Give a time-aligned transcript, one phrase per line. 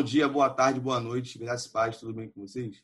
[0.00, 2.82] Bom dia, boa tarde, boa noite, graças a paz, tudo bem com vocês?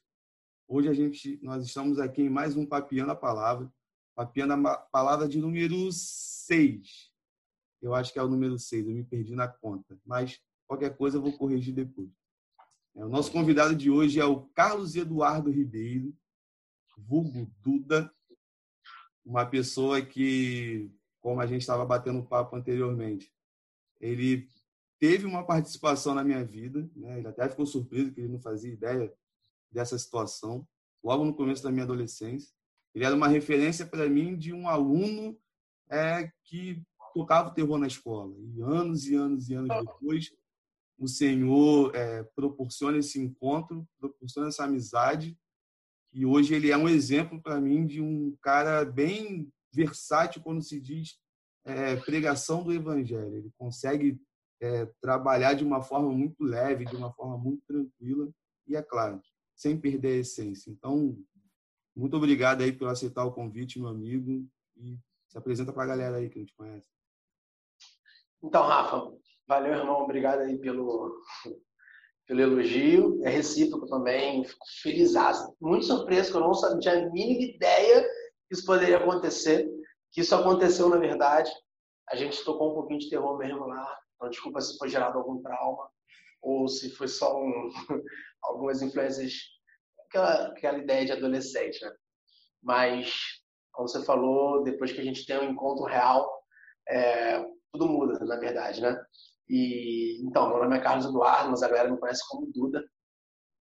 [0.68, 3.72] Hoje a gente, nós estamos aqui em mais um Papiando a Palavra,
[4.14, 7.10] Papiando a Palavra de número 6.
[7.80, 11.16] Eu acho que é o número 6, eu me perdi na conta, mas qualquer coisa
[11.16, 12.10] eu vou corrigir depois.
[12.94, 16.14] É, o nosso convidado de hoje é o Carlos Eduardo Ribeiro,
[16.98, 18.12] vulgo Duda,
[19.24, 20.90] uma pessoa que,
[21.22, 23.32] como a gente estava batendo papo anteriormente,
[23.98, 24.46] ele
[24.98, 27.18] teve uma participação na minha vida, né?
[27.18, 29.12] ele até ficou surpreso que ele não fazia ideia
[29.70, 30.66] dessa situação,
[31.02, 32.54] logo no começo da minha adolescência.
[32.94, 35.38] Ele era uma referência para mim de um aluno
[35.90, 38.34] é, que tocava o terror na escola.
[38.38, 40.32] E anos e anos e anos depois,
[40.98, 45.38] o Senhor é, proporciona esse encontro, proporciona essa amizade.
[46.12, 50.80] E hoje ele é um exemplo para mim de um cara bem versátil quando se
[50.80, 51.18] diz
[51.64, 53.36] é, pregação do evangelho.
[53.36, 54.18] Ele consegue
[54.60, 58.28] é, trabalhar de uma forma muito leve, de uma forma muito tranquila
[58.66, 59.20] e, é claro,
[59.54, 60.70] sem perder a essência.
[60.70, 61.16] Então,
[61.94, 64.46] muito obrigado aí por aceitar o convite, meu amigo,
[64.76, 66.88] e se apresenta para a galera aí que a gente conhece.
[68.42, 69.12] Então, Rafa,
[69.46, 71.22] valeu, irmão, obrigado aí pelo,
[72.26, 75.14] pelo elogio, é recíproco também, fico feliz,
[75.60, 78.02] muito surpreso, que eu não sabia, tinha a mínima ideia
[78.48, 79.68] que isso poderia acontecer,
[80.12, 81.50] que isso aconteceu na verdade,
[82.08, 85.40] a gente tocou um pouquinho de terror mesmo lá, então, desculpa se foi gerado algum
[85.42, 85.88] trauma
[86.42, 87.70] ou se foi só um,
[88.42, 89.34] algumas influências,
[90.08, 91.92] aquela, aquela ideia de adolescente, né?
[92.62, 93.40] Mas,
[93.72, 96.28] como você falou, depois que a gente tem um encontro real,
[96.88, 98.96] é, tudo muda, na verdade, né?
[99.48, 102.84] E, então, meu nome é Carlos Eduardo, mas a galera me conhece como Duda.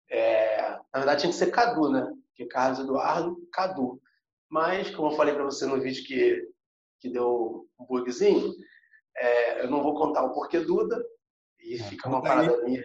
[0.10, 2.06] É, na verdade, tinha que ser Cadu, né?
[2.28, 4.02] Porque Carlos Eduardo, Cadu.
[4.50, 6.48] Mas, como eu falei para você no vídeo que,
[7.00, 8.54] que deu um bugzinho,
[9.18, 11.04] é, eu não vou contar o porquê Duda,
[11.60, 12.64] e é, fica uma parada aí.
[12.64, 12.84] minha.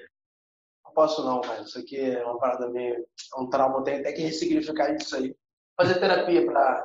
[0.84, 1.62] Não posso não, cara.
[1.62, 5.16] Isso aqui é uma parada minha, é um trauma, eu tenho até que ressignificar isso
[5.16, 5.34] aí.
[5.76, 6.84] Fazer terapia para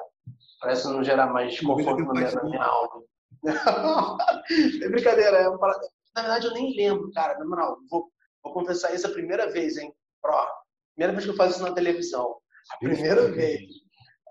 [0.72, 3.04] isso não gerar mais conforto na minha, minha alma.
[4.84, 5.88] é brincadeira, é uma parada.
[6.16, 7.38] Na verdade, eu nem lembro, cara.
[7.40, 8.10] Na moral, vou,
[8.44, 9.94] vou confessar isso a primeira vez, hein?
[10.22, 10.48] Pro.
[10.96, 12.38] Primeira vez que eu faço isso na televisão.
[12.72, 13.62] A primeira vez.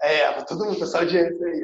[0.01, 1.63] É, todo mundo, essa audiência aí.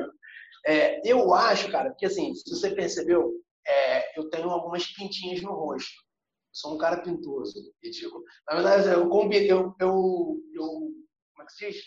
[0.66, 3.32] É, eu acho, cara, que assim, se você percebeu,
[3.66, 5.92] é, eu tenho algumas pintinhas no rosto.
[5.92, 8.22] Eu sou um cara pintoso, digo.
[8.48, 11.82] Na verdade, eu combinei, eu, eu, eu, como é que se diz?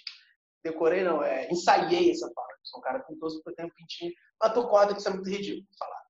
[0.64, 2.60] Decorei, não, é, ensaiei essa parte.
[2.64, 4.12] Sou um cara pintoso porque eu tenho pintinha.
[4.40, 6.02] Mas tô conta que isso é muito ridículo falar.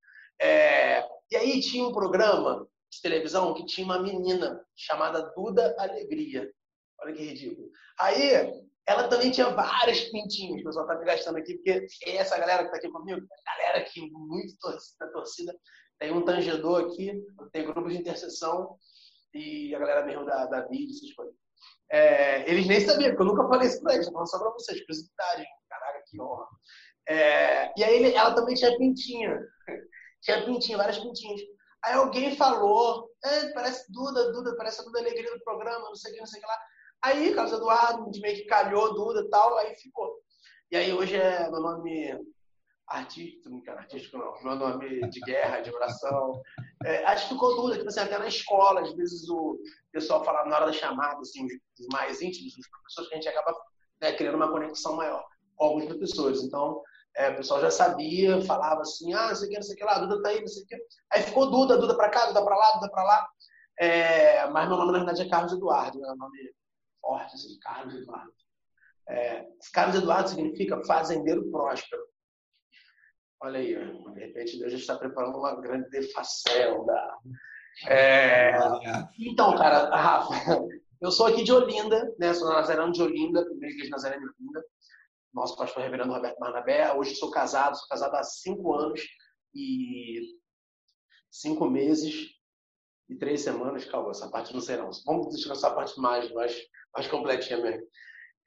[0.42, 6.52] É, e aí tinha um programa de televisão que tinha uma menina chamada Duda Alegria.
[7.00, 7.70] Olha que ridículo.
[7.98, 12.72] Aí ela também tinha várias pintinhas, pessoal tá me gastando aqui, porque essa galera que
[12.72, 15.56] tá aqui comigo, a galera que muito torcida, torcida,
[16.00, 18.75] tem um tangedor aqui, tem grupos de intercessão
[19.34, 21.35] e a galera mesmo da, da vídeo, essas coisas.
[21.91, 24.51] É, eles nem sabiam, porque eu nunca falei isso pra eles, tô falando só pra
[24.51, 26.47] vocês, curiosidade, caraca, que honra.
[27.07, 29.40] É, e aí ela também tinha pintinha,
[30.22, 31.41] tinha pintinha, várias pintinhas.
[31.84, 36.12] Aí alguém falou, é, parece Duda, Duda, parece a Duda Alegria do programa, não sei
[36.12, 36.59] o que, não sei o que lá.
[37.03, 40.22] Aí, Carlos Eduardo, meio que calhou, Duda e tal, aí ficou.
[40.72, 42.17] E aí hoje é meu nome
[42.88, 46.41] artístico, não artístico não, meu nome de guerra, de oração.
[46.85, 49.57] É, acho que ficou Duda, tipo assim, até na escola, às vezes o
[49.91, 53.29] pessoal fala na hora da chamada, assim, os mais íntimos, os professores, que a gente
[53.29, 53.57] acaba
[54.01, 55.25] né, criando uma conexão maior
[55.56, 56.44] com alguns professores.
[56.44, 56.81] Então,
[57.16, 59.78] é, o pessoal já sabia, falava assim, ah, não sei o que, não sei o
[59.78, 60.78] que lá, Duda tá aí, não sei o que.
[61.12, 63.28] Aí ficou Duda, Duda pra cá, Duda pra lá, Duda pra lá.
[63.79, 65.97] É, mas meu nome, na verdade, é Carlos Eduardo?
[66.00, 66.38] O nome
[67.01, 68.34] forte, assim, Carlos Eduardo.
[69.09, 72.01] É, Carlos Eduardo significa fazendeiro próspero.
[73.44, 77.18] Olha aí, de repente Deus já está preparando uma grande defacenda.
[77.88, 78.51] É...
[79.19, 80.63] Então, cara, Rafa,
[81.01, 82.33] eu sou aqui de Olinda, né?
[82.33, 84.63] Sou nazareno de Olinda, primeira igreja nazareno de Olinda.
[85.33, 86.94] Nosso pastor reverendo Roberto Barnabé.
[86.94, 89.01] Hoje sou casado, sou casado há cinco anos
[89.56, 90.38] e
[91.31, 92.27] cinco meses
[93.09, 93.86] e três semanas.
[93.86, 94.92] Calma, essa parte não sei não.
[95.06, 96.56] Vamos deixar essa parte mais, mais
[96.94, 97.86] mais completinha mesmo.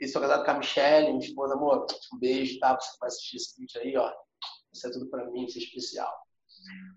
[0.01, 2.79] E sou casado com a Michelle, minha esposa, amor, um beijo, tá?
[2.79, 4.13] Você vai assistir esse vídeo aí, ó.
[4.73, 6.13] Isso é tudo para mim, isso é especial.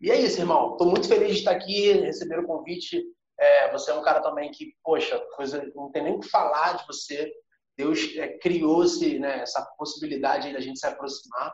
[0.01, 0.71] E é isso, irmão.
[0.71, 3.03] Estou muito feliz de estar aqui, receber o convite.
[3.39, 6.73] É, você é um cara também que, poxa, coisa, não tem nem o que falar
[6.73, 7.31] de você.
[7.77, 11.53] Deus é, criou-se né, essa possibilidade da gente se aproximar.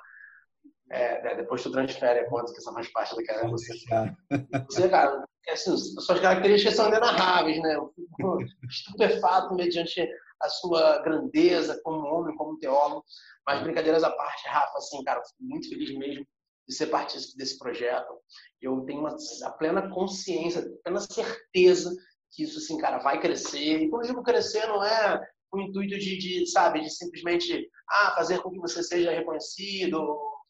[0.93, 3.73] É, né, depois tu transfere a conta, que essa mais parte da cara você.
[4.69, 7.75] Você, cara, assim, suas características são inenarráveis, né?
[7.75, 8.37] Eu fico
[8.69, 10.07] estupefato mediante
[10.39, 13.03] a sua grandeza como homem, como teólogo.
[13.43, 16.27] Mas brincadeiras à parte, Rafa, assim, cara, fico muito feliz mesmo
[16.67, 18.13] de ser partícipe desse projeto.
[18.61, 21.91] Eu tenho uma, a plena consciência, a plena certeza
[22.31, 23.81] que isso, assim, cara, vai crescer.
[23.81, 25.19] E quando eu digo crescer, não é
[25.51, 29.99] o intuito de, de, sabe, de simplesmente ah, fazer com que você seja reconhecido,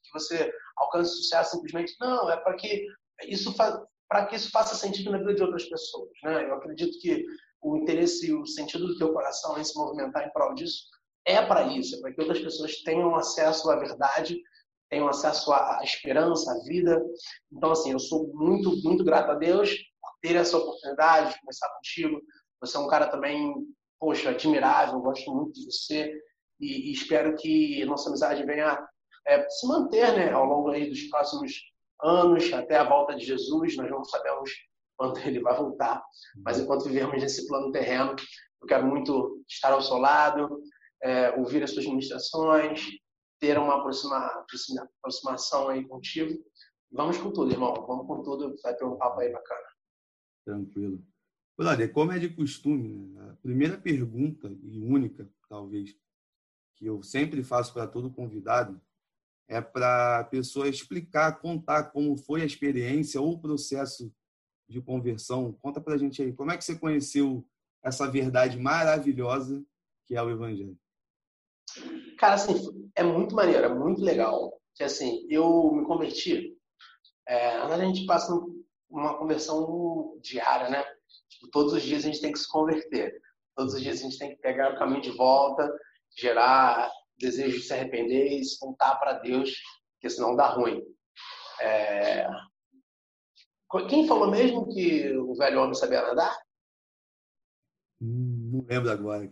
[0.04, 1.96] que você alcance sucesso simplesmente.
[2.00, 2.86] Não, é para que
[3.24, 6.48] isso para que isso faça sentido na vida de outras pessoas, né?
[6.48, 7.26] Eu acredito que
[7.62, 10.84] o interesse e o sentido do teu coração em se movimentar em prol disso
[11.26, 14.38] é para isso, é para que outras pessoas tenham acesso à verdade,
[14.90, 17.02] tenham acesso à esperança, à vida.
[17.52, 21.70] Então, assim, eu sou muito, muito grato a Deus por ter essa oportunidade de conversar
[21.76, 22.22] contigo.
[22.60, 23.54] Você é um cara também,
[24.00, 26.14] poxa, admirável, gosto muito de você
[26.60, 28.86] e, e espero que nossa amizade venha
[29.28, 31.54] é, se manter, né, ao longo aí dos próximos
[32.02, 33.76] anos, até a volta de Jesus.
[33.78, 34.52] Nós não sabemos
[34.98, 36.04] quando ele vai voltar,
[36.46, 38.16] mas enquanto vivermos nesse plano terreno,
[38.62, 40.62] eu quero muito estar ao seu lado,
[41.02, 42.86] é, ouvir as suas ministrações,
[43.40, 44.18] ter uma aproxima,
[45.02, 46.42] aproximação aí contigo.
[46.92, 47.74] Vamos com tudo, irmão.
[47.88, 48.56] Vamos com tudo.
[48.62, 49.68] Vai ter um papo aí bacana.
[50.46, 51.04] Tranquilo.
[51.58, 53.32] Brother, como é de costume, né?
[53.32, 55.96] a primeira pergunta e única, talvez,
[56.76, 58.80] que eu sempre faço para todo convidado
[59.48, 64.12] é para a pessoa explicar, contar como foi a experiência ou o processo
[64.68, 65.54] de conversão.
[65.62, 67.46] Conta para a gente aí, como é que você conheceu
[67.84, 69.64] essa verdade maravilhosa
[70.06, 70.78] que é o Evangelho?
[72.18, 74.60] Cara, assim, é muito maneiro, é muito legal.
[74.76, 76.58] Que assim, eu me converti.
[77.28, 78.34] É, a gente passa
[78.90, 80.84] uma conversão diária, né?
[81.30, 83.22] Tipo, todos os dias a gente tem que se converter.
[83.56, 85.70] Todos os dias a gente tem que pegar o caminho de volta,
[86.18, 86.90] gerar
[87.24, 89.52] desejo de se arrepender e se voltar para Deus,
[89.94, 90.82] porque senão dá ruim.
[91.62, 92.28] É...
[93.90, 96.38] Quem falou mesmo que o velho homem sabia nadar?
[98.02, 99.28] Hum, não lembro agora.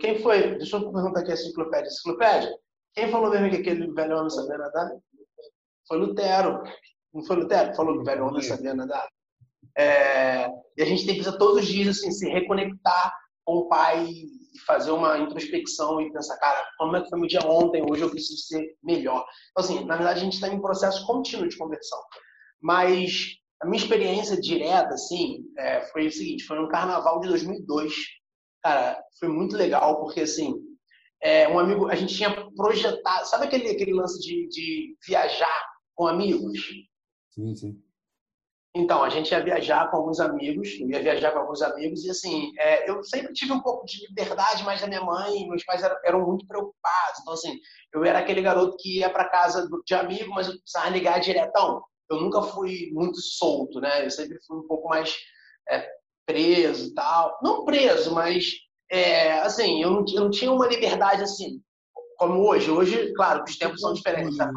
[0.00, 0.56] Quem foi?
[0.56, 1.88] Deixa eu perguntar aqui a enciclopédia.
[1.88, 2.58] Enciclopédia?
[2.94, 4.90] Quem falou mesmo que aquele velho homem sabia nadar?
[5.86, 6.62] Foi Lutero.
[7.12, 9.08] Não foi Lutero que falou que o velho homem sabia nadar?
[9.76, 13.12] É, e a gente tem que precisar todos os dias assim, se reconectar
[13.46, 14.28] com o pai e
[14.66, 18.10] fazer uma introspecção e pensar, cara, como é que foi meu dia ontem, hoje eu
[18.10, 19.24] preciso ser melhor.
[19.52, 21.98] Então, assim, na verdade, a gente está em um processo contínuo de conversão.
[22.60, 27.94] Mas a minha experiência direta, assim, é, foi o seguinte, foi no carnaval de 2002
[28.66, 30.54] cara, foi muito legal, porque assim,
[31.22, 35.64] é, um amigo, a gente tinha projetado, sabe aquele, aquele lance de, de viajar
[35.94, 36.58] com amigos?
[37.30, 37.82] Sim, sim.
[38.76, 42.10] Então, a gente ia viajar com alguns amigos, eu ia viajar com alguns amigos, e
[42.10, 45.82] assim, é, eu sempre tive um pouco de liberdade, mas da minha mãe, meus pais
[45.82, 47.20] eram, eram muito preocupados.
[47.22, 47.58] Então, assim,
[47.94, 51.82] eu era aquele garoto que ia para casa de amigo, mas eu precisava ligar diretão.
[52.10, 54.04] Eu nunca fui muito solto, né?
[54.04, 55.16] Eu sempre fui um pouco mais
[55.70, 55.88] é,
[56.26, 57.38] preso e tal.
[57.42, 58.44] Não preso, mas
[58.92, 61.62] é, assim, eu não, eu não, tinha uma liberdade assim,
[62.18, 62.70] como hoje.
[62.70, 64.36] Hoje, claro, os tempos são diferentes.
[64.36, 64.52] Tá?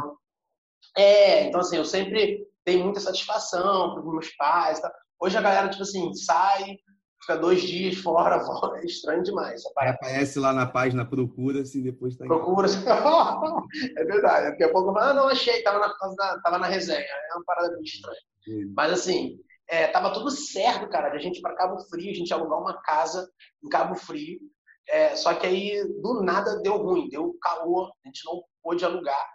[0.98, 4.80] É, então assim, eu sempre dei muita satisfação para meus pais.
[4.80, 4.94] Tá?
[5.20, 6.78] Hoje a galera, tipo assim, sai,
[7.22, 9.64] fica dois dias fora, volta, é estranho demais.
[9.66, 12.78] Aparece lá na página, procura se depois tá Procura se.
[13.98, 14.52] é verdade.
[14.52, 17.00] Daqui a pouco eu falo, ah, não, achei, tava na, tava na resenha.
[17.00, 18.20] É uma parada muito estranha.
[18.44, 18.74] Sim.
[18.76, 22.16] Mas assim, é, tava tudo certo, cara, de a gente ir para Cabo Frio, a
[22.16, 23.30] gente alugar uma casa
[23.64, 24.40] em Cabo Frio.
[24.88, 29.28] É, só que aí, do nada, deu ruim, deu caô, a gente não pôde alugar.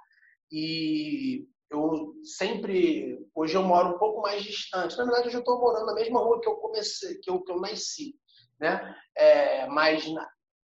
[0.50, 4.96] E eu sempre, hoje eu moro um pouco mais distante.
[4.96, 7.60] Na verdade, eu estou morando na mesma rua que eu comecei, que eu, que eu
[7.60, 8.14] nasci,
[8.60, 8.94] né?
[9.16, 10.04] É, mas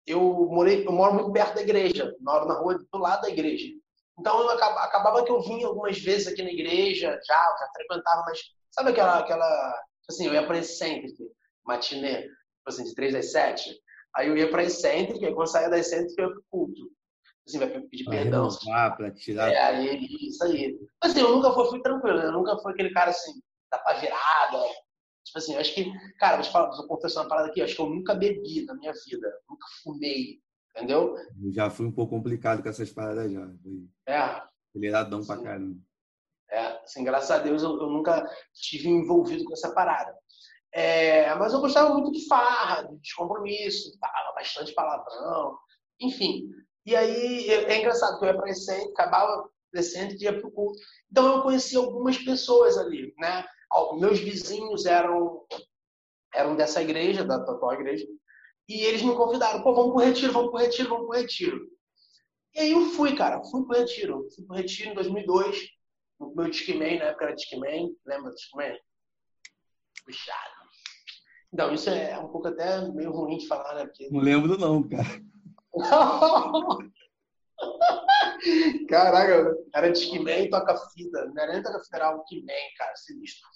[0.06, 3.68] eu morei, eu moro muito perto da igreja, moro na rua do lado da igreja.
[4.20, 8.24] Então eu acabava, acabava que eu vinha algumas vezes aqui na igreja, já, já frequentava,
[8.26, 8.40] mas
[8.72, 11.16] Sabe aquela, aquela assim, eu ia para Eccentric,
[11.66, 13.76] matinê, tipo assim, de 3 às 7.
[14.16, 16.92] Aí eu ia para Eccentric, aí quando saía da Eccentric eu ia pro culto.
[17.50, 18.48] Assim, vai pedir pra perdão.
[18.96, 19.52] Para tirar.
[19.52, 20.80] É, aí, isso aí.
[21.02, 22.26] Mas assim, eu nunca fui, fui tranquilo, né?
[22.28, 23.42] Eu nunca fui aquele cara assim,
[23.72, 24.64] da pá virada.
[25.26, 27.66] Tipo assim, eu acho que, cara, vou te falar, vou confessar uma parada aqui, eu
[27.66, 30.40] acho que eu nunca bebi na minha vida, nunca fumei,
[30.76, 31.16] entendeu?
[31.18, 33.48] Eu já fui um pouco complicado com essas paradas já.
[34.08, 34.42] É.
[34.70, 35.80] Aceleradão pra caramba.
[36.52, 40.16] É, assim, graças a Deus eu, eu, nunca estive envolvido com essa parada.
[40.72, 45.58] É, mas eu gostava muito de farra, de descompromisso, falava bastante palavrão,
[46.00, 46.50] enfim.
[46.90, 50.48] E aí é, é engraçado que eu ia para Recente, acabava descendo e ia para
[50.48, 50.80] o culto.
[51.12, 53.46] Então eu conheci algumas pessoas ali, né?
[54.00, 55.46] Meus vizinhos eram
[56.34, 58.08] eram dessa igreja, da atual igreja,
[58.68, 61.68] e eles me convidaram, pô, vamos pro retiro, vamos pro retiro, vamos pro retiro.
[62.56, 64.28] E aí eu fui, cara, fui pro retiro.
[64.36, 65.70] Fui pro retiro em 2002
[66.20, 68.76] o meu Discman, na época era Discman, lembra do Discman?
[70.06, 70.60] Puxado.
[71.54, 73.86] Então, isso é um pouco até meio ruim de falar, né?
[73.86, 74.10] Porque...
[74.10, 75.22] Não lembro não, cara.
[78.90, 81.26] Caraca, era Discman e toca fita.
[81.26, 83.48] Não era nem toca fita, era Walkman, cara, sinistro.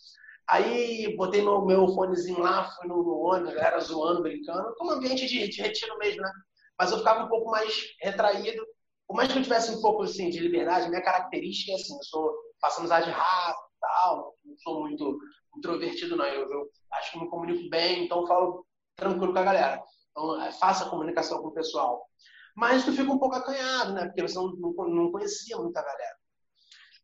[0.48, 5.26] Aí botei meu, meu fonezinho lá, fui no, no ônibus, era zoando, brincando, como ambiente
[5.26, 6.32] de, de retiro mesmo, né?
[6.78, 8.66] Mas eu ficava um pouco mais retraído.
[9.08, 12.04] Por mais que eu tivesse um pouco assim, de liberdade, minha característica é assim, eu
[12.04, 15.18] sou, faço amizade rápido e tal, não sou muito
[15.58, 16.26] introvertido, não.
[16.26, 18.66] Eu, eu, acho que me comunico bem, então falo
[18.96, 19.82] tranquilo com a galera.
[20.14, 22.08] Então, é, faço a comunicação com o pessoal.
[22.56, 24.06] Mas tu fica um pouco acanhado, né?
[24.06, 26.18] Porque você não, não, conhecia muita galera.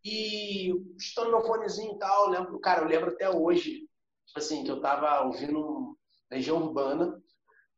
[0.06, 3.90] E estou no fonezinho e tal, lembro, cara, eu lembro até hoje,
[4.26, 5.98] tipo assim, que eu tava ouvindo
[6.32, 7.22] Legião Urbana,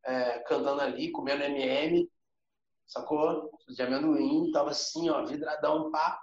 [0.06, 2.08] é, cantando ali, comendo MM,
[2.86, 3.50] sacou?
[3.70, 6.22] De amendoim, tava assim, ó, vidradão, pá.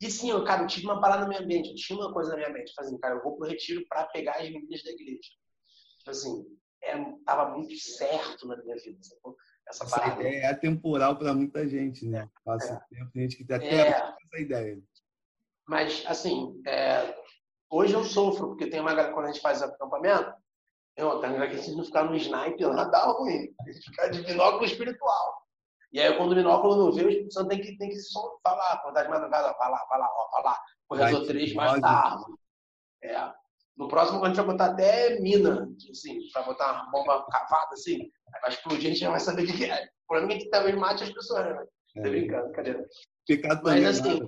[0.00, 2.30] E sim, eu, cara, eu tive uma parada na minha mente, eu tinha uma coisa
[2.30, 5.30] na minha mente, fazendo, cara, eu vou pro retiro para pegar as meninas da igreja.
[5.98, 8.98] Tipo assim, é, tava muito certo na minha vida?
[9.68, 10.20] Essa, essa parada.
[10.20, 12.20] ideia é atemporal para muita gente, né?
[12.20, 12.94] É, Passa é.
[12.94, 13.88] tempo, tem gente que tem até é.
[13.88, 14.78] essa ideia.
[15.66, 17.14] Mas, assim, é,
[17.70, 20.32] hoje eu sofro, porque tem uma galera, quando a gente faz acampamento,
[20.96, 23.54] eu, tem galera que se não ficar no sniper lá, dá ruim.
[23.60, 25.38] A gente fica de binóculo espiritual.
[25.92, 28.38] E aí, quando o binóculo não vê, o Espírito Santo tem que, tem que só
[28.42, 30.60] falar, acordar de madrugada, falar, falar, ó, falar.
[30.86, 32.24] Corredor 3, mais tarde.
[33.02, 33.32] É.
[33.78, 38.10] No próximo, a gente vai botar até mina, assim, vai botar uma bomba cavada, assim,
[38.42, 39.84] vai explodir, a gente já vai saber o que é.
[39.84, 41.64] O problema é que talvez mate as pessoas, né?
[41.96, 42.02] É.
[42.02, 42.76] Tô brincando, cadê?
[43.26, 44.20] Pecado Mas, assim,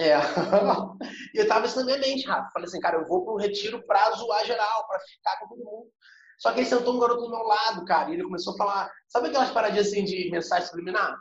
[0.00, 0.14] é.
[1.34, 2.50] e eu tava isso na minha mente, Rafa.
[2.52, 5.90] Falei assim, cara, eu vou pro retiro pra zoar geral, pra ficar com todo mundo.
[6.38, 8.90] Só que aí sentou um garoto do meu lado, cara, e ele começou a falar,
[9.08, 11.14] sabe aquelas paradinhas assim de mensagem subliminar?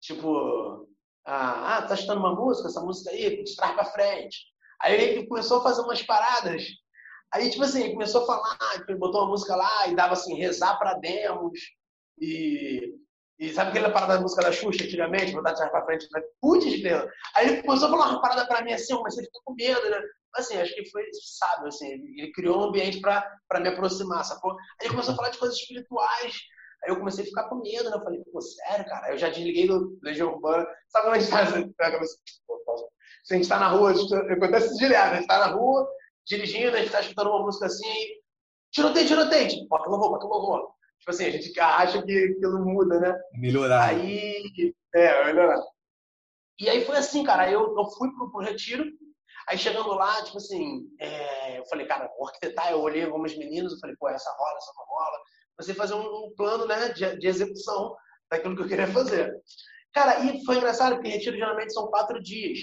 [0.00, 0.88] Tipo,
[1.24, 4.55] ah, ah tá escutando uma música, essa música aí, te traz pra frente.
[4.82, 6.62] Aí ele começou a fazer umas paradas.
[7.32, 10.36] Aí, tipo assim, ele começou a falar, ele botou uma música lá e dava assim,
[10.36, 11.58] rezar pra demos.
[12.20, 12.94] E
[13.38, 16.08] e sabe aquela parada da música da Xuxa antigamente, botar de trás pra frente?
[16.40, 17.06] Putz, grilo.
[17.34, 19.90] Aí ele começou a falar uma parada pra mim assim, mas você ficou com medo,
[19.90, 20.00] né?
[20.36, 21.86] Assim, acho que foi sábio, assim.
[21.86, 24.52] Ele criou um ambiente pra me aproximar, sacou?
[24.52, 26.34] Aí ele começou a falar de coisas espirituais.
[26.82, 27.96] Aí eu comecei a ficar com medo, né?
[27.96, 29.12] Eu falei, pô, sério, cara?
[29.12, 30.66] Eu já desliguei do Legião Urbana.
[30.88, 31.50] Sabe quando a gente faz
[33.26, 35.84] Se a gente tá na rua, acontece direto, a gente tá na rua,
[36.24, 38.06] dirigindo, a gente tá escutando uma música assim,
[38.70, 40.70] tiroteio, tiroteio, bota louvor, bota louvor.
[41.00, 43.20] Tipo assim, a gente acha que aquilo muda, né?
[43.32, 43.88] Melhorar.
[43.88, 45.60] Aí, é, melhorar.
[46.60, 47.50] E aí foi assim, cara.
[47.50, 48.84] Eu, eu fui pro, pro retiro.
[49.48, 52.70] Aí chegando lá, tipo assim, é, eu falei, cara, vou arquitetar.
[52.70, 55.18] Eu olhei algumas meninas, eu falei, pô, essa rola, essa não rola.
[55.58, 57.96] Você fazer um, um, plano, né, de, de execução
[58.30, 59.34] daquilo que eu queria fazer.
[59.92, 62.60] Cara, e foi engraçado, porque retiro geralmente são quatro dias.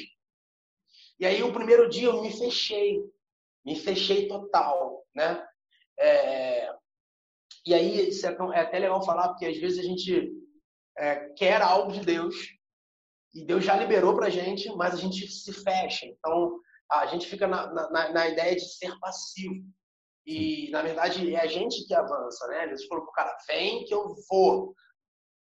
[1.23, 3.01] E aí o primeiro dia eu me fechei.
[3.63, 5.41] Me fechei total, né?
[5.97, 6.69] É,
[7.65, 10.33] e aí, isso é, é até legal falar, porque às vezes a gente
[10.97, 12.35] é, quer algo de Deus
[13.33, 16.05] e Deus já liberou para a gente, mas a gente se fecha.
[16.07, 16.59] Então,
[16.91, 19.63] a gente fica na, na, na, ideia de ser passivo.
[20.25, 22.67] E, na verdade, é a gente que avança, né?
[22.67, 24.75] Deus falou para o cara, vem que eu vou.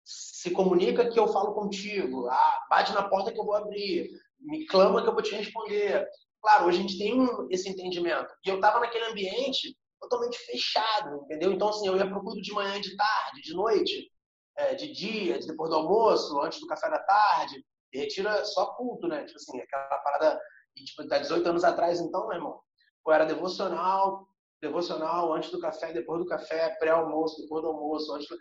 [0.05, 2.27] Se comunica que eu falo contigo.
[2.27, 4.11] Ah, bate na porta que eu vou abrir.
[4.41, 6.07] Me clama que eu vou te responder.
[6.41, 8.33] Claro, hoje a gente tem esse entendimento.
[8.45, 11.53] E eu estava naquele ambiente totalmente fechado, entendeu?
[11.53, 14.11] Então, assim, eu ia pro culto de manhã, de tarde, de noite,
[14.57, 17.65] é, de dia, de depois do almoço, antes do café da tarde.
[17.93, 19.25] E retira só culto, né?
[19.25, 20.41] Tipo assim, aquela parada.
[20.77, 22.61] E, tipo, tá 18 anos atrás, então, meu irmão,
[23.03, 24.29] pô, era devocional,
[24.61, 28.37] devocional, antes do café, depois do café, pré-almoço, depois do almoço, antes do...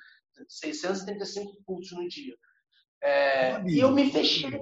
[0.47, 2.35] 635 cultos no dia.
[3.01, 4.59] É, e eu me fechei.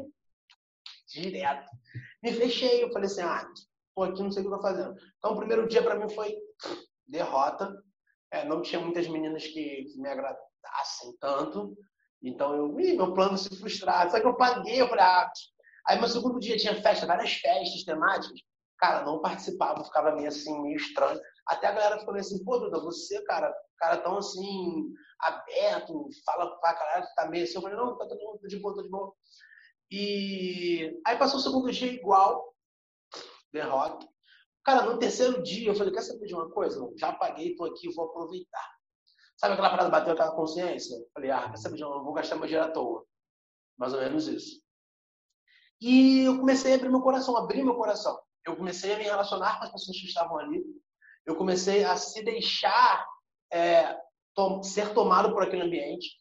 [1.15, 1.71] Direto.
[2.21, 2.83] Me fechei.
[2.83, 3.47] Eu falei assim, ah,
[3.95, 4.95] pô, aqui não sei o que eu tô fazendo.
[5.17, 6.35] Então, o primeiro dia para mim foi
[7.07, 7.73] derrota.
[8.31, 11.75] É, não tinha muitas meninas que, me agradassem tanto.
[12.21, 14.09] Então, eu, ih, meu plano se frustrar.
[14.11, 15.31] Só que eu paguei, eu falei, ah.
[15.87, 18.39] Aí, meu segundo dia tinha festa, várias festas temáticas.
[18.77, 21.19] Cara, não participava, ficava meio assim, meio estranho.
[21.47, 24.91] Até a galera ficou assim, pô, Duda, você, cara, cara tão assim,
[25.21, 27.55] aberto, fala pra caralho, tá meio assim.
[27.55, 29.13] Eu falei, não, tá todo mundo de boa, tô de boa.
[29.91, 32.53] E aí passou o segundo dia igual,
[33.53, 34.07] derrota.
[34.63, 36.91] Cara, no terceiro dia eu falei, quer saber de uma coisa?
[36.97, 38.75] já paguei, tô aqui, vou aproveitar.
[39.37, 40.95] Sabe aquela parada bateu aquela consciência?
[40.95, 43.05] Eu falei, ah, quer saber de uma, não vou gastar meu dinheiro à toa.
[43.77, 44.61] Mais ou menos isso.
[45.81, 48.19] E eu comecei a abrir meu coração, abrir meu coração.
[48.45, 50.63] Eu comecei a me relacionar com as pessoas que estavam ali.
[51.25, 53.05] Eu comecei a se deixar
[53.51, 53.97] é,
[54.33, 56.17] tom, ser tomado por aquele ambiente.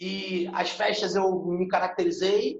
[0.00, 2.58] E as festas eu me caracterizei,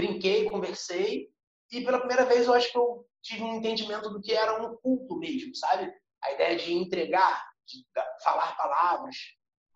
[0.00, 1.28] brinquei, conversei.
[1.70, 4.76] E pela primeira vez eu acho que eu tive um entendimento do que era um
[4.76, 5.92] culto mesmo, sabe?
[6.22, 7.84] A ideia de entregar, de
[8.24, 9.16] falar palavras,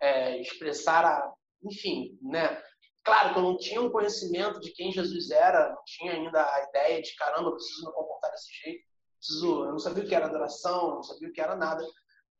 [0.00, 1.32] é, expressar a.
[1.62, 2.62] Enfim, né?
[3.04, 6.64] Claro que eu não tinha um conhecimento de quem Jesus era, não tinha ainda a
[6.70, 8.84] ideia de caramba, eu preciso me comportar desse jeito.
[9.18, 11.84] preciso, eu não sabia o que era adoração, não sabia o que era nada.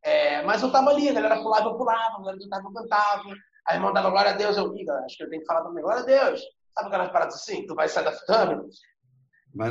[0.03, 3.35] É, mas eu tava ali, a galera pulava, eu pulava, a galera cantava, eu cantava.
[3.67, 4.75] A irmã dava glória a Deus, eu,
[5.05, 6.41] acho que eu tenho que falar também, glória a Deus.
[6.75, 7.67] Sabe aquelas paradas assim?
[7.67, 8.69] Tu vai se adaptando?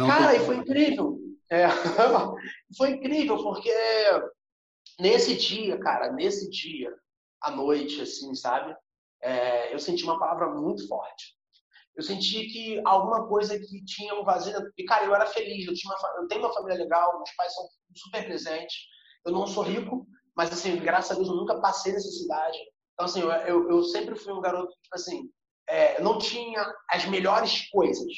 [0.08, 1.20] Cara, e foi incrível.
[1.52, 1.68] É,
[2.78, 3.74] foi incrível, porque
[5.00, 6.94] nesse dia, cara, nesse dia,
[7.42, 8.76] à noite, assim, sabe?
[9.22, 11.36] É, eu senti uma palavra muito forte.
[11.96, 14.56] Eu senti que alguma coisa que tinha um vazio.
[14.78, 15.68] E, cara, eu era feliz.
[15.68, 18.76] Eu, tinha uma, eu tenho uma família legal, meus pais são super presentes.
[19.26, 22.58] Eu não sou rico, mas, assim, graças a Deus, eu nunca passei necessidade.
[22.94, 25.30] Então, assim, eu, eu sempre fui um garoto, tipo assim,
[25.68, 28.12] é, não tinha as melhores coisas,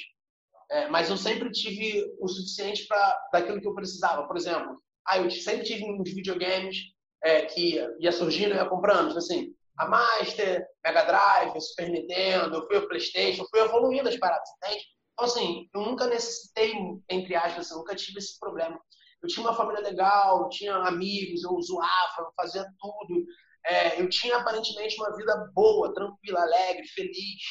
[0.69, 4.27] é, mas eu sempre tive o suficiente para daquilo que eu precisava.
[4.27, 6.77] Por exemplo, ah, eu sempre tive uns videogames
[7.23, 12.55] é, que ia surgindo e ia comprando, tipo assim, a Master, Mega Drive, Super Nintendo,
[12.55, 14.83] eu fui ao PlayStation, eu fui evoluindo as paradas, entende?
[15.13, 16.73] Então, assim, eu nunca necessitei,
[17.09, 18.79] entre aspas, eu nunca tive esse problema.
[19.21, 23.25] Eu tinha uma família legal, eu tinha amigos, eu zoava, eu fazia tudo.
[23.67, 27.41] É, eu tinha aparentemente uma vida boa, tranquila, alegre, feliz.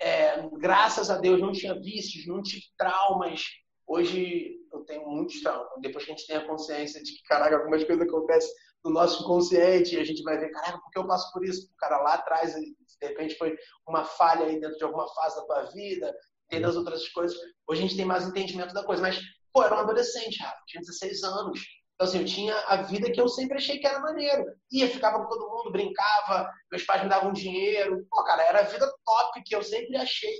[0.00, 3.42] É, graças a Deus não tinha vícios, não tive traumas.
[3.86, 5.68] Hoje eu tenho muitos traumas.
[5.80, 8.50] Depois que a gente tem a consciência de que, caraca, algumas coisas acontecem
[8.84, 11.66] no nosso inconsciente e a gente vai ver, caraca, por que eu passo por isso?
[11.66, 15.46] O cara lá atrás, de repente, foi uma falha aí dentro de alguma fase da
[15.46, 16.14] tua vida,
[16.48, 17.36] tem das outras coisas.
[17.68, 19.02] Hoje a gente tem mais entendimento da coisa.
[19.02, 19.20] Mas,
[19.52, 21.60] pô, era um adolescente, tinha 16 anos.
[21.96, 24.44] Então, assim, eu tinha a vida que eu sempre achei que era maneiro.
[24.70, 28.06] Ia, ficava com todo mundo, brincava, meus pais me davam dinheiro.
[28.10, 30.38] Pô, cara, era a vida top que eu sempre achei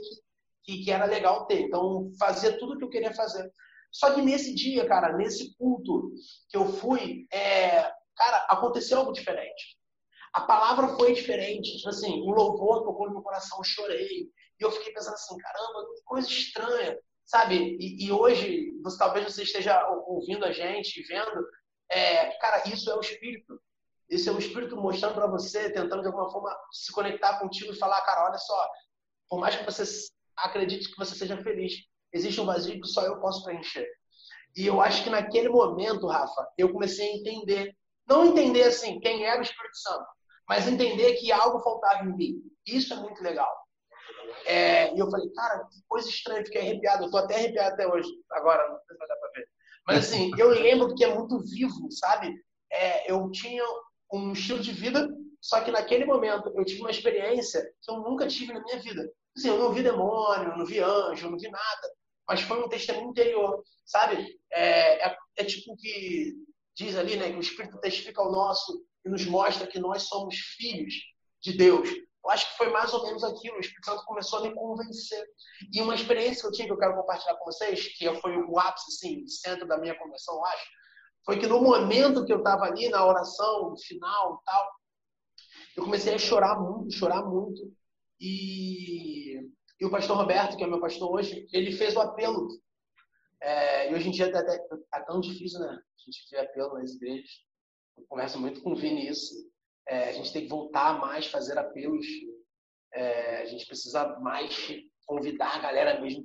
[0.63, 1.63] que, que, era legal ter.
[1.63, 3.51] Então, fazia tudo o que eu queria fazer.
[3.91, 6.13] Só que nesse dia, cara, nesse culto
[6.51, 9.79] que eu fui, é, cara, aconteceu algo diferente.
[10.35, 11.79] A palavra foi diferente.
[11.79, 14.29] Tipo assim, o louvor tocou no meu coração, eu chorei.
[14.61, 17.77] E eu fiquei pensando assim, caramba, que coisa estranha sabe?
[17.79, 21.45] E, e, hoje, você, talvez você esteja ouvindo a gente, vendo,
[21.91, 23.61] é, cara, isso é o Espírito.
[24.09, 27.79] Isso é o Espírito mostrando para você, tentando de alguma forma se conectar contigo e
[27.79, 28.71] falar, cara, olha só,
[29.29, 29.83] por mais que você
[30.37, 31.75] acredite que você seja feliz,
[32.13, 33.87] existe um vazio que só eu posso preencher.
[34.57, 39.25] E eu acho que naquele momento, Rafa, eu comecei a entender, não entender assim quem
[39.25, 40.07] era o Espírito Santo,
[40.49, 42.43] mas entender que algo faltava em mim.
[42.65, 43.66] Isso é muito legal.
[44.45, 47.05] É, e eu falei, cara, que coisa estranha, fiquei arrepiado.
[47.05, 49.49] Eu tô até arrepiado até hoje, agora, não sei se vai dar pra ver.
[49.87, 52.35] Mas assim, eu lembro que é muito vivo, sabe?
[52.71, 53.65] É, eu tinha
[54.13, 55.09] um estilo de vida,
[55.41, 59.11] só que naquele momento eu tive uma experiência que eu nunca tive na minha vida.
[59.37, 61.93] Assim, eu não vi demônio, eu não vi anjo, eu não vi nada.
[62.29, 64.27] Mas foi um testemunho interior, sabe?
[64.51, 66.35] É, é, é tipo que
[66.75, 70.37] diz ali, né, que o Espírito testifica ao nosso e nos mostra que nós somos
[70.37, 70.95] filhos
[71.43, 71.89] de Deus.
[72.27, 73.57] Eu acho que foi mais ou menos aquilo.
[73.57, 75.25] O Espírito Santo começou a me convencer.
[75.73, 78.59] E uma experiência que eu tive, que eu quero compartilhar com vocês, que foi o
[78.59, 80.67] ápice, assim, centro da minha conversão, eu acho,
[81.25, 84.71] foi que no momento que eu estava ali na oração, final e tal,
[85.77, 87.63] eu comecei a chorar muito, chorar muito.
[88.21, 89.37] E,
[89.81, 92.49] e o pastor Roberto, que é meu pastor hoje, ele fez o apelo.
[93.41, 95.69] É, e hoje em dia tá, tá tão difícil, né?
[95.69, 97.31] A gente vê apelo nas igrejas.
[97.97, 99.33] Eu converso muito com o Vini isso.
[99.89, 102.07] É, a gente tem que voltar mais, fazer apelos.
[102.93, 104.55] É, a gente precisa mais
[105.07, 106.25] convidar a galera mesmo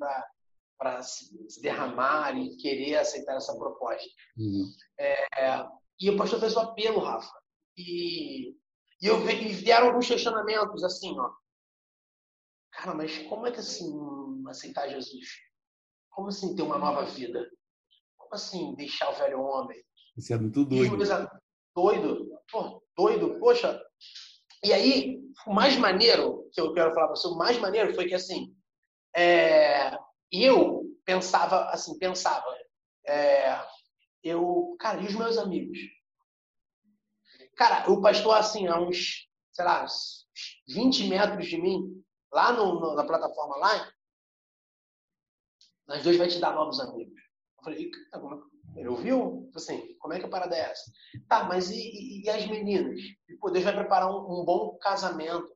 [0.77, 4.09] para se, derramar e querer aceitar essa proposta.
[4.37, 4.71] Uhum.
[4.99, 5.67] É,
[5.99, 7.31] e o pastor fez o apelo, Rafa.
[7.77, 8.49] E,
[9.01, 11.31] e, eu, e vieram alguns questionamentos assim, ó.
[12.71, 13.91] Cara, mas como é que assim
[14.47, 15.27] aceitar Jesus?
[16.09, 17.47] Como assim ter uma nova vida?
[18.17, 19.83] Como assim deixar o velho homem?
[20.17, 20.97] Isso é muito doido.
[21.75, 22.41] doido.
[22.51, 23.81] Pô, doido, poxa.
[24.63, 28.07] E aí, o mais maneiro que eu quero falar para você, o mais maneiro foi
[28.07, 28.55] que assim,
[29.15, 29.97] é,
[30.31, 32.45] eu pensava, assim, pensava,
[33.07, 33.59] é,
[34.23, 35.79] eu, cara, e os meus amigos?
[37.55, 39.85] Cara, o pastor, assim, a uns, sei lá,
[40.67, 43.91] 20 metros de mim, lá no, no, na plataforma lá,
[45.87, 47.19] nós dois vai te dar novos amigos.
[47.57, 49.49] Eu falei, como ele ouviu?
[49.55, 50.91] Assim, como é que a parada é essa?
[51.27, 52.99] Tá, mas e, e, e as meninas?
[53.29, 55.47] E, pô, Deus vai preparar um, um, bom casamento.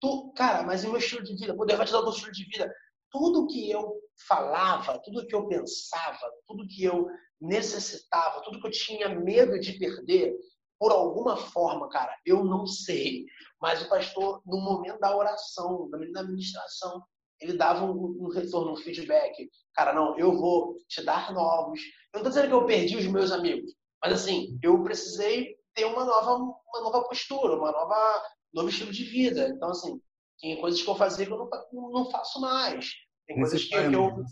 [0.00, 1.56] Tu, cara, mas e o meu estilo de vida?
[1.56, 2.72] Pô, Deus vai te dar o teu estilo de vida.
[3.10, 7.08] Tudo que eu falava, tudo que eu pensava, tudo que eu
[7.40, 10.36] necessitava, tudo que eu tinha medo de perder,
[10.78, 13.24] por alguma forma, cara, eu não sei.
[13.60, 17.02] Mas o pastor, no momento da oração, no momento da ministração,
[17.40, 19.50] ele dava um, um, retorno, um feedback.
[19.74, 21.80] Cara, não, eu vou te dar novos.
[22.12, 23.72] Eu não estou dizendo que eu perdi os meus amigos,
[24.02, 28.22] mas assim, eu precisei ter uma nova, uma nova postura, uma nova,
[28.52, 29.48] um novo estilo de vida.
[29.48, 30.00] Então, assim,
[30.40, 31.38] tem coisas que eu fazia que eu
[31.72, 32.90] não, não faço mais.
[33.26, 34.24] Tem coisas que, que eu.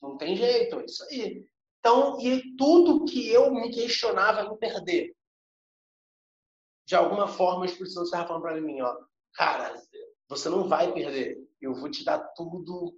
[0.00, 1.46] Não tem jeito, é isso aí.
[1.80, 5.14] Então, e tudo que eu me questionava me perder.
[6.86, 8.96] De alguma forma, o Espírito Santo estava falando para mim, ó,
[9.34, 9.74] cara,
[10.28, 11.38] você não vai perder.
[11.60, 12.94] Eu vou te dar tudo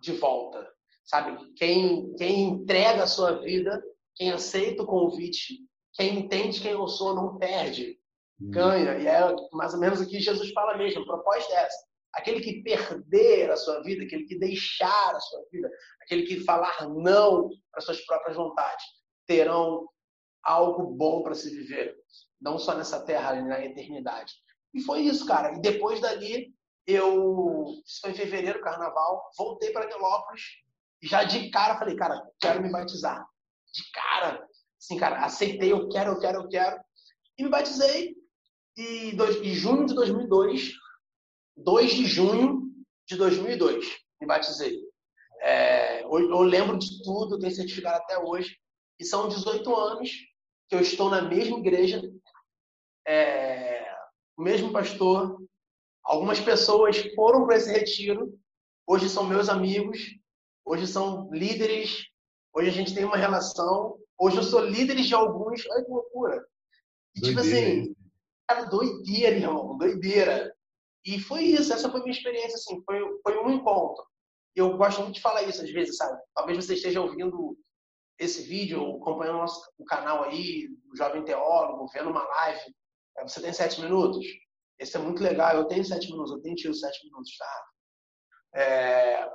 [0.00, 0.66] de volta.
[1.04, 1.52] Sabe?
[1.54, 3.82] Quem, quem entrega a sua vida,
[4.14, 5.58] quem aceita o convite,
[5.94, 7.98] quem entende quem eu sou, não perde.
[8.40, 8.50] Hum.
[8.50, 8.98] Ganha.
[8.98, 9.20] E é
[9.52, 11.02] mais ou menos o que Jesus fala mesmo.
[11.02, 11.86] A proposta é essa.
[12.12, 15.70] Aquele que perder a sua vida, aquele que deixar a sua vida,
[16.02, 18.84] aquele que falar não para suas próprias vontades,
[19.26, 19.86] terão
[20.42, 21.94] algo bom para se viver.
[22.40, 24.32] Não só nessa terra, na eternidade.
[24.74, 25.54] E foi isso, cara.
[25.54, 26.54] E depois dali,
[26.86, 27.64] eu.
[27.84, 29.30] Isso foi em fevereiro, carnaval.
[29.36, 30.42] Voltei para Nilópolis.
[31.02, 33.26] E já de cara falei, cara, quero me batizar.
[33.72, 34.46] De cara.
[34.78, 36.80] Assim, cara, aceitei, eu quero, eu quero, eu quero.
[37.38, 38.14] E me batizei.
[38.76, 40.72] E dois, em junho de 2002,
[41.56, 42.70] 2 de junho
[43.06, 43.86] de 2002,
[44.20, 44.78] me batizei.
[45.40, 48.58] É, eu, eu, lembro de tudo, tenho certificado até hoje.
[48.98, 50.10] E são 18 anos
[50.68, 52.02] que eu estou na mesma igreja,
[53.06, 53.85] é,
[54.36, 55.42] o mesmo pastor.
[56.04, 58.38] Algumas pessoas foram para esse retiro,
[58.86, 59.98] hoje são meus amigos,
[60.64, 62.06] hoje são líderes,
[62.54, 65.66] hoje a gente tem uma relação, hoje eu sou líder de alguns.
[65.68, 66.46] Olha que loucura!
[67.16, 67.94] E, tipo assim,
[68.46, 70.54] cara, doideira, irmão, doideira.
[71.04, 74.04] E foi isso, essa foi a minha experiência, assim, foi, foi um encontro.
[74.54, 76.20] Eu gosto muito de falar isso às vezes, sabe?
[76.34, 77.56] Talvez você esteja ouvindo
[78.18, 82.74] esse vídeo, acompanhando o nosso o canal aí, o Jovem Teólogo, vendo uma live.
[83.22, 84.24] Você tem sete minutos?
[84.78, 85.56] Esse é muito legal.
[85.56, 87.64] Eu tenho sete minutos, eu tenho tido sete minutos, tá?
[88.54, 89.30] É...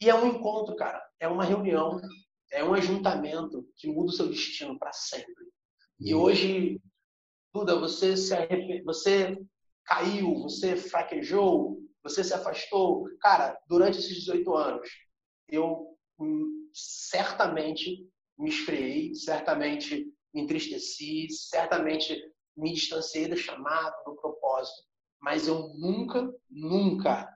[0.00, 1.02] E é um encontro, cara.
[1.18, 2.00] É uma reunião,
[2.52, 5.34] é um ajuntamento que muda o seu destino para sempre.
[6.00, 6.80] E hoje,
[7.52, 9.36] Duda, você se arrepende, você
[9.84, 13.08] caiu, você fraquejou, você se afastou.
[13.20, 14.88] Cara, durante esses 18 anos,
[15.48, 18.06] eu hum, certamente
[18.38, 22.22] me esfriei, certamente me entristeci, certamente
[22.58, 24.82] me distanciei do chamado, do propósito.
[25.20, 27.32] Mas eu nunca, nunca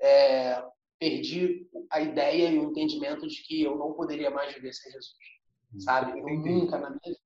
[0.00, 0.64] é,
[0.98, 5.16] perdi a ideia e o entendimento de que eu não poderia mais viver sem Jesus.
[5.78, 6.18] Sabe?
[6.18, 7.20] Eu nunca na minha vida.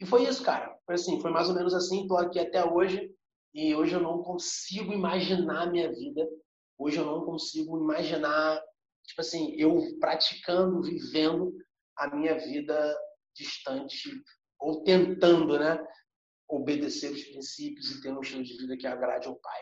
[0.00, 0.76] E foi isso, cara.
[0.86, 2.02] Foi assim, foi mais ou menos assim.
[2.02, 3.10] Estou aqui até hoje
[3.52, 6.28] e hoje eu não consigo imaginar a minha vida.
[6.78, 8.60] Hoje eu não consigo imaginar,
[9.06, 11.52] tipo assim, eu praticando, vivendo
[11.96, 12.96] a minha vida
[13.34, 14.10] distante
[14.60, 15.84] ou tentando, né,
[16.48, 19.60] obedecer os princípios e ter um estilo de vida que agrade ao Pai.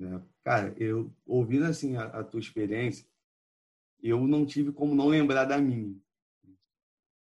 [0.00, 3.06] É, cara, eu ouvindo assim a, a, tua experiência,
[4.02, 5.94] eu não tive como não lembrar da minha.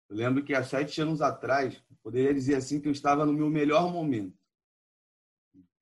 [0.08, 3.50] Eu lembro que há sete anos atrás, poderia dizer assim que eu estava no meu
[3.50, 4.36] melhor momento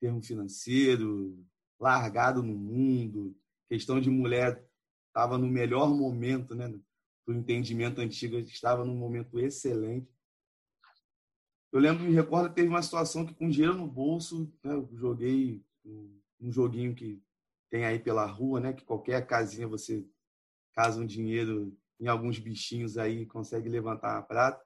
[0.04, 1.42] termo financeiro,
[1.80, 3.34] largado no mundo,
[3.70, 4.62] questão de mulher
[5.08, 6.68] estava no melhor momento, né?
[7.26, 10.13] Do entendimento antigo, estava num momento excelente.
[11.74, 15.60] Eu lembro, me recordo, teve uma situação que com dinheiro no bolso, né, eu joguei
[16.40, 17.20] um joguinho que
[17.68, 18.72] tem aí pela rua, né?
[18.72, 20.06] Que qualquer casinha você
[20.72, 24.64] casa um dinheiro em alguns bichinhos aí consegue levantar a prata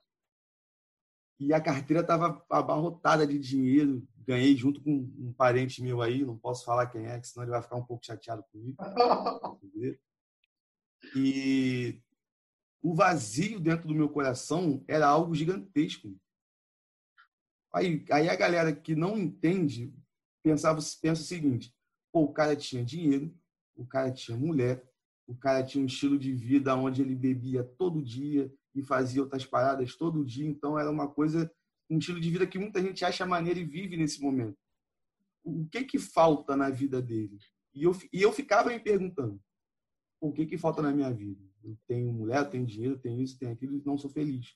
[1.40, 4.06] e a carteira estava abarrotada de dinheiro.
[4.18, 7.62] Ganhei junto com um parente meu aí, não posso falar quem é, senão ele vai
[7.62, 8.76] ficar um pouco chateado comigo.
[11.16, 12.02] e
[12.82, 16.14] o vazio dentro do meu coração era algo gigantesco.
[17.72, 19.94] Aí, aí a galera que não entende
[20.42, 21.74] pensava, pensa o seguinte:
[22.12, 23.34] pô, o cara tinha dinheiro,
[23.76, 24.88] o cara tinha mulher,
[25.26, 29.44] o cara tinha um estilo de vida onde ele bebia todo dia, e fazia outras
[29.44, 30.46] paradas todo dia.
[30.46, 31.50] Então era uma coisa,
[31.90, 34.56] um estilo de vida que muita gente acha maneiro e vive nesse momento.
[35.44, 37.38] O que que falta na vida dele?
[37.74, 39.40] E eu, e eu ficava me perguntando:
[40.20, 41.42] o que que falta na minha vida?
[41.62, 44.54] Eu tenho mulher, eu tenho dinheiro, tenho isso, tenho aquilo, não sou feliz.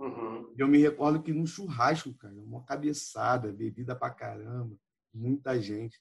[0.00, 0.54] Uhum.
[0.56, 4.74] Eu me recordo que no churrasco, cara, uma cabeçada, bebida pra caramba,
[5.12, 6.00] muita gente.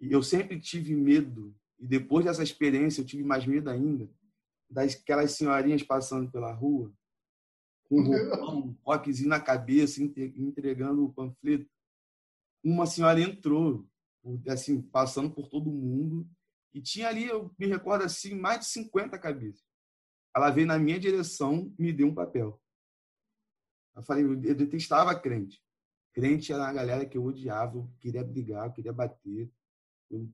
[0.00, 4.08] E eu sempre tive medo, e depois dessa experiência eu tive mais medo ainda,
[4.70, 6.90] daquelas senhorinhas passando pela rua,
[7.84, 11.68] com um roquezinho na cabeça, entregando o panfleto.
[12.64, 13.86] Uma senhora entrou,
[14.46, 16.26] assim, passando por todo mundo,
[16.72, 19.66] e tinha ali, eu me recordo assim, mais de 50 cabeças.
[20.34, 22.60] Ela veio na minha direção, me deu um papel.
[23.98, 25.60] Eu falei, eu detestava crente.
[26.12, 29.50] Crente era uma galera que eu odiava, eu queria brigar, eu queria bater.
[30.08, 30.30] Eu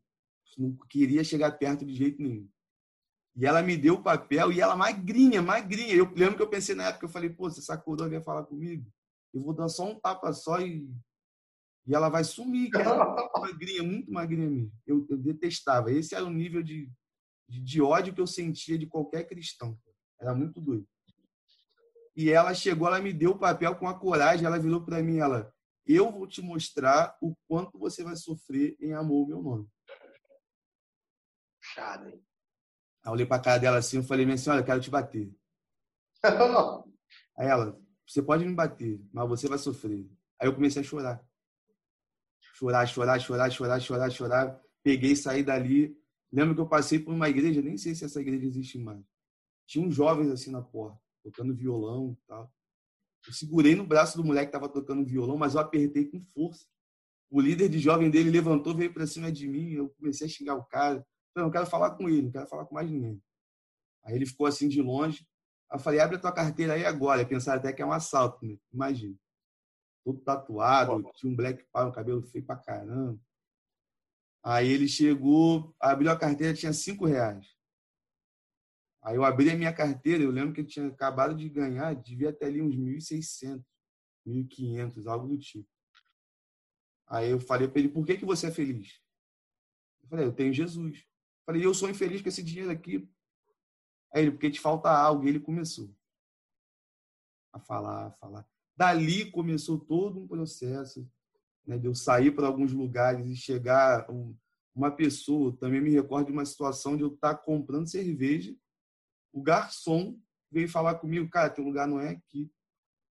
[0.59, 2.49] não queria chegar perto de jeito nenhum.
[3.35, 5.95] E ela me deu o papel e ela magrinha, magrinha.
[5.95, 8.45] Eu lembro que eu pensei na época, eu falei, pô, se essa coroa vier falar
[8.45, 8.87] comigo,
[9.33, 10.87] eu vou dar só um tapa só e,
[11.87, 13.31] e ela vai sumir, cara.
[13.41, 14.73] magrinha, muito magrinha mesmo.
[14.87, 15.91] Eu, eu detestava.
[15.91, 16.93] Esse era o nível de,
[17.49, 19.77] de, de, ódio que eu sentia de qualquer cristão.
[20.21, 20.87] Era muito doido.
[22.17, 25.19] E ela chegou, ela me deu o papel com a coragem, ela virou para mim,
[25.19, 25.53] ela,
[25.87, 29.69] eu vou te mostrar o quanto você vai sofrer em amor meu nome.
[31.61, 32.25] Puxado, hein?
[33.03, 35.31] Aí eu olhei pra cara dela assim, eu falei, minha senhora, eu quero te bater.
[37.37, 40.09] Aí ela, você pode me bater, mas você vai sofrer.
[40.41, 41.25] Aí eu comecei a chorar.
[42.55, 44.61] Chorar, chorar, chorar, chorar, chorar, chorar.
[44.83, 45.99] Peguei, saí dali.
[46.33, 49.05] Lembro que eu passei por uma igreja, nem sei se essa igreja existe mais.
[49.67, 52.53] Tinha uns jovens assim na porta, tocando violão e tal.
[53.27, 56.67] Eu segurei no braço do moleque que estava tocando violão, mas eu apertei com força.
[57.31, 59.73] O líder de jovem dele levantou, veio para cima de mim.
[59.73, 61.05] Eu comecei a xingar o cara.
[61.35, 63.21] Eu não quero falar com ele, não quero falar com mais ninguém.
[64.05, 65.27] Aí ele ficou assim de longe.
[65.73, 67.27] Eu falei, abre a tua carteira aí agora.
[67.27, 68.57] Pensaram até que é um assalto, né?
[68.73, 69.17] Imagina.
[70.05, 73.19] Todo tatuado, tinha um black power, um cabelo feio pra caramba.
[74.45, 77.57] Aí ele chegou, abriu a carteira, tinha cinco reais.
[79.05, 82.33] Aí eu abri a minha carteira, eu lembro que eu tinha acabado de ganhar, devia
[82.33, 83.63] ter ali uns 1.600,
[84.27, 85.69] 1.500, algo do tipo.
[87.07, 89.03] Aí eu falei para ele, por que, que você é feliz?
[90.03, 90.99] Eu falei, eu tenho Jesus.
[90.99, 93.07] Eu falei, eu sou infeliz com esse dinheiro aqui.
[94.11, 95.25] Aí ele, porque te falta algo.
[95.25, 95.95] E ele começou
[97.53, 98.49] a falar, a falar.
[98.75, 101.07] Dali começou todo um processo
[101.67, 104.35] né, de eu sair para alguns lugares e chegar um,
[104.75, 105.55] uma pessoa.
[105.59, 108.57] Também me recordo de uma situação de eu estar comprando cerveja.
[109.35, 110.17] O garçom
[110.49, 112.49] veio falar comigo, cara, teu lugar não é aqui.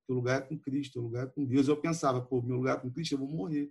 [0.07, 1.67] Teu lugar é com Cristo, teu lugar é com Deus.
[1.67, 3.69] Eu pensava, pô, meu lugar é com Cristo, eu vou morrer.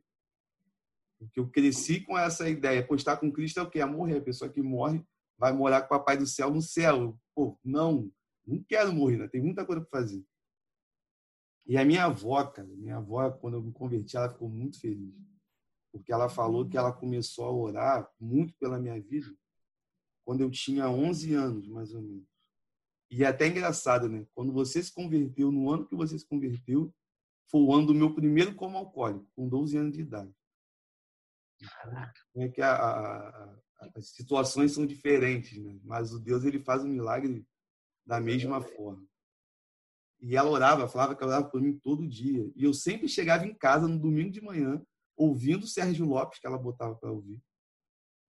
[1.18, 2.86] Porque eu cresci com essa ideia.
[2.86, 3.80] Pô, estar com Cristo é o quê?
[3.80, 4.18] É morrer.
[4.18, 5.02] A pessoa que morre
[5.38, 7.18] vai morar com o Papai do Céu no céu.
[7.34, 8.12] Pô, não,
[8.46, 9.28] não quero morrer, né?
[9.28, 10.22] tem muita coisa para fazer.
[11.64, 15.14] E a minha avó, cara, minha avó, quando eu me converti, ela ficou muito feliz.
[15.90, 19.34] Porque ela falou que ela começou a orar muito pela minha vida
[20.22, 22.31] quando eu tinha 11 anos, mais ou menos.
[23.12, 24.26] E é até engraçado, né?
[24.32, 26.90] Quando você se converteu, no ano que você se converteu,
[27.50, 30.34] foi o ano do meu primeiro como alcoólico, com 12 anos de idade.
[32.34, 33.58] É que a, a,
[33.94, 35.78] as situações são diferentes, né?
[35.84, 37.46] mas o Deus ele faz um milagre
[38.06, 39.06] da mesma forma.
[40.18, 42.50] E ela orava, falava que ela orava por mim todo dia.
[42.56, 44.82] E eu sempre chegava em casa no domingo de manhã,
[45.14, 47.38] ouvindo o Sérgio Lopes, que ela botava para ouvir.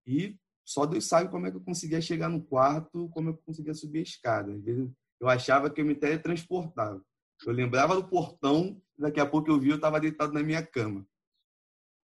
[0.07, 0.39] E
[0.71, 3.99] só Deus sabe como é que eu conseguia chegar no quarto, como eu conseguia subir
[3.99, 4.55] a escada.
[4.55, 7.05] Às vezes eu achava que eu me teletransportava.
[7.45, 11.05] Eu lembrava do portão, daqui a pouco eu vi eu estava deitado na minha cama.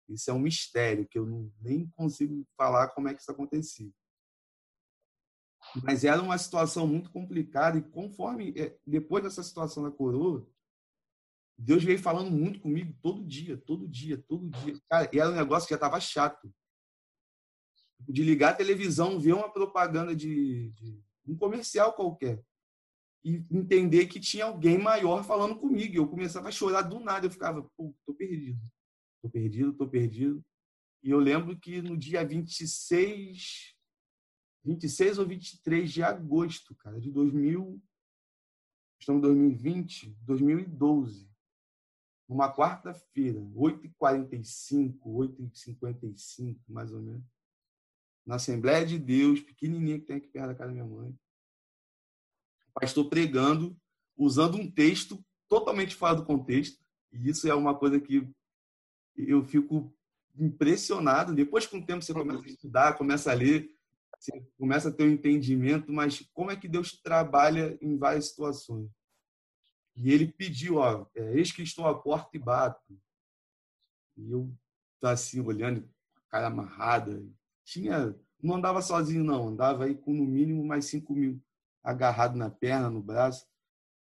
[0.08, 3.92] Isso é um mistério que eu nem consigo falar como é que isso acontecia.
[5.82, 10.48] Mas era uma situação muito complicada e conforme é, depois dessa situação da coroa,
[11.58, 14.80] Deus veio falando muito comigo todo dia, todo dia, todo dia.
[14.88, 16.50] Cara, e era um negócio que já estava chato.
[18.08, 22.44] De ligar a televisão, ver uma propaganda de, de um comercial qualquer
[23.24, 25.96] e entender que tinha alguém maior falando comigo.
[25.96, 28.60] Eu começava a chorar do nada, eu ficava, pô, tô perdido.
[29.22, 30.44] Tô perdido, tô perdido.
[31.02, 33.74] E eu lembro que no dia 26,
[34.62, 37.82] 26 ou 23 de agosto, cara, de 2000,
[39.00, 41.30] estamos em 2020, 2012,
[42.28, 47.24] numa quarta-feira, 8h45, 8h55, mais ou menos,
[48.26, 51.10] na Assembleia de Deus, pequenininha que tem aqui perto da casa da minha mãe,
[52.68, 53.76] o pastor pregando,
[54.16, 56.82] usando um texto totalmente fora do contexto,
[57.12, 58.28] e isso é uma coisa que
[59.16, 59.94] eu fico
[60.36, 61.34] impressionado.
[61.34, 63.70] Depois, com o tempo, você começa a estudar, começa a ler,
[64.18, 68.90] você começa a ter um entendimento, mas como é que Deus trabalha em várias situações?
[69.96, 73.00] E ele pediu, ó, é, eis que estou à porta e bato.
[74.16, 74.52] E eu
[75.00, 75.88] tá assim, olhando,
[76.28, 77.24] cara amarrada.
[77.64, 79.48] Tinha, não andava sozinho, não.
[79.48, 81.42] Andava aí com no mínimo mais 5 mil
[81.82, 83.46] agarrado na perna, no braço.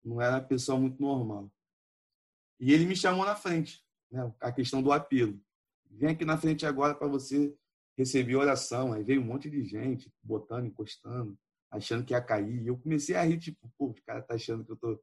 [0.03, 1.51] Não era uma pessoa muito normal.
[2.59, 5.39] E ele me chamou na frente né, a questão do apelo.
[5.89, 7.55] Vem aqui na frente agora para você
[7.97, 8.93] receber oração.
[8.93, 11.37] Aí veio um monte de gente botando, encostando,
[11.69, 12.61] achando que ia cair.
[12.61, 15.01] E eu comecei a rir, tipo, pô, os caras tá achando que eu tô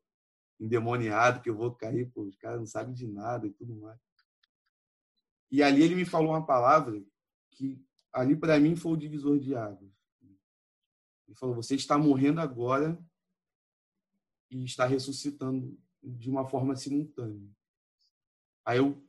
[0.59, 3.99] endemoniado, que eu vou cair, pô, os caras não sabem de nada e tudo mais.
[5.51, 7.03] E ali ele me falou uma palavra
[7.51, 9.91] que ali para mim foi o divisor de águas.
[11.27, 12.99] Ele falou: "Você está morrendo agora
[14.51, 17.49] e está ressuscitando de uma forma simultânea".
[18.65, 19.03] Aí eu,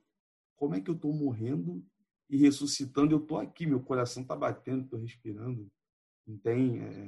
[0.55, 1.85] como é que eu estou morrendo
[2.29, 3.13] e ressuscitando?
[3.13, 5.71] Eu estou aqui, meu coração está batendo, estou respirando,
[6.25, 7.05] não tem, é,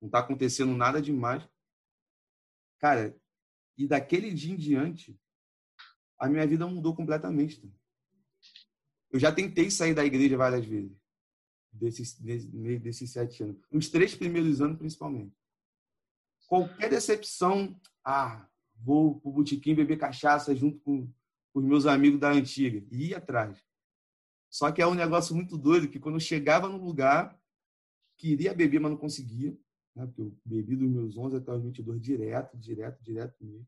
[0.00, 1.48] não está acontecendo nada demais.
[2.78, 3.16] Cara,
[3.76, 5.18] e daquele dia em diante,
[6.18, 7.62] a minha vida mudou completamente.
[9.10, 10.96] Eu já tentei sair da igreja várias vezes,
[11.72, 13.56] desses, desses, sete anos.
[13.70, 15.34] Nos três primeiros anos, principalmente.
[16.46, 21.06] qualquer decepção, ah, vou pro botequim beber cachaça junto com,
[21.52, 22.84] com os meus amigos da antiga.
[22.90, 23.62] E ia atrás.
[24.50, 27.38] Só que é um negócio muito doido que quando eu chegava no lugar,
[28.16, 29.56] queria beber, mas não conseguia.
[29.94, 30.06] Né?
[30.06, 33.66] Porque eu bebi dos meus 11 até os 22 direto, direto, direto mesmo.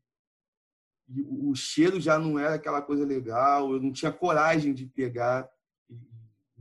[1.07, 4.85] E o, o cheiro já não era aquela coisa legal, eu não tinha coragem de
[4.85, 5.49] pegar
[5.89, 5.99] e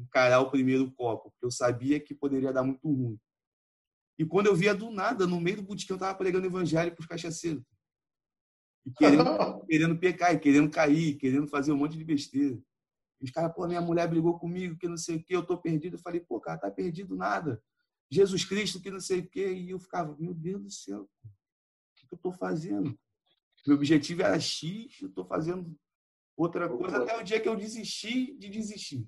[0.02, 3.18] encarar o primeiro copo, porque eu sabia que poderia dar muito ruim.
[4.18, 7.00] E quando eu via do nada, no meio do botequim, eu estava pregando evangelho para
[7.00, 7.62] os cachaceiros.
[8.84, 12.58] E querendo, querendo pecar, e querendo cair, querendo fazer um monte de besteira.
[13.20, 15.56] E os caras, pô, minha mulher brigou comigo, que não sei o quê, eu tô
[15.58, 15.96] perdido.
[15.96, 17.62] Eu falei, pô, cara, tá perdido nada.
[18.10, 19.52] Jesus Cristo, que não sei o quê.
[19.52, 21.30] E eu ficava, meu Deus do céu, o
[21.96, 22.98] que, que eu tô fazendo?
[23.66, 25.78] Meu objetivo era X, eu tô fazendo
[26.36, 29.06] outra coisa, até o dia que eu desisti de desistir.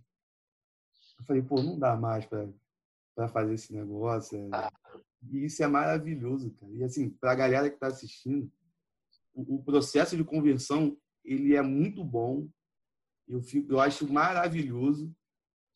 [1.23, 4.37] Eu falei, pô, não dá mais para fazer esse negócio.
[4.37, 4.49] É...
[4.53, 4.73] Ah.
[5.31, 6.73] E isso é maravilhoso, cara.
[6.73, 8.51] E assim, para a galera que está assistindo,
[9.33, 12.49] o, o, processo de conversão ele é muito bom.
[13.29, 15.15] Eu fico, eu acho maravilhoso,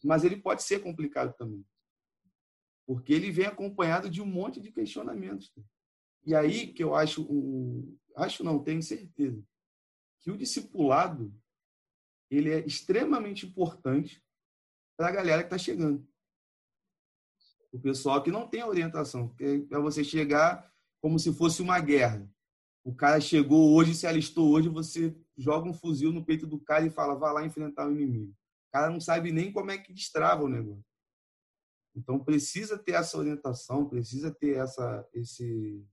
[0.03, 1.65] mas ele pode ser complicado também,
[2.85, 5.55] porque ele vem acompanhado de um monte de questionamentos.
[6.25, 9.41] E aí que eu acho, um, acho não, tenho certeza,
[10.19, 11.33] que o discipulado
[12.29, 14.21] ele é extremamente importante
[14.97, 16.07] para a galera que está chegando
[17.77, 19.35] o pessoal que não tem orientação.
[19.39, 22.29] É você chegar como se fosse uma guerra.
[22.83, 26.87] O cara chegou hoje, se alistou hoje, você joga um fuzil no peito do cara
[26.87, 28.33] e fala, vá lá enfrentar o inimigo.
[28.69, 30.85] O cara não sabe nem como é que destrava o negócio.
[31.95, 35.85] Então precisa ter essa orientação, precisa ter essa, esse,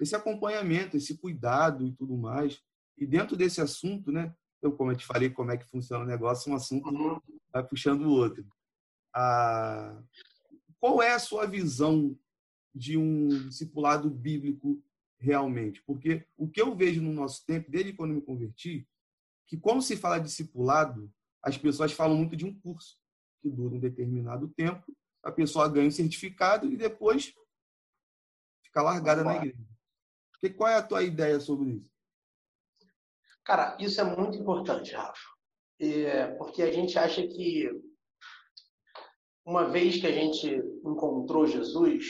[0.00, 2.60] esse acompanhamento, esse cuidado e tudo mais.
[2.96, 4.34] E dentro desse assunto, né?
[4.62, 7.20] Eu, como eu te falei, como é que funciona o negócio, um assunto uhum.
[7.52, 8.46] Vai puxando o outro.
[9.14, 10.02] A,
[10.78, 12.18] qual é a sua visão
[12.74, 14.82] de um discipulado bíblico
[15.18, 15.82] realmente?
[15.86, 18.86] Porque o que eu vejo no nosso tempo, desde quando me converti,
[19.46, 22.98] que quando se fala discipulado, as pessoas falam muito de um curso
[23.40, 24.84] que dura um determinado tempo,
[25.22, 27.32] a pessoa ganha um certificado e depois
[28.62, 29.76] fica largada na igreja.
[30.32, 31.90] Porque qual é a tua ideia sobre isso?
[33.44, 35.35] Cara, isso é muito importante, Rafa.
[35.78, 37.68] É porque a gente acha que
[39.44, 40.48] uma vez que a gente
[40.84, 42.06] encontrou Jesus,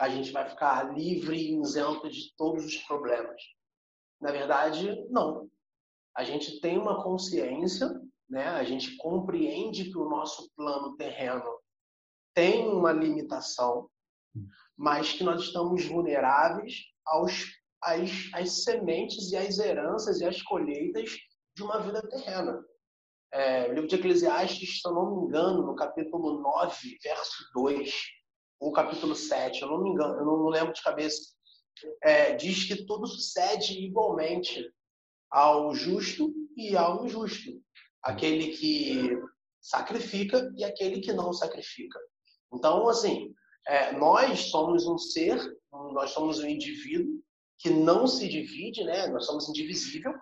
[0.00, 3.40] a gente vai ficar livre e isento de todos os problemas.
[4.20, 5.48] Na verdade, não.
[6.16, 7.88] A gente tem uma consciência,
[8.28, 8.48] né?
[8.48, 11.60] a gente compreende que o nosso plano terreno
[12.34, 13.88] tem uma limitação,
[14.76, 17.44] mas que nós estamos vulneráveis aos,
[17.82, 21.16] às, às sementes e às heranças e às colheitas
[21.54, 22.64] de uma vida terrena.
[23.32, 27.94] É, o livro de Eclesiastes, se eu não me engano, no capítulo 9, verso 2,
[28.60, 31.20] ou capítulo 7, eu não me engano, eu não lembro de cabeça,
[32.02, 34.68] é, diz que tudo sucede igualmente
[35.30, 37.62] ao justo e ao injusto.
[38.02, 39.18] Aquele que
[39.60, 41.98] sacrifica e aquele que não sacrifica.
[42.52, 43.34] Então, assim,
[43.66, 45.38] é, nós somos um ser,
[45.70, 47.22] nós somos um indivíduo
[47.58, 49.08] que não se divide, né?
[49.08, 50.14] Nós somos indivisível,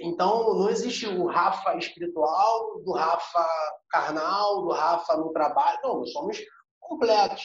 [0.00, 3.48] então, não existe o Rafa espiritual, do Rafa
[3.90, 5.78] carnal, do Rafa no trabalho.
[5.82, 6.38] Não, nós somos
[6.80, 7.42] completos.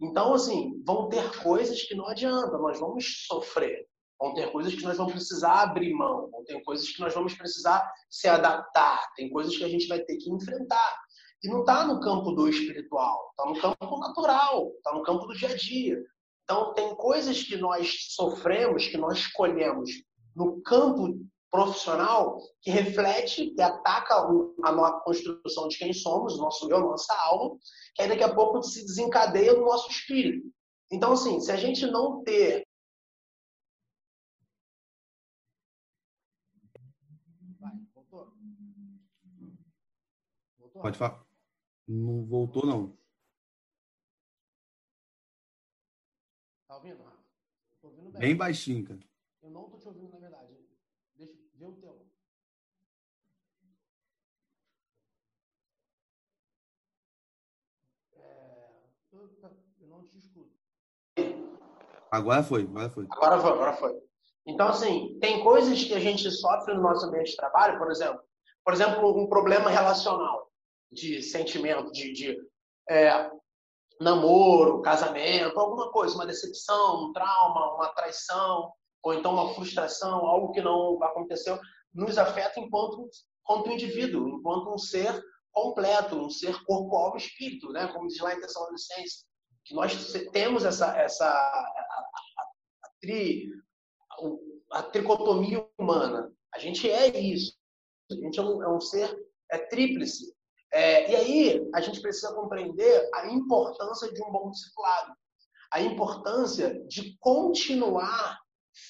[0.00, 3.86] Então, assim, vão ter coisas que não adianta, nós vamos sofrer.
[4.18, 7.34] Vão ter coisas que nós vamos precisar abrir mão, vão ter coisas que nós vamos
[7.34, 10.98] precisar se adaptar, tem coisas que a gente vai ter que enfrentar.
[11.42, 15.34] E não está no campo do espiritual, está no campo natural, está no campo do
[15.34, 15.98] dia a dia.
[16.44, 19.90] Então, tem coisas que nós sofremos, que nós escolhemos
[20.36, 21.18] no campo
[21.50, 24.14] profissional que reflete, que ataca
[24.62, 27.58] a nossa construção de quem somos, nosso eu, nossa alma,
[27.94, 30.48] que aí daqui a pouco se desencadeia no nosso espírito.
[30.90, 32.66] Então, assim, se a gente não ter.
[37.58, 38.32] Vai, voltou?
[40.58, 40.82] voltou?
[40.82, 41.26] Pode falar.
[41.86, 42.96] Não voltou, não.
[46.68, 47.04] Tá ouvindo,
[47.82, 48.20] ouvindo bem.
[48.20, 49.00] bem baixinho, cara.
[49.42, 50.39] Eu não tô te ouvindo, na verdade.
[51.60, 52.06] Vê o teu.
[58.14, 58.70] É,
[59.12, 59.30] eu,
[59.82, 60.58] eu não te escuto.
[62.10, 63.06] Agora foi, agora foi.
[63.10, 64.02] Agora foi, agora foi.
[64.46, 68.22] Então, assim, tem coisas que a gente sofre no nosso ambiente de trabalho, por exemplo.
[68.64, 70.50] Por exemplo, um problema relacional,
[70.90, 72.38] de sentimento, de, de
[72.88, 73.30] é,
[74.00, 78.72] namoro, casamento, alguma coisa, uma decepção, um trauma, uma traição,
[79.02, 81.58] ou então uma frustração, algo que não aconteceu,
[81.92, 83.08] nos afeta enquanto,
[83.42, 85.20] enquanto indivíduo, enquanto um ser
[85.52, 87.88] completo, um ser corpo, alma e espírito, né?
[87.88, 89.24] como diz lá em Tessalonicenses,
[89.64, 91.72] que nós temos essa, essa
[93.00, 93.50] tri,
[94.72, 96.32] a tricotomia humana.
[96.54, 97.54] A gente é isso.
[98.10, 99.16] A gente é um, é um ser
[99.50, 100.34] é tríplice.
[100.72, 105.14] É, e aí a gente precisa compreender a importância de um bom discipulado,
[105.72, 108.38] a importância de continuar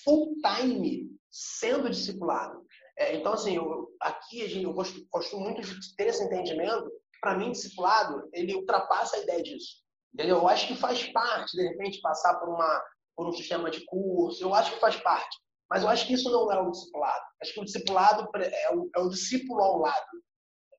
[0.04, 2.64] full time sendo discipulado.
[2.98, 6.90] É, então, assim, eu, aqui eu gosto, gosto muito de ter esse entendimento.
[7.20, 9.82] Para mim, discipulado, ele ultrapassa a ideia disso.
[10.12, 10.38] Entendeu?
[10.38, 12.82] Eu acho que faz parte, de repente, passar por, uma,
[13.16, 14.42] por um sistema de curso.
[14.42, 15.36] Eu acho que faz parte.
[15.68, 17.24] Mas eu acho que isso não é o discipulado.
[17.40, 20.06] Acho que o discipulado é o, é o discípulo ao lado.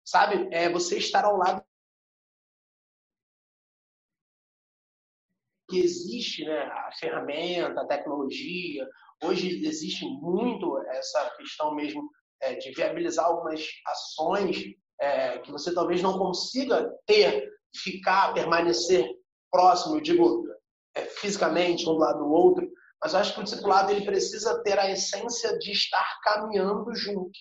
[0.05, 0.49] Sabe?
[0.51, 1.63] É você estar ao lado
[5.71, 6.63] que existe, né?
[6.63, 8.87] A ferramenta, a tecnologia.
[9.23, 12.03] Hoje existe muito essa questão mesmo
[12.41, 14.57] é, de viabilizar algumas ações
[14.99, 19.09] é, que você talvez não consiga ter, ficar, permanecer
[19.49, 20.45] próximo, eu digo
[20.95, 22.69] é, fisicamente um do lado do outro,
[23.01, 27.31] mas eu acho que o discipulado ele precisa ter a essência de estar caminhando junto.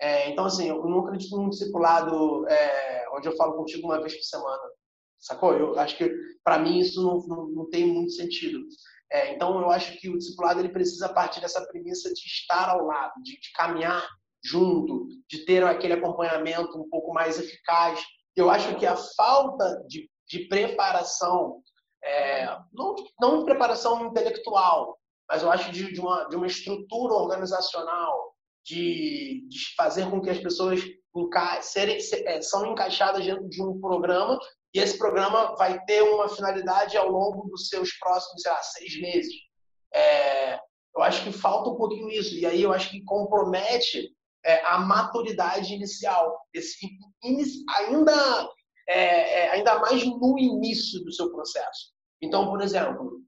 [0.00, 4.14] É, então, assim, eu não acredito num discipulado é, onde eu falo contigo uma vez
[4.16, 4.62] por semana.
[5.20, 5.52] Sacou?
[5.52, 6.10] Eu acho que,
[6.42, 8.58] para mim, isso não, não, não, tem muito sentido.
[9.12, 12.86] É, então, eu acho que o discipulado ele precisa partir dessa premissa de estar ao
[12.86, 14.08] lado, de, de caminhar
[14.42, 18.00] junto, de ter aquele acompanhamento um pouco mais eficaz.
[18.34, 21.60] Eu acho que a falta de, de preparação,
[22.02, 24.98] é, não, não preparação intelectual,
[25.28, 30.30] mas eu acho de, de, uma, de uma estrutura organizacional, de, de fazer com que
[30.30, 30.80] as pessoas
[31.62, 34.38] serem, é, são encaixadas dentro de um programa
[34.72, 39.00] e esse programa vai ter uma finalidade ao longo dos seus próximos, sei lá, seis
[39.00, 39.34] meses.
[39.92, 40.54] É,
[40.94, 42.34] eu acho que falta um pouquinho isso.
[42.36, 44.14] E aí eu acho que compromete
[44.44, 46.40] é, a maturidade inicial.
[46.54, 46.86] Esse,
[47.76, 48.48] ainda,
[48.88, 51.92] é, é, ainda mais no início do seu processo.
[52.22, 53.22] Então, por exemplo,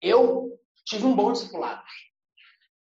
[0.00, 1.82] eu tive um bom discipulado.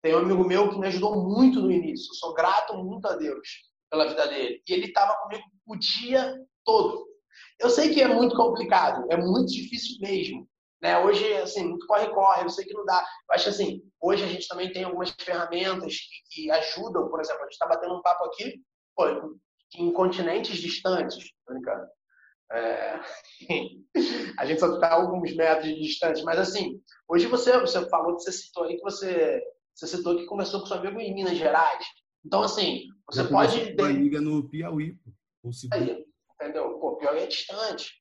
[0.03, 2.11] Tem um amigo meu que me ajudou muito no início.
[2.11, 3.49] Eu sou grato muito a Deus
[3.91, 4.62] pela vida dele.
[4.66, 7.10] E ele estava comigo o dia todo.
[7.59, 10.49] Eu sei que é muito complicado, é muito difícil mesmo.
[10.82, 10.99] Né?
[10.99, 13.05] Hoje, assim, muito corre-corre, eu sei que não dá.
[13.28, 17.43] Eu acho assim, hoje a gente também tem algumas ferramentas que, que ajudam, por exemplo,
[17.43, 18.62] a gente está batendo um papo aqui
[18.97, 19.38] pô,
[19.76, 21.86] em continentes distantes, tô brincando.
[22.53, 23.01] É...
[24.38, 28.32] a gente só está alguns metros distantes, mas assim, hoje você, você falou que você
[28.32, 29.41] citou aí que você,
[29.74, 31.84] você citou que começou com seu amigo em Minas Gerais.
[32.24, 33.74] Então, assim, você pode.
[33.78, 34.95] Uma liga no Piauí.
[35.72, 36.05] Aí,
[36.41, 36.78] entendeu?
[36.78, 37.93] Pô, Piauí é distante.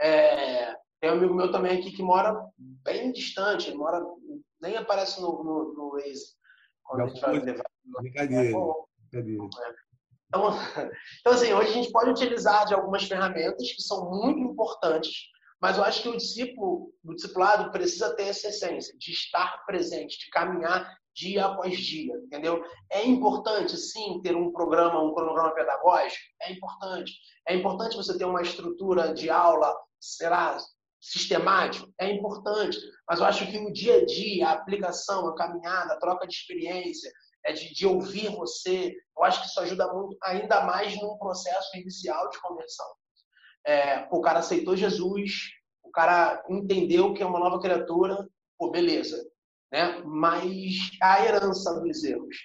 [0.00, 4.04] É, tem um amigo meu também aqui que mora bem distante, ele mora,
[4.60, 6.36] nem aparece no, no, no Waze.
[6.84, 7.64] Quando a gente vai levar.
[7.84, 8.50] Brincadeira.
[8.50, 8.52] É,
[9.12, 9.48] brincadeira.
[10.28, 10.50] Então,
[11.20, 15.12] então, assim, hoje a gente pode utilizar de algumas ferramentas que são muito importantes,
[15.60, 20.18] mas eu acho que o discípulo, o discipulado precisa ter essa essência de estar presente,
[20.18, 22.62] de caminhar dia após dia, entendeu?
[22.92, 26.22] É importante, sim, ter um programa, um cronograma pedagógico?
[26.42, 27.12] É importante.
[27.48, 30.58] É importante você ter uma estrutura de aula, será
[31.00, 31.90] sistemático?
[31.98, 32.78] É importante.
[33.08, 36.34] Mas eu acho que o dia a dia, a aplicação, a caminhada, a troca de
[36.34, 37.10] experiência,
[37.46, 41.76] é de, de ouvir você, eu acho que isso ajuda muito, ainda mais num processo
[41.78, 42.86] inicial de conversão.
[43.66, 45.32] É, o cara aceitou Jesus,
[45.82, 49.16] o cara entendeu que é uma nova criatura, pô, beleza
[49.72, 50.02] né?
[50.04, 52.36] mas a herança dos erros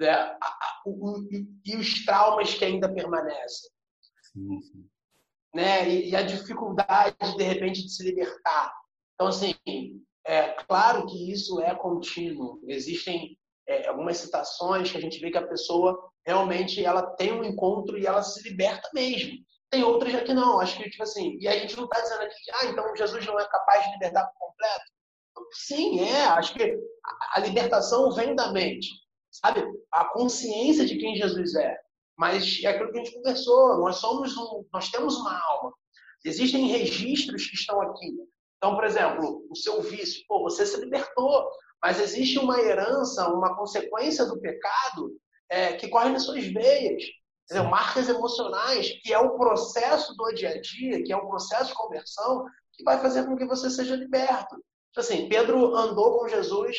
[0.00, 0.10] né?
[0.10, 1.28] a, a, o,
[1.64, 3.70] e os traumas que ainda permanecem.
[4.32, 4.88] Sim, sim.
[5.54, 5.88] Né?
[5.88, 8.72] E, e, a dificuldade, de repente, de se libertar.
[9.14, 9.54] Então, assim,
[10.26, 12.60] é claro que isso é contínuo.
[12.66, 13.36] Existem
[13.68, 17.98] é, algumas citações que a gente vê que a pessoa realmente ela tem um encontro
[17.98, 19.38] e ela se liberta mesmo.
[19.68, 20.60] Tem outras já que não.
[20.60, 23.26] Acho que, tipo assim, e a gente não está dizendo aqui que, ah, então Jesus
[23.26, 24.99] não é capaz de libertar por completo.
[25.52, 26.24] Sim, é.
[26.26, 26.78] Acho que
[27.34, 28.88] a libertação vem da mente,
[29.30, 29.64] sabe?
[29.92, 31.76] A consciência de quem Jesus é.
[32.16, 33.78] Mas é aquilo que a gente conversou.
[33.78, 35.72] Nós somos um, nós temos uma alma.
[36.24, 38.14] Existem registros que estão aqui.
[38.58, 41.48] Então, por exemplo, o seu vício, pô, você se libertou,
[41.82, 45.16] mas existe uma herança, uma consequência do pecado
[45.48, 47.02] é, que corre nas suas veias.
[47.44, 47.70] Entendeu?
[47.70, 51.74] Marcas emocionais, que é o processo do dia a dia, que é o processo de
[51.74, 54.56] conversão, que vai fazer com que você seja liberto.
[54.90, 56.76] Então, assim, Pedro andou com Jesus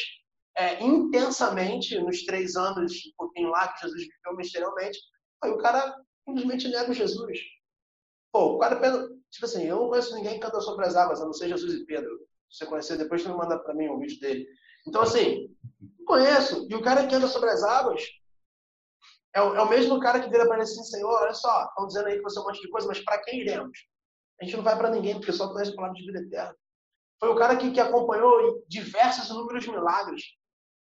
[0.58, 5.00] é, intensamente nos três anos, um pouquinho lá que Jesus viveu misteriosamente.
[5.44, 5.96] Aí o cara
[6.28, 7.40] simplesmente nega Jesus.
[8.32, 8.80] Pô, o cara,
[9.30, 11.74] tipo assim, eu não conheço ninguém que canta sobre as águas, a não ser Jesus
[11.74, 12.20] e Pedro.
[12.50, 14.46] Se você conhecer, depois você me manda para mim um vídeo dele.
[14.88, 15.56] Então, assim,
[16.06, 16.68] conheço.
[16.70, 18.04] E o cara que anda sobre as águas
[19.34, 21.88] é o, é o mesmo cara que vira para ele assim, Senhor, olha só, estão
[21.88, 23.78] dizendo aí que você é um monte de coisa, mas para quem iremos?
[24.42, 26.56] A gente não vai para ninguém, porque só conhece a palavra de vida eterna.
[27.22, 30.24] Foi o cara que, que acompanhou diversos inúmeros milagres.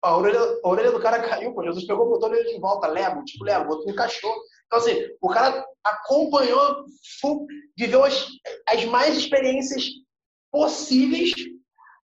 [0.03, 1.63] A orelha, a orelha do cara caiu, pô.
[1.63, 4.31] Jesus pegou, botou ele de volta, leva, tipo, leva, botou, encaixou.
[4.67, 6.85] Então, assim, o cara acompanhou,
[7.75, 8.27] viveu as,
[8.67, 9.85] as mais experiências
[10.51, 11.33] possíveis,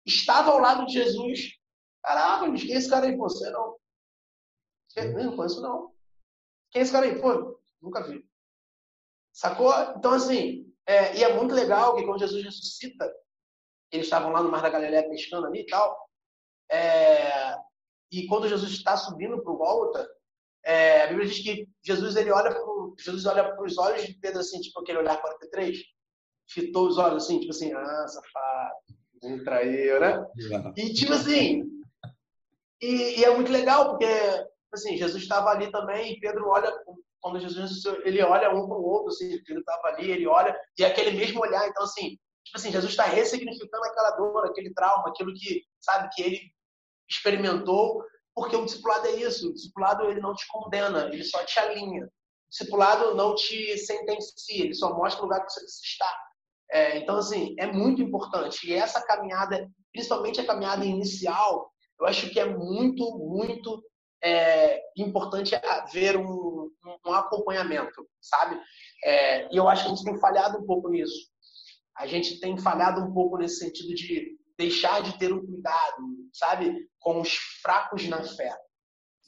[0.04, 1.52] estava ao lado de Jesus.
[2.02, 3.16] Caraca, quem é esse cara aí?
[3.16, 3.78] Você não.
[5.14, 5.90] Não conheço, não.
[6.70, 7.18] Quem é esse cara aí?
[7.18, 8.22] Pô, nunca vi.
[9.32, 9.72] Sacou?
[9.96, 13.10] Então, assim, é, e é muito legal que quando Jesus ressuscita,
[13.90, 16.08] eles estavam lá no Mar da Galileia pescando ali e tal.
[16.70, 17.56] É,
[18.10, 20.08] e quando Jesus está subindo para o Gólgota,
[20.64, 24.80] é, a Bíblia diz que Jesus ele olha para os olhos de Pedro assim, tipo
[24.80, 25.78] aquele olhar 43,
[26.48, 28.74] fitou os olhos assim, tipo assim, ah, safado,
[29.22, 30.26] me traiu, né?
[30.76, 31.64] E tipo assim,
[32.80, 34.06] e, e, é muito legal porque
[34.72, 36.72] assim Jesus estava ali também e Pedro olha
[37.20, 40.84] quando Jesus ele olha um para o outro, assim, Pedro estava ali, ele olha e
[40.84, 42.18] é aquele mesmo olhar, então assim,
[42.48, 46.40] tipo assim, Jesus está ressignificando aquela dor, aquele trauma, aquilo que sabe que ele
[47.08, 48.02] experimentou,
[48.34, 49.50] porque o discipulado é isso.
[49.50, 52.04] O discipulado ele não te condena, ele só te alinha.
[52.04, 56.28] O discipulado não te sentencia, ele só mostra o lugar que você estar.
[56.70, 58.66] É, então, assim, é muito importante.
[58.66, 61.70] E essa caminhada, principalmente a caminhada inicial,
[62.00, 63.82] eu acho que é muito, muito
[64.22, 66.70] é, importante haver um,
[67.06, 68.60] um, acompanhamento, sabe?
[69.04, 71.28] É, e eu acho que a gente tem falhado um pouco nisso.
[71.98, 76.88] A gente tem falhado um pouco nesse sentido de deixar de ter um cuidado, sabe,
[76.98, 78.56] com os fracos na fé.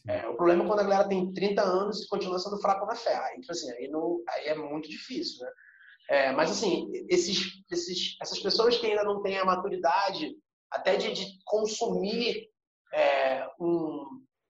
[0.09, 2.95] É, o problema é quando a galera tem 30 anos e continua sendo fraco na
[2.95, 3.14] fé.
[3.14, 5.53] Aí, tipo assim, aí, não, aí é muito difícil, né?
[6.09, 10.35] É, mas, assim, esses, esses, essas pessoas que ainda não têm a maturidade
[10.71, 12.49] até de, de consumir
[12.93, 14.07] é, um,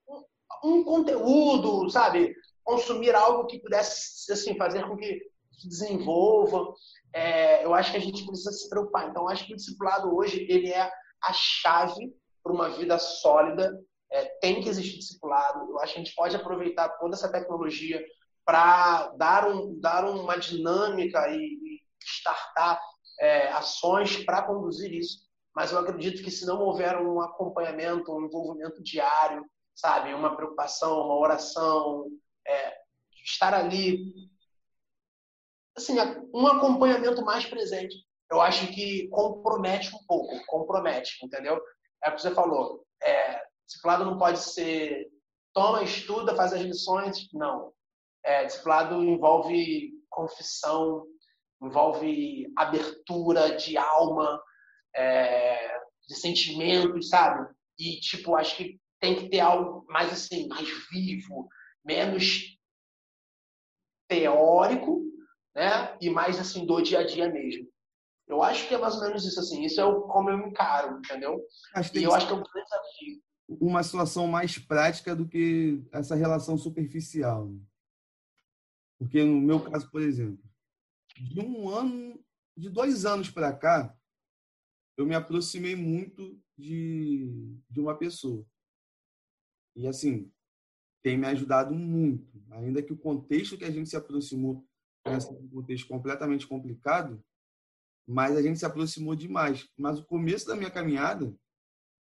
[0.07, 0.23] um,
[0.63, 2.33] um, conteúdo, sabe?
[2.63, 5.21] Consumir algo que pudesse, assim, fazer com que
[5.61, 6.73] se desenvolva
[7.13, 9.09] é, eu acho que a gente precisa se preocupar.
[9.09, 10.89] Então, acho que o discipulado hoje ele é
[11.23, 13.77] a chave para uma vida sólida.
[14.11, 15.69] É, tem que existir discipulado.
[15.69, 18.03] Eu acho que a gente pode aproveitar toda essa tecnologia
[18.45, 22.81] para dar, um, dar uma dinâmica e, e startar
[23.19, 25.29] é, ações para conduzir isso.
[25.55, 29.45] Mas eu acredito que se não houver um acompanhamento, um envolvimento diário,
[29.75, 32.05] sabe, uma preocupação, uma oração,
[32.47, 32.73] é,
[33.23, 34.30] estar ali
[35.75, 35.95] assim,
[36.33, 37.95] um acompanhamento mais presente.
[38.31, 41.61] Eu acho que compromete um pouco, compromete, entendeu?
[42.03, 42.85] É o que você falou.
[43.03, 45.09] É, discipulado não pode ser
[45.53, 47.27] toma, estuda, faz as lições.
[47.33, 47.73] Não.
[48.23, 51.05] É, discipulado envolve confissão,
[51.61, 54.41] envolve abertura de alma,
[54.95, 57.53] é, de sentimentos, sabe?
[57.77, 61.49] E, tipo, acho que tem que ter algo mais assim, mais vivo,
[61.83, 62.57] menos
[64.07, 65.10] teórico
[65.55, 65.97] né?
[66.01, 67.67] E mais assim do dia a dia mesmo.
[68.27, 69.63] Eu acho que é mais ou menos isso assim.
[69.63, 71.45] Isso é o, como eu encaro, entendeu?
[71.75, 73.23] Acho e eu acho que é um grande desafio.
[73.59, 77.49] Uma situação mais prática do que essa relação superficial.
[77.49, 77.59] Né?
[78.97, 80.41] Porque no meu caso, por exemplo,
[81.17, 82.23] de um ano,
[82.55, 83.93] de dois anos para cá,
[84.95, 88.45] eu me aproximei muito de, de uma pessoa.
[89.75, 90.31] E assim,
[91.01, 92.41] tem me ajudado muito.
[92.51, 94.65] Ainda que o contexto que a gente se aproximou
[95.03, 97.23] pensa um contexto completamente complicado,
[98.07, 99.69] mas a gente se aproximou demais.
[99.77, 101.33] Mas o começo da minha caminhada,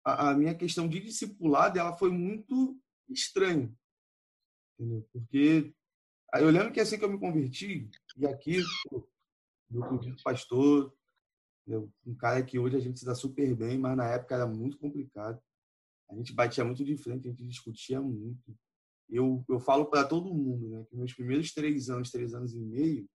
[0.04, 2.78] a, a minha questão de discipulado, ela foi muito
[3.08, 3.72] estranha.
[4.78, 5.08] Entendeu?
[5.12, 5.74] Porque
[6.34, 8.62] eu lembro que assim que eu me converti, e aqui,
[9.70, 10.94] do pastor,
[12.06, 14.78] um cara que hoje a gente se dá super bem, mas na época era muito
[14.78, 15.40] complicado.
[16.10, 18.56] A gente batia muito de frente, a gente discutia muito
[19.08, 22.58] eu, eu falo para todo mundo, né, que meus primeiros três anos, três anos e
[22.58, 23.08] meio,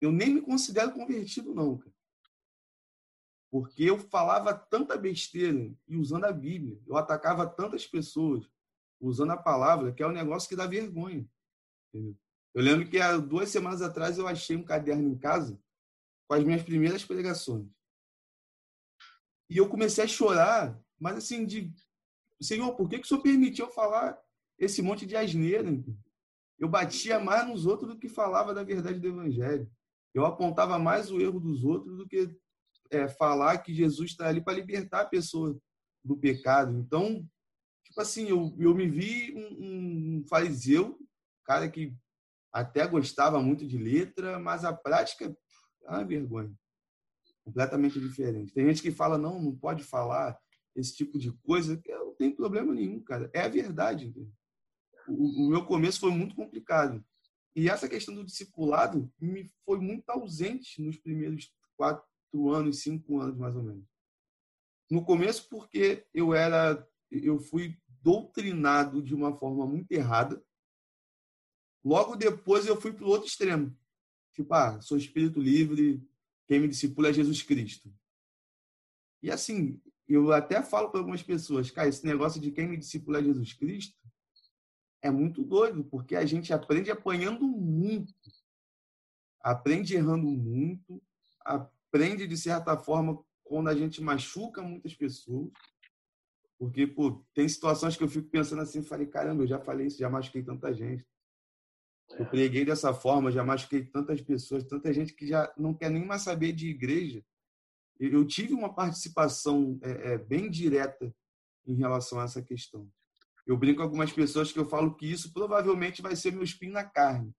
[0.00, 1.94] eu nem me considero convertido, não, cara.
[3.50, 8.50] Porque eu falava tanta besteira e usando a Bíblia, eu atacava tantas pessoas
[9.00, 11.26] usando a palavra, que é um negócio que dá vergonha.
[11.88, 12.16] Entendeu?
[12.54, 15.60] Eu lembro que há duas semanas atrás eu achei um caderno em casa
[16.26, 17.68] com as minhas primeiras pregações.
[19.48, 21.72] E eu comecei a chorar, mas assim, de
[22.40, 24.18] Senhor, por que, que o Senhor permitiu eu falar
[24.58, 25.70] esse monte de asneira.
[26.58, 29.70] Eu batia mais nos outros do que falava da verdade do Evangelho.
[30.14, 32.34] Eu apontava mais o erro dos outros do que
[32.90, 35.58] é, falar que Jesus está ali para libertar a pessoa
[36.02, 36.78] do pecado.
[36.78, 37.26] Então,
[37.84, 40.98] tipo assim, eu, eu me vi um, um fariseu,
[41.44, 41.94] cara que
[42.52, 45.36] até gostava muito de letra, mas a prática
[45.84, 46.54] é uma vergonha.
[47.44, 48.52] Completamente diferente.
[48.54, 50.36] Tem gente que fala, não, não pode falar
[50.74, 51.80] esse tipo de coisa.
[51.84, 53.30] Eu não tem problema nenhum, cara.
[53.32, 54.06] É a verdade.
[54.06, 54.32] Entendeu?
[55.08, 57.04] O, meu começo foi muito complicado.
[57.54, 63.36] E essa questão do discipulado me foi muito ausente nos primeiros quatro anos, cinco anos,
[63.38, 63.84] mais ou menos.
[64.90, 70.42] No começo, porque eu era, eu fui doutrinado de uma forma muito errada.
[71.84, 73.76] Logo depois, eu fui para o outro extremo.
[74.34, 76.06] Tipo, ah, sou espírito livre,
[76.46, 77.92] quem me discipula é Jesus Cristo.
[79.22, 83.18] E assim, eu até falo para algumas pessoas, cara, esse negócio de quem me discipula
[83.18, 83.96] é Jesus Cristo
[85.02, 88.14] é muito doido, porque a gente aprende apanhando muito,
[89.40, 91.02] aprende errando muito,
[91.44, 95.50] aprende de certa forma quando a gente machuca muitas pessoas.
[96.58, 99.98] Porque, pô, tem situações que eu fico pensando assim, falei, caramba, eu já falei isso,
[99.98, 101.06] já machuquei tanta gente.
[102.10, 102.28] Eu é.
[102.28, 106.22] preguei dessa forma, já machuquei tantas pessoas, tanta gente que já não quer nem mais
[106.22, 107.24] saber de igreja.
[107.98, 111.14] Eu tive uma participação é, é, bem direta
[111.66, 112.90] em relação a essa questão.
[113.46, 116.72] Eu brinco com algumas pessoas que eu falo que isso provavelmente vai ser meu espinho
[116.72, 117.32] na carne.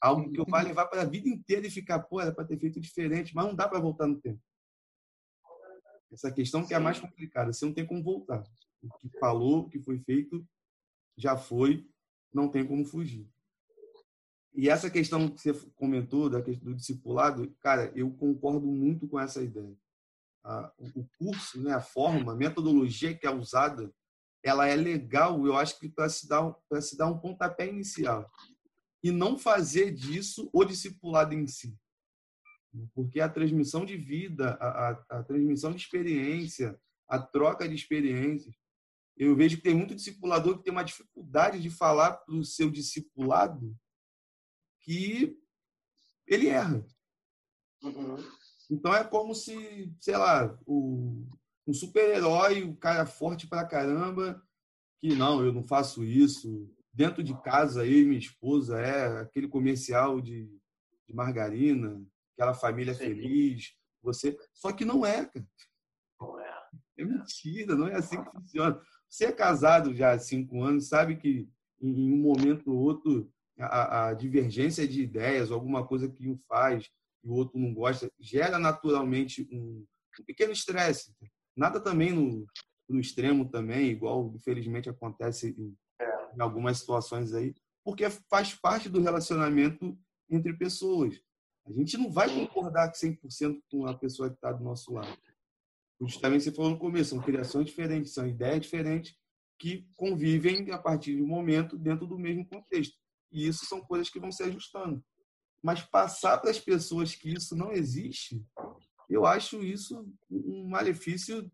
[0.00, 2.58] Algo que eu vou levar para a vida inteira e ficar, pô, era para ter
[2.58, 4.40] feito diferente, mas não dá para voltar no tempo.
[6.12, 8.42] Essa questão que é a mais complicada, você não tem como voltar.
[8.82, 10.46] O que falou, o que foi feito,
[11.16, 11.86] já foi,
[12.32, 13.28] não tem como fugir.
[14.54, 19.20] E essa questão que você comentou da questão do discipulado, cara, eu concordo muito com
[19.20, 19.76] essa ideia.
[20.78, 23.92] O curso, né, a forma, a metodologia que é usada,
[24.42, 28.30] ela é legal, eu acho que para se dar para se dar um pontapé inicial
[29.02, 31.76] e não fazer disso o discipulado em si,
[32.94, 36.78] porque a transmissão de vida, a, a, a transmissão de experiência,
[37.08, 38.54] a troca de experiências,
[39.16, 42.70] eu vejo que tem muito discipulador que tem uma dificuldade de falar para o seu
[42.70, 43.76] discipulado
[44.80, 45.36] que
[46.26, 46.86] ele erra.
[47.82, 48.16] Uhum.
[48.70, 51.26] Então é como se, sei lá, o,
[51.70, 54.42] um super-herói, um cara forte pra caramba,
[55.00, 56.68] que não, eu não faço isso.
[56.92, 60.46] Dentro de casa, eu e minha esposa, é aquele comercial de,
[61.06, 62.04] de margarina,
[62.34, 63.04] aquela família Sim.
[63.04, 63.72] feliz.
[64.02, 65.46] Você, só que não é, cara.
[66.20, 66.50] Não é.
[66.98, 68.80] É mentira, não é assim que funciona.
[69.08, 71.48] Você é casado já há cinco anos, sabe que
[71.80, 76.90] em um momento ou outro a, a divergência de ideias, alguma coisa que um faz
[77.22, 79.86] e o outro não gosta, gera naturalmente um,
[80.20, 81.14] um pequeno estresse.
[81.60, 82.46] Nada também no,
[82.88, 86.34] no extremo também, igual infelizmente acontece em, é.
[86.34, 87.54] em algumas situações aí,
[87.84, 89.94] porque faz parte do relacionamento
[90.30, 91.20] entre pessoas.
[91.66, 95.14] A gente não vai concordar 100% com a pessoa que está do nosso lado.
[96.00, 99.14] Justamente você falou no começo, são criações diferentes, são ideias diferentes
[99.58, 102.96] que convivem a partir de um momento dentro do mesmo contexto.
[103.30, 105.04] E isso são coisas que vão se ajustando.
[105.62, 108.42] Mas passar para as pessoas que isso não existe,
[109.14, 111.50] eu acho isso um malefício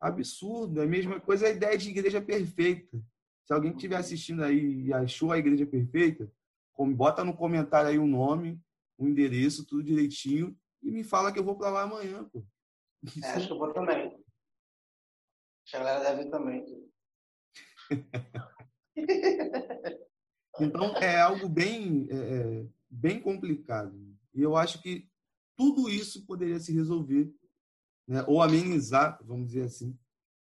[0.00, 0.80] absurdo.
[0.80, 2.98] É a mesma coisa a ideia de igreja perfeita.
[3.46, 6.30] Se alguém estiver assistindo aí e achou a igreja perfeita,
[6.94, 8.60] bota no comentário aí o nome,
[8.96, 12.24] o endereço, tudo direitinho, e me fala que eu vou para lá amanhã.
[12.24, 12.44] Pô.
[13.22, 14.06] É, acho que eu vou também.
[14.06, 16.64] Acho que a galera deve ir também.
[20.60, 23.96] Então, é algo bem, é, é, bem complicado.
[24.34, 25.08] E eu acho que
[25.58, 27.34] tudo isso poderia se resolver,
[28.06, 28.24] né?
[28.28, 29.98] ou amenizar, vamos dizer assim,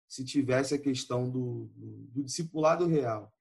[0.06, 3.34] se tivesse a questão do, do, do discipulado real.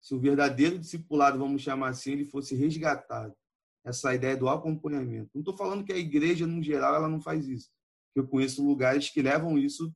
[0.00, 3.36] Se o verdadeiro discipulado, vamos chamar assim, ele fosse resgatado.
[3.84, 5.30] Essa ideia do acompanhamento.
[5.34, 7.70] Não estou falando que a igreja, no geral, ela não faz isso.
[8.14, 9.94] Eu conheço lugares que levam isso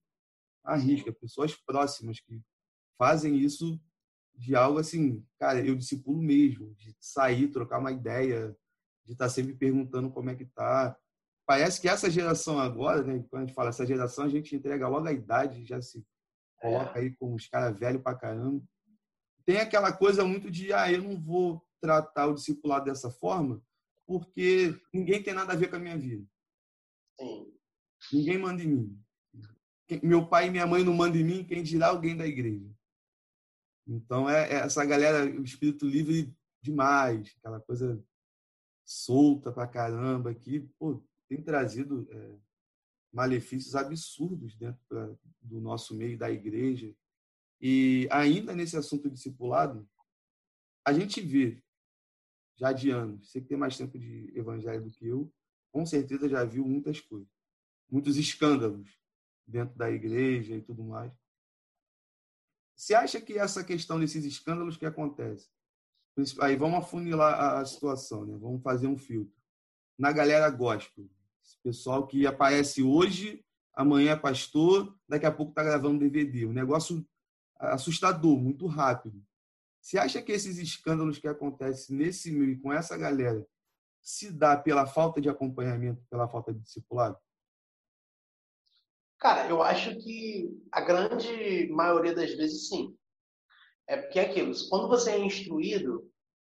[0.63, 2.41] à risca, pessoas próximas que
[2.99, 3.81] fazem isso
[4.35, 8.57] de algo assim, cara, eu discipulo mesmo, de sair, trocar uma ideia,
[9.05, 10.97] de estar tá sempre perguntando como é que tá.
[11.47, 14.89] Parece que essa geração agora, né, quando a gente fala essa geração, a gente entrega
[14.89, 16.05] logo a idade, já se
[16.61, 18.65] coloca aí com os caras velhos pra caramba.
[19.45, 23.63] Tem aquela coisa muito de, ah, eu não vou tratar o discipulado dessa forma,
[24.05, 26.27] porque ninguém tem nada a ver com a minha vida.
[27.21, 27.53] Sim.
[28.13, 29.03] Ninguém manda em mim.
[30.03, 32.69] Meu pai e minha mãe não mandam em mim, quem dirá alguém da igreja.
[33.87, 38.05] Então, é, é, essa galera, o espírito livre demais, aquela coisa
[38.85, 42.39] solta pra caramba, que pô, tem trazido é,
[43.13, 45.07] malefícios absurdos dentro pra,
[45.41, 46.95] do nosso meio da igreja.
[47.61, 49.89] E ainda nesse assunto discipulado,
[50.85, 51.63] a gente vê,
[52.57, 55.33] já de anos, você que tem mais tempo de evangelho do que eu,
[55.73, 57.29] com certeza já viu muitas coisas,
[57.91, 58.99] muitos escândalos
[59.47, 61.13] dentro da igreja e tudo mais.
[62.75, 65.51] Você acha que essa questão desses escândalos que acontecem,
[66.41, 68.37] aí vamos afunilar a situação, né?
[68.39, 69.35] vamos fazer um filtro.
[69.99, 71.09] Na galera gospel,
[71.47, 76.45] esse pessoal que aparece hoje, amanhã é pastor, daqui a pouco está gravando DVD.
[76.45, 77.07] Um negócio
[77.57, 79.23] assustador, muito rápido.
[79.81, 83.47] Você acha que esses escândalos que acontecem nesse meio com essa galera
[84.03, 87.17] se dá pela falta de acompanhamento, pela falta de discipulado?
[89.19, 92.97] Cara, eu acho que a grande maioria das vezes sim.
[93.89, 96.11] É porque é aquilo, quando você é instruído,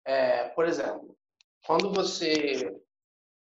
[0.05, 1.17] é, por exemplo,
[1.65, 2.73] quando você,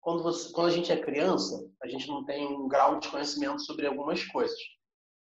[0.06, 3.66] quando você, quando a gente é criança, a gente não tem um grau de conhecimento
[3.66, 4.56] sobre algumas coisas.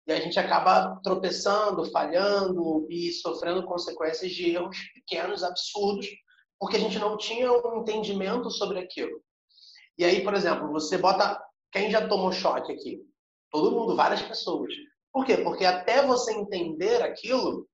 [0.05, 6.07] E a gente acaba tropeçando, falhando e sofrendo consequências de erros pequenos, absurdos,
[6.59, 9.19] porque a gente não tinha um entendimento sobre aquilo.
[9.97, 11.43] E aí, por exemplo, você bota.
[11.71, 13.01] Quem já tomou choque aqui?
[13.49, 14.71] Todo mundo, várias pessoas.
[15.11, 15.37] Por quê?
[15.37, 17.67] Porque até você entender aquilo,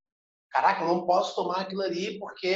[0.49, 2.55] caraca, eu não posso tomar aquilo ali porque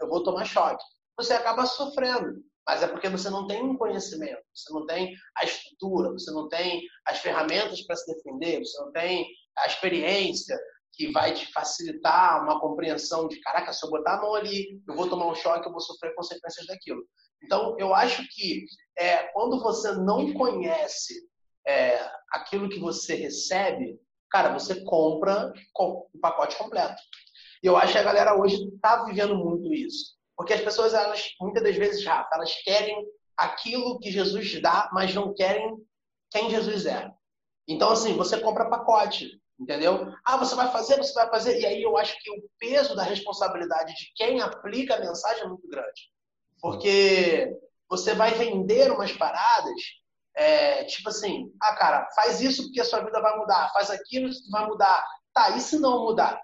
[0.00, 0.82] eu vou tomar choque.
[1.16, 5.44] Você acaba sofrendo, mas é porque você não tem um conhecimento, você não tem a
[5.44, 9.26] estrutura, você não tem as ferramentas para se defender, você não tem
[9.58, 10.58] a experiência
[10.92, 14.94] que vai te facilitar uma compreensão de, caraca, se eu botar a mão ali, eu
[14.94, 17.02] vou tomar um choque, eu vou sofrer consequências daquilo.
[17.42, 18.64] Então, eu acho que
[18.96, 21.14] é, quando você não conhece
[21.66, 21.98] é,
[22.30, 23.98] aquilo que você recebe,
[24.30, 27.00] cara, você compra o pacote completo.
[27.62, 30.13] E eu acho que a galera hoje está vivendo muito isso.
[30.36, 33.06] Porque as pessoas, elas, muitas das vezes, Rafa, elas querem
[33.36, 35.76] aquilo que Jesus dá, mas não querem
[36.30, 37.10] quem Jesus é.
[37.68, 40.12] Então, assim, você compra pacote, entendeu?
[40.24, 41.60] Ah, você vai fazer, você vai fazer.
[41.60, 45.48] E aí eu acho que o peso da responsabilidade de quem aplica a mensagem é
[45.48, 46.10] muito grande.
[46.60, 47.56] Porque
[47.88, 49.80] você vai vender umas paradas,
[50.34, 54.28] é, tipo assim, ah, cara, faz isso porque a sua vida vai mudar, faz aquilo
[54.50, 55.04] vai mudar.
[55.32, 56.40] Tá, e se não mudar?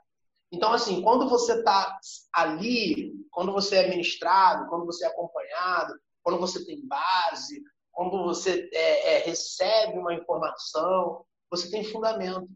[0.53, 1.99] Então, assim, quando você está
[2.33, 8.69] ali, quando você é ministrado, quando você é acompanhado, quando você tem base, quando você
[8.73, 12.49] é, é, recebe uma informação, você tem fundamento.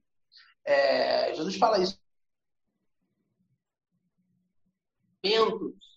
[0.64, 1.98] É, Jesus fala isso.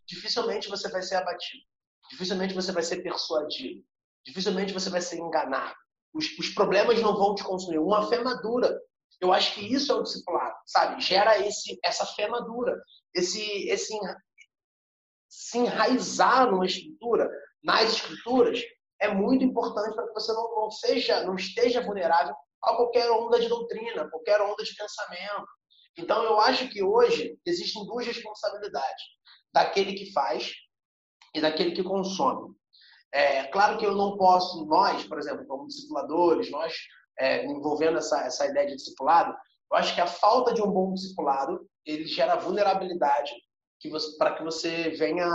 [0.05, 1.63] Dificilmente você vai ser abatido.
[2.11, 3.83] Dificilmente você vai ser persuadido.
[4.23, 5.75] Dificilmente você vai ser enganado.
[6.13, 7.79] Os, os problemas não vão te consumir.
[7.79, 8.79] Uma fé madura
[9.19, 11.01] eu acho que isso é o discipulado, sabe?
[11.01, 12.79] Gera esse, essa fé madura,
[13.15, 13.97] esse, esse
[15.29, 17.29] se enraizar numa escritura,
[17.63, 18.61] nas escrituras,
[18.99, 23.39] é muito importante para que você não, não seja, não esteja vulnerável a qualquer onda
[23.39, 25.47] de doutrina, qualquer onda de pensamento.
[25.97, 29.03] Então, eu acho que hoje existem duas responsabilidades:
[29.53, 30.51] daquele que faz
[31.33, 32.55] e daquele que consome.
[33.11, 36.73] É claro que eu não posso, nós, por exemplo, como discipuladores, nós
[37.19, 39.35] é, envolvendo essa, essa ideia de discipulado,
[39.71, 43.31] eu acho que a falta de um bom discipulado ele gera vulnerabilidade
[44.17, 45.27] para que você venha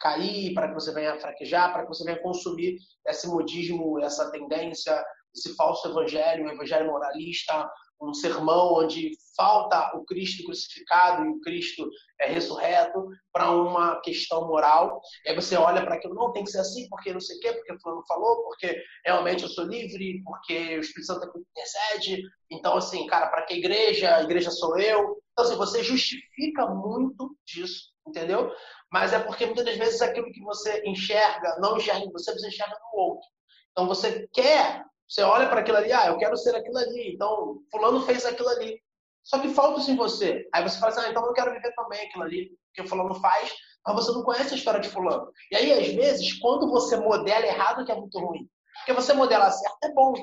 [0.00, 5.04] cair, para que você venha fraquejar, para que você venha consumir esse modismo, essa tendência,
[5.34, 7.68] esse falso evangelho, um evangelho moralista,
[8.00, 11.88] um sermão onde falta o Cristo crucificado e o Cristo
[12.20, 15.00] é ressurreto para uma questão moral.
[15.24, 17.40] E aí você olha para aquilo, não tem que ser assim, porque não sei o
[17.40, 22.22] quê, porque fulano falou, porque realmente eu sou livre, porque o Espírito Santo é intercede.
[22.50, 24.16] Então, assim, cara, para que igreja?
[24.16, 25.20] A igreja sou eu.
[25.32, 28.52] Então, assim, você justifica muito disso, entendeu?
[28.92, 32.48] Mas é porque muitas das vezes aquilo que você enxerga, não enxerga em você, você
[32.48, 33.26] enxerga no outro.
[33.72, 34.84] Então, você quer
[35.14, 37.14] você olha para aquilo ali, ah, eu quero ser aquilo ali.
[37.14, 38.82] Então, fulano fez aquilo ali.
[39.22, 40.48] Só que falta isso em você.
[40.52, 43.14] Aí você fala assim, ah, então eu quero viver também aquilo ali, que o fulano
[43.14, 43.54] faz,
[43.86, 45.30] mas você não conhece a história de fulano.
[45.52, 48.48] E aí, às vezes, quando você modela errado, que é muito ruim.
[48.78, 50.14] Porque você modela certo é bom,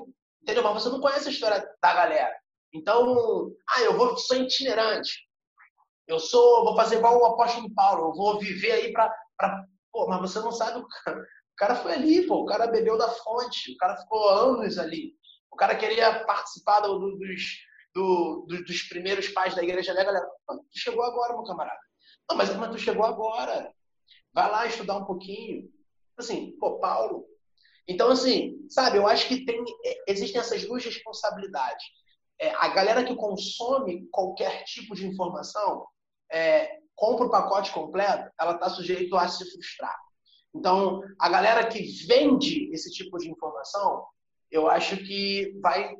[0.42, 0.62] entendeu?
[0.62, 2.36] Mas você não conhece a história da galera.
[2.74, 5.26] Então, ah, eu vou, sou itinerante.
[6.06, 9.10] Eu sou, vou fazer igual o apóstolo Paulo, eu vou viver aí para.
[9.90, 10.86] Pô, mas você não sabe o
[11.56, 15.14] cara foi ali, pô, o cara bebeu da fonte, o cara ficou anos ali.
[15.52, 17.42] O cara queria participar do, do, dos,
[17.94, 20.26] do, dos primeiros pais da igreja, né, galera?
[20.48, 21.80] Tu chegou agora, meu camarada.
[22.30, 23.74] Não, mas, mas tu chegou agora.
[24.34, 25.70] Vai lá estudar um pouquinho.
[26.18, 27.26] Assim, pô, Paulo.
[27.88, 29.64] Então, assim, sabe, eu acho que tem,
[30.08, 31.84] existem essas duas responsabilidades.
[32.40, 35.86] É, a galera que consome qualquer tipo de informação,
[36.32, 39.98] é, compra o pacote completo, ela está sujeita a se frustrar.
[40.54, 44.06] Então, a galera que vende esse tipo de informação,
[44.52, 45.96] eu acho que vai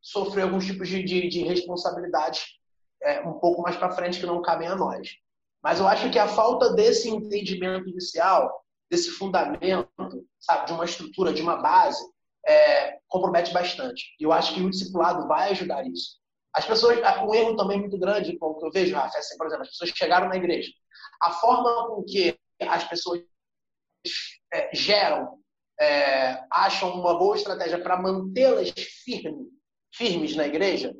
[0.00, 2.44] sofrer alguns tipos de, de, de responsabilidades
[3.02, 5.16] é, um pouco mais para frente que não cabem a nós.
[5.62, 9.88] Mas eu acho que a falta desse entendimento inicial, desse fundamento,
[10.38, 12.02] sabe, de uma estrutura, de uma base,
[12.46, 14.14] é, compromete bastante.
[14.18, 16.18] E eu acho que o discipulado vai ajudar isso.
[16.52, 19.62] As pessoas, um erro também muito grande, como eu vejo, Rafa, é assim, por exemplo,
[19.62, 20.70] as pessoas chegaram na igreja.
[21.22, 23.20] A forma com que as pessoas
[24.52, 25.38] é, geram,
[25.80, 28.70] é, acham uma boa estratégia para mantê-las
[29.04, 29.48] firmes,
[29.94, 30.94] firmes na igreja,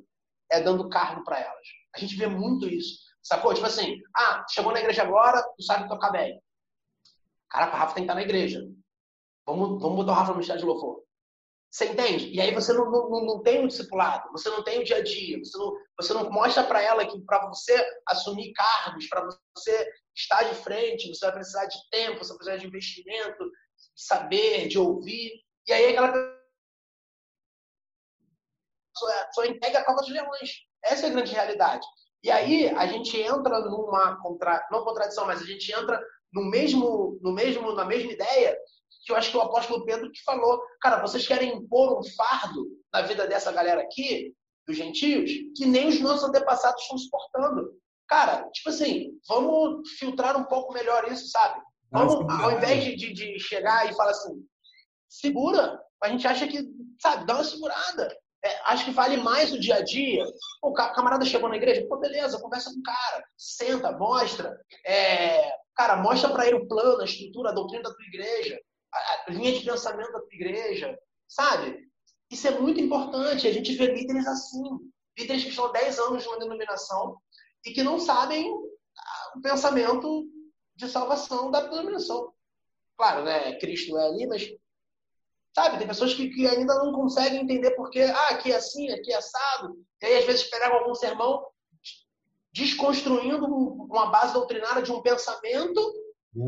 [0.51, 1.67] é dando cargo para elas.
[1.95, 2.99] A gente vê muito isso.
[3.23, 3.53] Sacou?
[3.55, 6.41] Tipo assim, ah, chegou na igreja agora, tu sabe tocar bem.
[7.51, 8.61] Caraca, o Rafa tem que estar na igreja.
[9.47, 11.05] Vamos, vamos botar o Rafa no estado de louvor.
[11.71, 12.31] Você entende?
[12.31, 15.03] E aí você não, não, não tem o discipulado, você não tem o dia a
[15.05, 17.73] dia, você não, você não mostra para ela que para você
[18.09, 22.57] assumir cargos, para você estar de frente, você vai precisar de tempo, você vai precisar
[22.57, 25.33] de investimento, de saber, de ouvir.
[25.67, 26.13] E aí aquela
[28.93, 30.51] pessoa só entrega a cova de leões.
[30.85, 31.87] Essa é a grande realidade.
[32.23, 36.01] E aí a gente entra numa contra, não contradição, mas a gente entra
[36.33, 38.57] no mesmo, no mesmo, na mesma ideia
[39.05, 42.67] que eu acho que o apóstolo Pedro que falou, cara, vocês querem impor um fardo
[42.93, 44.35] na vida dessa galera aqui,
[44.67, 47.75] dos gentios, que nem os nossos antepassados estão suportando.
[48.11, 51.63] Cara, tipo assim, vamos filtrar um pouco melhor isso, sabe?
[51.93, 54.45] Vamos, ao invés de, de, de chegar e falar assim,
[55.09, 56.61] segura, a gente acha que,
[57.01, 58.13] sabe, dá uma segurada.
[58.45, 60.25] É, acho que vale mais o dia a dia.
[60.61, 64.59] o camarada chegou na igreja, pô, beleza, conversa com o cara, senta, mostra.
[64.85, 68.59] É, cara, mostra para ele o plano, a estrutura, a doutrina da tua igreja,
[68.93, 70.99] a, a linha de pensamento da tua igreja,
[71.29, 71.79] sabe?
[72.29, 73.47] Isso é muito importante.
[73.47, 74.63] A gente vê líderes assim,
[75.17, 77.17] líderes que estão há 10 anos de uma denominação
[77.65, 80.27] e que não sabem o pensamento
[80.75, 82.33] de salvação da denominação.
[82.97, 83.59] Claro, né?
[83.59, 84.51] Cristo é ali, mas
[85.53, 89.13] Sabe, tem pessoas que, que ainda não conseguem entender porque, ah, aqui é assim, aqui
[89.13, 89.77] é assado.
[90.01, 91.45] E aí, às vezes, pegam algum sermão
[92.53, 95.81] desconstruindo uma base doutrinária de um pensamento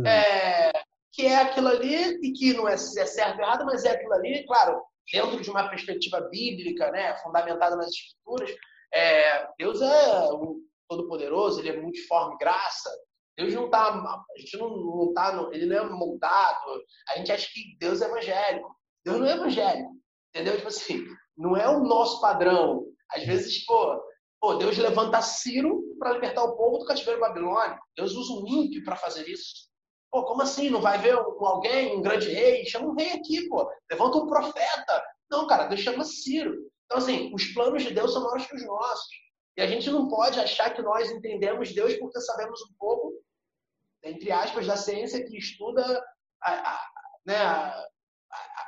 [0.06, 0.72] é,
[1.12, 4.12] que é aquilo ali e que não é, é certo ou errado, mas é aquilo
[4.12, 4.80] ali, claro,
[5.12, 8.50] dentro de uma perspectiva bíblica, né, fundamentada nas escrituras.
[8.94, 10.28] É, Deus é
[10.88, 12.90] todo-poderoso, ele é multiforme graça.
[13.36, 16.82] Deus não está, a gente não, não tá, ele não é moldado.
[17.08, 18.74] A gente acha que Deus é evangélico.
[19.04, 19.90] Deus não é evangélico,
[20.34, 20.56] entendeu?
[20.56, 21.04] Tipo assim,
[21.36, 22.84] não é o nosso padrão.
[23.10, 24.00] Às vezes, pô,
[24.40, 27.84] pô Deus levanta Ciro para libertar o povo do cativeiro babilônico.
[27.96, 29.70] Deus usa um ímpio para fazer isso.
[30.10, 30.68] Pô, como assim?
[30.68, 32.66] Não vai ver alguém, um grande rei?
[32.66, 33.66] Chama um rei aqui, pô.
[33.90, 35.02] Levanta um profeta.
[35.30, 36.54] Não, cara, Deus chama Ciro.
[36.84, 39.08] Então, assim, os planos de Deus são maiores que os nossos.
[39.56, 43.12] E a gente não pode achar que nós entendemos Deus porque sabemos um pouco,
[44.02, 45.84] entre aspas, da ciência que estuda
[46.42, 46.90] a, a,
[47.26, 47.86] né, a,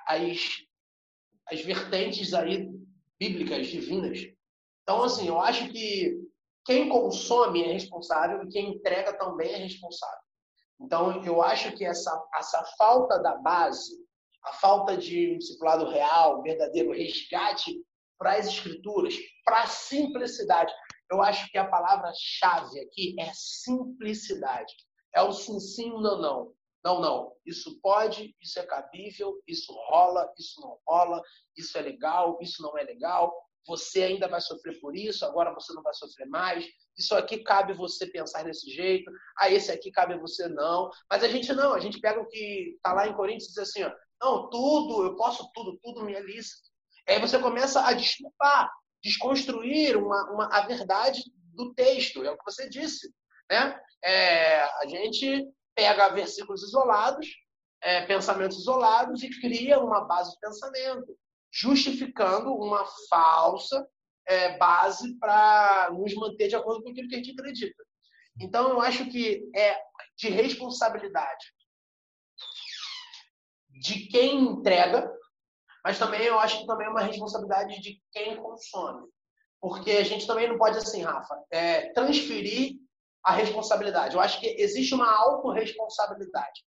[0.08, 0.40] as,
[1.50, 2.68] as vertentes aí
[3.18, 4.18] bíblicas, divinas.
[4.82, 6.20] Então, assim, eu acho que
[6.64, 10.24] quem consome é responsável e quem entrega também é responsável.
[10.80, 13.94] Então, eu acho que essa, essa falta da base,
[14.42, 17.82] a falta de um discipulado real, verdadeiro resgate
[18.18, 20.72] para as escrituras, para a simplicidade,
[21.10, 24.72] eu acho que a palavra-chave aqui é simplicidade.
[25.14, 26.54] É o sim, sim, não, não.
[26.84, 27.32] Não, não.
[27.46, 31.22] Isso pode, isso é cabível, isso rola, isso não rola,
[31.56, 33.34] isso é legal, isso não é legal.
[33.66, 36.66] Você ainda vai sofrer por isso, agora você não vai sofrer mais.
[36.98, 39.10] Isso aqui cabe você pensar desse jeito.
[39.38, 40.90] Ah, esse aqui cabe você não.
[41.10, 43.58] Mas a gente não, a gente pega o que está lá em Coríntios e diz
[43.58, 46.73] assim: ó, não, tudo, eu posso tudo, tudo me é lícito.
[47.08, 48.70] Aí você começa a desculpar,
[49.02, 51.22] desconstruir uma, uma, a verdade
[51.54, 53.12] do texto, é o que você disse.
[53.50, 53.78] Né?
[54.02, 57.26] É, a gente pega versículos isolados,
[57.82, 61.16] é, pensamentos isolados e cria uma base de pensamento,
[61.52, 63.86] justificando uma falsa
[64.26, 67.84] é, base para nos manter de acordo com aquilo que a gente acredita.
[68.40, 69.78] Então, eu acho que é
[70.16, 71.52] de responsabilidade
[73.80, 75.10] de quem entrega,
[75.84, 79.06] mas também eu acho que também é uma responsabilidade de quem consome.
[79.60, 82.76] Porque a gente também não pode, assim, Rafa, é, transferir
[83.22, 84.14] a responsabilidade.
[84.14, 86.62] Eu acho que existe uma autorresponsabilidade.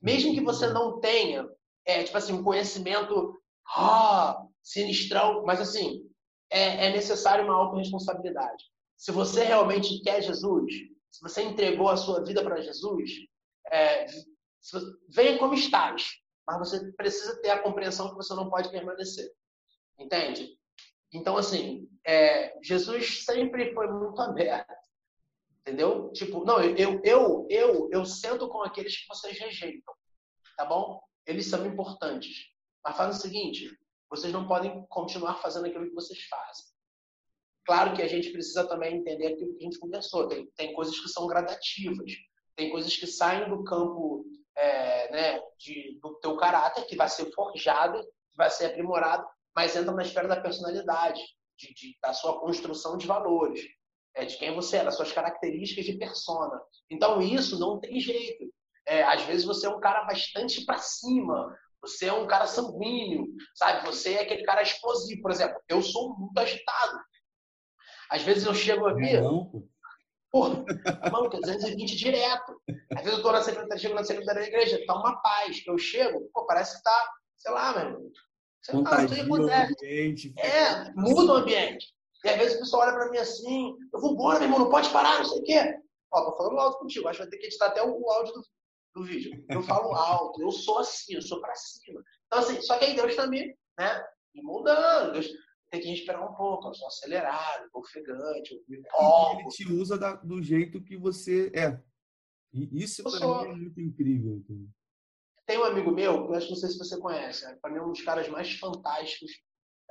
[0.00, 1.48] Mesmo que você não tenha,
[1.84, 3.38] é, tipo assim, um conhecimento
[3.74, 6.02] ah, sinistrão, mas assim,
[6.50, 8.64] é, é necessário uma autorresponsabilidade.
[8.96, 10.72] Se você realmente quer Jesus,
[11.10, 13.10] se você entregou a sua vida para Jesus,
[13.70, 14.06] é,
[15.08, 16.18] venha como estás,
[16.48, 19.30] mas você precisa ter a compreensão que você não pode permanecer.
[19.96, 20.58] Entende?
[21.12, 24.78] Então, assim, é, Jesus sempre foi muito aberto
[25.68, 26.10] Entendeu?
[26.12, 29.94] Tipo, não, eu, eu, eu, eu sento com aqueles que vocês rejeitam,
[30.56, 30.98] tá bom?
[31.26, 32.46] Eles são importantes.
[32.82, 33.78] Mas faz o seguinte,
[34.08, 36.64] vocês não podem continuar fazendo aquilo que vocês fazem.
[37.66, 40.26] Claro que a gente precisa também entender aquilo que a gente conversou.
[40.26, 42.12] Tem, tem coisas que são gradativas,
[42.56, 44.24] tem coisas que saem do campo
[44.58, 49.74] é, né, de, do teu caráter, que vai ser forjado, que vai ser aprimorado, mas
[49.76, 51.20] entra na esfera da personalidade,
[51.56, 53.60] de, de, da sua construção de valores
[54.18, 56.60] é, de quem você é, das suas características de persona.
[56.90, 58.52] Então, isso não tem jeito.
[58.86, 63.26] É, às vezes você é um cara bastante para cima, você é um cara sanguíneo,
[63.54, 63.86] sabe?
[63.86, 65.22] Você é aquele cara explosivo.
[65.22, 66.98] Por exemplo, eu sou muito agitado.
[68.10, 69.20] Às vezes eu chego aqui.
[69.20, 69.52] Não,
[70.30, 70.48] pô.
[71.10, 72.60] mano, 220 direto.
[72.96, 75.62] Às vezes eu tô na secretaria, chego na secretaria da igreja, tá uma paz.
[75.66, 78.10] Eu chego, pô, parece que tá, sei lá, mano,
[78.70, 80.34] Contagia o ambiente.
[80.38, 81.94] É, muda o ambiente.
[82.24, 84.70] E às vezes o pessoal olha pra mim assim, eu vou embora, meu irmão, não
[84.70, 85.78] pode parar, não sei o quê.
[86.12, 88.42] Ó, tô falando alto contigo, acho que vai ter que editar até o áudio do,
[88.96, 89.44] do vídeo.
[89.48, 92.02] Eu falo alto, eu sou assim, eu sou pra cima.
[92.26, 94.04] Então, assim, só que aí Deus também, né,
[94.34, 95.12] me mudando.
[95.12, 95.28] Deus
[95.70, 99.40] tem que esperar um pouco, eu sou acelerado, ofegante, eu me empolgo.
[99.40, 101.80] Ele te usa da, do jeito que você é.
[102.52, 103.42] E isso para sou...
[103.42, 104.36] mim é muito incrível.
[104.36, 104.66] Então.
[105.46, 107.58] Tem um amigo meu, eu acho que não sei se você conhece, né?
[107.60, 109.30] para mim é um dos caras mais fantásticos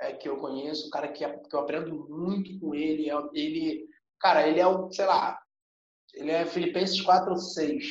[0.00, 3.10] é, que eu conheço, um cara que, é, que eu aprendo muito com ele.
[3.10, 3.88] É, ele,
[4.20, 5.38] cara, ele é um, sei lá,
[6.14, 7.84] ele é Filipenses 4 ou 6,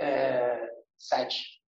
[0.00, 1.62] é, 7.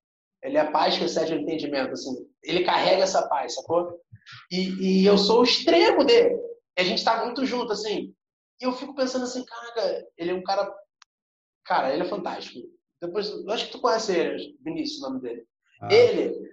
[0.43, 2.29] Ele é paz que excede o entendimento, assim.
[2.43, 4.02] Ele carrega essa paz, sacou?
[4.51, 6.37] E, e eu sou o extremo dele.
[6.77, 8.15] E a gente tá muito junto, assim.
[8.61, 10.73] E eu fico pensando assim, cara, ele é um cara.
[11.65, 12.61] Cara, ele é fantástico.
[13.01, 15.45] Depois, eu acho que tu conhece ele, Vinícius, o nome dele.
[15.81, 15.93] Ah.
[15.93, 16.53] Ele.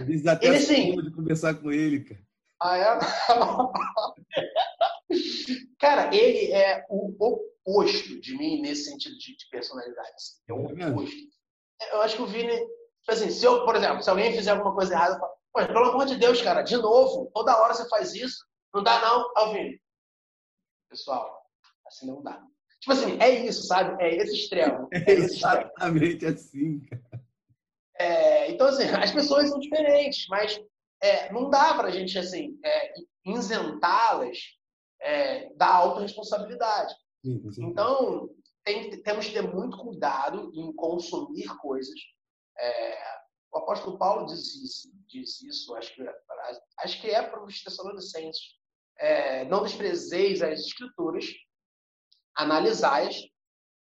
[0.00, 2.22] Eles até ele, assim, de conversar com ele, cara.
[2.60, 2.84] Ah, é?
[5.80, 10.12] cara, ele é o oposto de mim nesse sentido de, de personalidade.
[10.14, 10.36] Assim.
[10.48, 11.16] É o é oposto.
[11.92, 12.70] Eu acho que o Vini, tipo
[13.08, 15.90] assim, se eu, por exemplo, se alguém fizer alguma coisa errada, eu falo, Mas, pelo
[15.90, 19.80] amor de Deus, cara, de novo, toda hora você faz isso, não dá não, Alvini.
[20.88, 21.46] Pessoal,
[21.86, 22.42] assim não dá.
[22.80, 24.02] Tipo assim, é isso, sabe?
[24.02, 24.88] É esse extremo.
[24.92, 26.34] É, esse exatamente extremo.
[26.34, 27.22] assim, cara.
[27.98, 30.60] É, então, assim, as pessoas são diferentes, mas
[31.02, 32.92] é, não dá pra gente, assim, é,
[33.24, 34.38] isentá-las
[35.00, 36.94] é, da autorresponsabilidade.
[37.58, 38.28] Então,
[38.64, 41.98] tem, temos que ter muito cuidado em consumir coisas.
[42.58, 43.21] É,
[43.52, 46.02] o apóstolo Paulo diz isso, diz isso acho, que,
[46.78, 48.60] acho que é para os Tessalonicenses.
[48.98, 51.26] É, não desprezeis as escrituras,
[52.34, 53.16] analisai-as,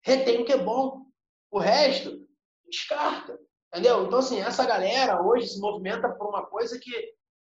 [0.03, 1.05] retém o que é bom.
[1.51, 2.27] O resto,
[2.65, 3.39] descarta.
[3.69, 4.05] Entendeu?
[4.05, 6.91] Então, assim, essa galera hoje se movimenta por uma coisa que,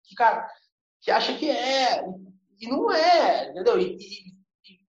[0.05, 0.49] que cara,
[1.01, 2.03] que acha que é,
[2.61, 3.79] e não é, entendeu?
[3.79, 4.35] E, e,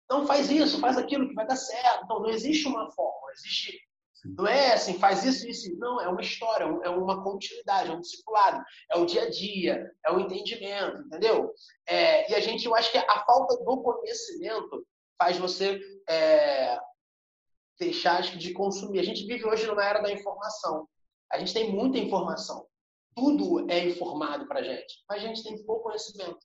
[0.09, 2.05] não faz isso, faz aquilo que vai dar certo.
[2.05, 3.77] Então, não existe uma forma, existe.
[4.25, 5.77] Não é assim, faz isso, isso.
[5.77, 9.91] Não, é uma história, é uma continuidade, é um discipulado, é o dia a dia,
[10.05, 11.53] é o entendimento, entendeu?
[11.87, 14.85] É, e a gente, eu acho que a falta do conhecimento
[15.17, 16.79] faz você é,
[17.79, 18.99] deixar de consumir.
[18.99, 20.87] A gente vive hoje numa era da informação.
[21.31, 22.65] A gente tem muita informação.
[23.15, 26.37] Tudo é informado para gente, mas a gente tem pouco conhecimento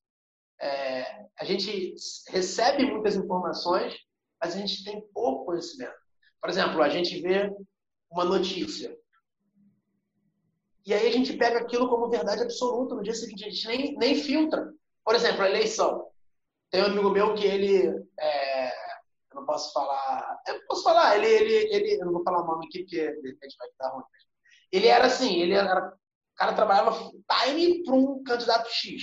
[0.63, 1.95] é, a gente
[2.29, 3.95] recebe muitas informações,
[4.41, 6.02] mas a gente tem pouco conhecimento.
[6.43, 7.55] Por exemplo, a gente vê
[8.11, 8.95] uma notícia.
[10.85, 13.97] E aí a gente pega aquilo como verdade absoluta no dia seguinte, a gente nem,
[13.97, 14.75] nem filtra.
[15.05, 16.11] Por exemplo, a eleição.
[16.69, 17.87] Tem um amigo meu que ele.
[18.19, 18.69] É,
[19.31, 20.43] eu não posso falar.
[20.49, 22.01] Eu posso falar, ele, ele, ele.
[22.01, 24.05] Eu não vou falar o nome aqui, porque de repente vai dar ruim.
[24.73, 25.89] Ele era assim, ele era.
[25.89, 27.13] O cara trabalhava
[27.45, 29.03] time para um candidato X.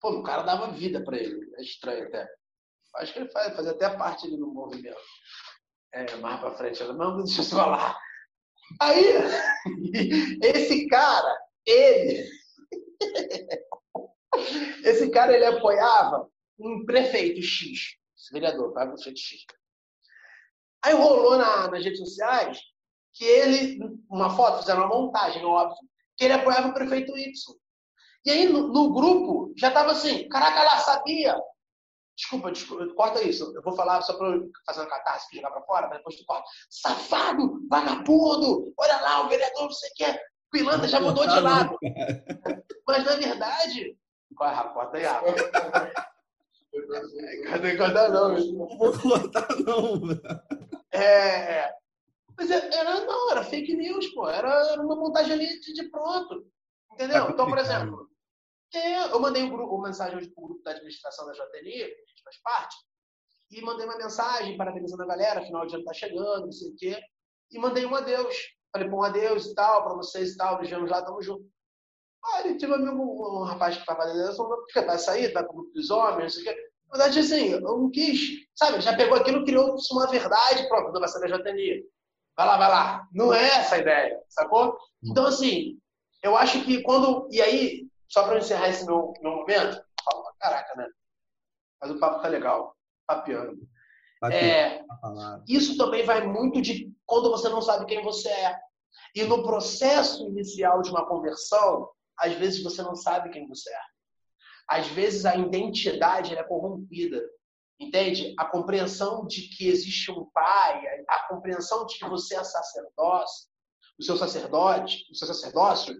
[0.00, 1.52] Pô, o cara dava vida para ele.
[1.56, 2.26] É estranho até.
[2.96, 4.96] Acho que ele faz, faz até parte ali no movimento.
[5.92, 6.82] É, mais para frente.
[6.84, 7.98] Não, deixa eu falar.
[8.80, 9.04] Aí,
[10.42, 12.30] esse cara, ele.
[14.84, 17.96] esse cara, ele apoiava um prefeito X.
[18.32, 18.86] Vereador, tá?
[18.86, 19.44] Prefeito X.
[20.84, 22.58] Aí rolou na, nas redes sociais
[23.12, 23.78] que ele,
[24.10, 25.76] uma foto, fizeram uma montagem, óbvio,
[26.16, 27.32] que ele apoiava o prefeito Y.
[28.24, 31.36] E aí, no, no grupo, já estava assim, caraca, lá, sabia?
[32.22, 33.52] Desculpa, desculpa, corta isso.
[33.52, 36.24] Eu vou falar só para fazer uma catarse e jogar para fora, mas depois tu
[36.24, 36.44] corta.
[36.70, 40.20] Safado, vagabundo, olha lá, o vereador, não sei o que.
[40.52, 41.76] Pilantra já mudou de lado.
[42.86, 43.98] Mas, na verdade...
[44.36, 45.32] Corta aí, Rafa.
[47.50, 48.38] Cadê cortar não?
[48.38, 50.00] Não vou cortar não.
[50.92, 51.74] É...
[52.38, 54.28] Mas é, era, não, era fake news, pô.
[54.28, 56.46] Era, era uma montagem ali de, de pronto.
[56.92, 57.30] Entendeu?
[57.30, 58.08] Então, por exemplo,
[58.78, 61.82] eu mandei um grupo, uma mensagem hoje para o grupo da administração da JNI, que
[61.82, 62.76] a gente faz parte,
[63.50, 66.76] e mandei uma mensagem parabenizando a galera, final de ano está chegando, não sei o
[66.76, 67.00] quê,
[67.50, 68.36] e mandei um adeus.
[68.72, 71.44] Falei, bom, adeus e tal, para vocês e tal, nos vemos lá, tamo junto.
[72.24, 75.56] Aí tive um amigo, um rapaz que estava ali, falou, vai sair, vai para o
[75.56, 76.62] grupo dos homens, não sei o quê.
[76.86, 78.80] Na verdade, assim, eu não quis, sabe?
[78.80, 81.84] Já pegou aquilo, criou uma verdade, pronto, não vai ser da JNI.
[82.36, 83.08] Vai lá, vai lá.
[83.12, 84.76] Não é essa a ideia, sacou?
[85.02, 85.78] Então, assim,
[86.22, 87.28] eu acho que quando.
[87.30, 90.86] E aí, só para encerrar esse meu, meu momento, falo pra caraca, né?
[91.80, 93.66] Mas o papo tá legal, papiando.
[94.30, 94.84] É,
[95.48, 98.56] isso também vai muito de quando você não sabe quem você é.
[99.14, 101.88] E no processo inicial de uma conversão,
[102.18, 103.80] às vezes você não sabe quem você é.
[104.68, 107.20] Às vezes a identidade é corrompida.
[107.80, 108.32] Entende?
[108.38, 113.48] A compreensão de que existe um pai, a compreensão de que você é sacerdócio,
[113.98, 115.96] o seu sacerdote, o seu sacerdócio,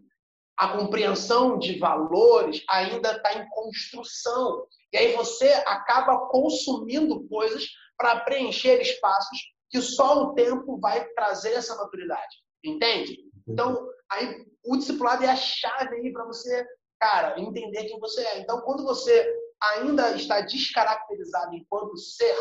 [0.57, 4.67] a compreensão de valores ainda está em construção.
[4.93, 9.39] E aí você acaba consumindo coisas para preencher espaços
[9.71, 12.37] que só o tempo vai trazer essa maturidade.
[12.63, 13.19] Entende?
[13.49, 16.65] Então, aí o discipulado é a chave aí para você,
[17.01, 18.39] cara, entender quem você é.
[18.39, 22.37] Então, quando você ainda está descaracterizado enquanto ser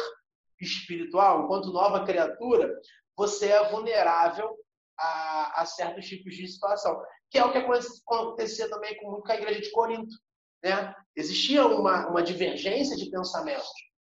[0.60, 2.72] espiritual, enquanto nova criatura,
[3.16, 4.56] você é vulnerável
[4.98, 7.02] a, a certos tipos de situação.
[7.32, 10.14] Que é o que acontecia também com, com a igreja de Corinto.
[10.64, 10.94] Né?
[11.16, 13.68] Existia uma, uma divergência de pensamentos.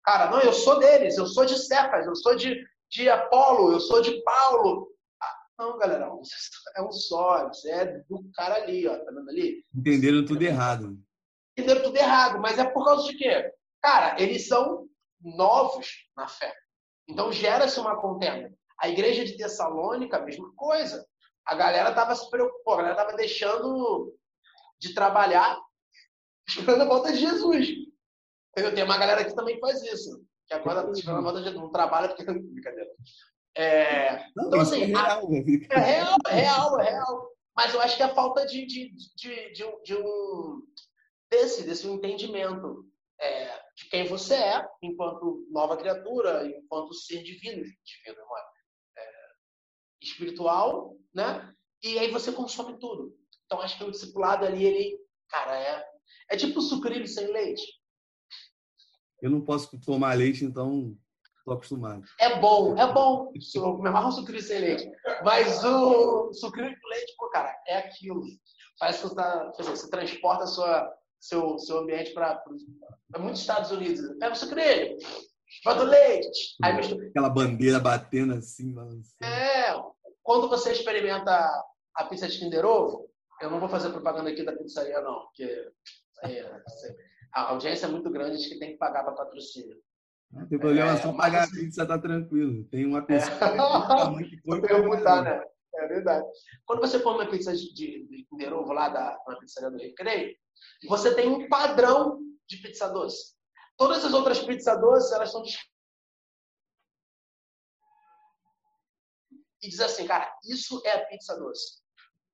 [0.04, 3.80] Cara, não, eu sou deles, eu sou de Cefas, eu sou de, de Apolo, eu
[3.80, 4.88] sou de Paulo.
[5.20, 6.08] Ah, não, galera,
[6.76, 9.64] é um só, você é do cara ali, ó, tá vendo ali?
[9.74, 10.96] Entenderam tudo errado.
[11.56, 13.52] Entenderam tudo errado, mas é por causa de quê?
[13.82, 14.86] Cara, eles são
[15.20, 16.54] novos na fé.
[17.08, 18.52] Então gera-se uma contenda.
[18.78, 21.04] A igreja de Tessalônica, a mesma coisa.
[21.46, 24.14] A galera estava se preocupando, a galera estava deixando
[24.78, 25.58] de trabalhar
[26.46, 27.68] esperando a volta de Jesus.
[28.56, 30.24] Eu tenho uma galera que também faz isso.
[30.46, 31.62] Que agora está esperando a volta de Jesus.
[31.62, 32.24] Não trabalha porque.
[32.24, 32.90] Brincadeira.
[33.56, 34.26] É...
[34.38, 35.34] Então, assim, é real, a...
[35.34, 37.36] é real, é real, é real.
[37.56, 40.62] Mas eu acho que é a falta de, de, de, de, de um
[41.30, 42.86] desse, desse entendimento
[43.18, 48.26] é, de quem você é, enquanto nova criatura, enquanto ser divino, divino
[50.08, 51.52] espiritual, né?
[51.82, 53.14] E aí você consome tudo.
[53.44, 54.98] Então acho que o discipulado ali, ele,
[55.28, 55.84] cara, é,
[56.30, 57.62] é tipo sucrilho sem leite.
[59.22, 60.96] Eu não posso tomar leite, então
[61.38, 62.04] estou acostumado.
[62.20, 63.32] É bom, é bom.
[63.54, 64.90] Eu me amarro sucrilho sem leite.
[65.24, 68.22] Mas o sucrilho com leite, pô, cara, é aquilo.
[68.78, 72.42] Parece que você, tá, você transporta a sua, seu, seu ambiente para
[73.18, 74.00] muitos Estados Unidos.
[74.18, 74.98] Pega o sucrilho,
[75.64, 76.56] bota o leite.
[76.62, 77.06] Aí mistura.
[77.06, 79.24] Aquela bandeira batendo assim, balançando.
[79.24, 79.72] É,
[80.26, 81.64] quando você experimenta
[81.94, 83.08] a pizza de Kinder Ovo,
[83.40, 85.70] eu não vou fazer propaganda aqui da pizzaria, não, porque
[86.24, 86.60] é,
[87.32, 89.80] a audiência é muito grande, acho que tem que pagar para patrocínio.
[90.32, 92.64] Não tem problema, é, só pagar a pizza tá tranquilo.
[92.64, 94.24] Tem uma pessoa é.
[94.24, 95.40] que perguntar, né?
[95.76, 96.26] É verdade.
[96.64, 100.34] Quando você come uma pizza de, de, Ovo lá da, na pizzaria do Recreio,
[100.88, 102.18] você tem um padrão
[102.48, 103.36] de pizza doce.
[103.76, 105.44] Todas as outras pizzas doces, elas são
[109.62, 111.80] e diz assim, cara, isso é a pizza doce.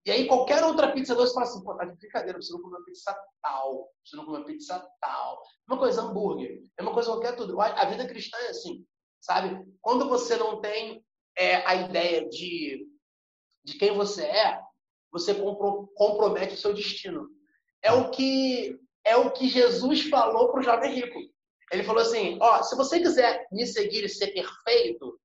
[0.04, 2.76] E aí qualquer outra pizza doce fala assim, pô, tá de brincadeira, você não come
[2.76, 5.42] uma pizza tal, você não come uma pizza tal.
[5.68, 7.60] Uma coisa hambúrguer, é uma coisa qualquer tudo.
[7.60, 8.84] A vida cristã é assim,
[9.20, 9.64] sabe?
[9.80, 11.04] Quando você não tem
[11.36, 12.86] é, a ideia de,
[13.64, 14.60] de quem você é,
[15.12, 15.34] você
[15.94, 17.28] compromete o seu destino.
[17.82, 21.18] É o que é o que Jesus falou para o jovem rico.
[21.70, 25.20] Ele falou assim: ó, se você quiser me seguir e ser perfeito,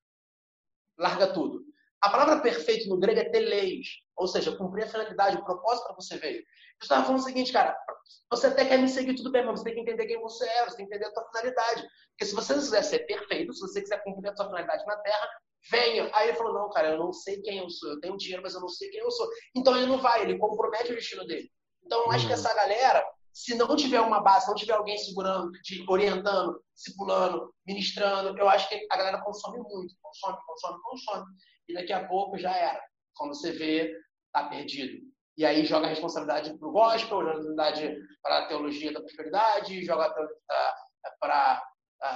[0.98, 1.64] larga tudo.
[2.02, 5.96] A palavra perfeito no grego é teleis, ou seja, cumprir a finalidade, o propósito para
[5.96, 6.38] você veio.
[6.38, 7.76] Eu estava falando o seguinte, cara,
[8.30, 10.66] você até quer me seguir, tudo bem, mas você tem que entender quem você é,
[10.66, 11.88] você tem que entender a sua finalidade.
[12.12, 15.30] Porque se você quiser ser perfeito, se você quiser cumprir a sua finalidade na Terra,
[15.72, 16.10] venha.
[16.14, 18.54] Aí ele falou, não, cara, eu não sei quem eu sou, eu tenho dinheiro, mas
[18.54, 19.28] eu não sei quem eu sou.
[19.56, 21.50] Então ele não vai, ele compromete o destino dele.
[21.84, 22.40] Então, eu acho que uhum.
[22.40, 27.54] essa galera, se não tiver uma base, se não tiver alguém segurando, de, orientando, discipulando,
[27.66, 31.26] ministrando, eu acho que a galera consome muito, consome, consome, consome.
[31.68, 32.82] E daqui a pouco já era.
[33.16, 33.94] Quando você vê,
[34.32, 35.06] tá perdido.
[35.38, 39.00] E aí joga a responsabilidade para o gospel, joga a responsabilidade para a teologia da
[39.00, 40.14] prosperidade, joga
[41.20, 41.64] para
[42.02, 42.08] a,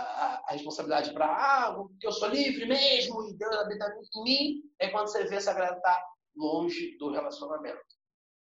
[0.47, 4.61] a, responsabilidade para ah, porque eu sou livre mesmo e Deus habita em mim.
[4.79, 6.03] É quando você vê essa galera tá
[6.35, 7.79] longe do relacionamento.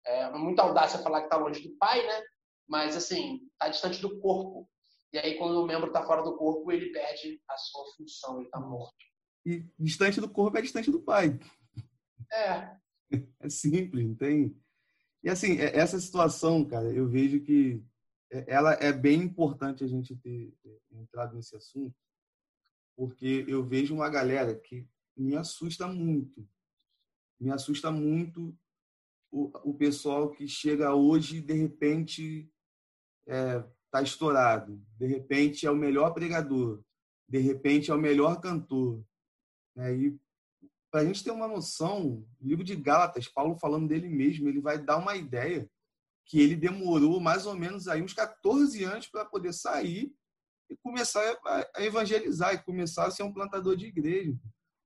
[0.05, 2.23] É muita audácia falar que está longe do pai, né?
[2.67, 4.67] Mas, assim, está distante do corpo.
[5.13, 8.45] E aí, quando o membro está fora do corpo, ele perde a sua função, ele
[8.45, 8.95] está morto.
[9.45, 11.39] E distante do corpo é distante do pai.
[12.31, 12.79] É.
[13.41, 14.55] É simples, não tem.
[15.21, 17.83] E assim, é, essa situação, cara, eu vejo que
[18.31, 20.53] é, ela é bem importante a gente ter
[20.89, 21.93] entrado nesse assunto,
[22.95, 24.87] porque eu vejo uma galera que
[25.17, 26.47] me assusta muito.
[27.37, 28.57] Me assusta muito
[29.31, 32.49] o, o pessoal que chega hoje de repente
[33.27, 36.83] está é, tá estourado, de repente é o melhor pregador,
[37.27, 39.03] de repente é o melhor cantor.
[39.75, 39.95] Né?
[39.95, 40.19] E
[40.91, 44.59] para a gente ter uma noção, o livro de Gálatas, Paulo falando dele mesmo, ele
[44.59, 45.69] vai dar uma ideia
[46.25, 50.13] que ele demorou mais ou menos aí uns 14 anos para poder sair
[50.69, 51.21] e começar
[51.75, 54.37] a evangelizar e começar a ser um plantador de igreja.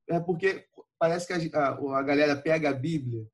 [0.07, 0.67] É porque
[0.97, 3.27] parece que a, a, a galera pega a Bíblia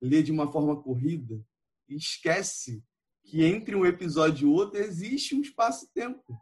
[0.00, 1.42] lê de uma forma corrida
[1.88, 2.82] e esquece
[3.24, 6.40] que entre um episódio e outro existe um espaço-tempo.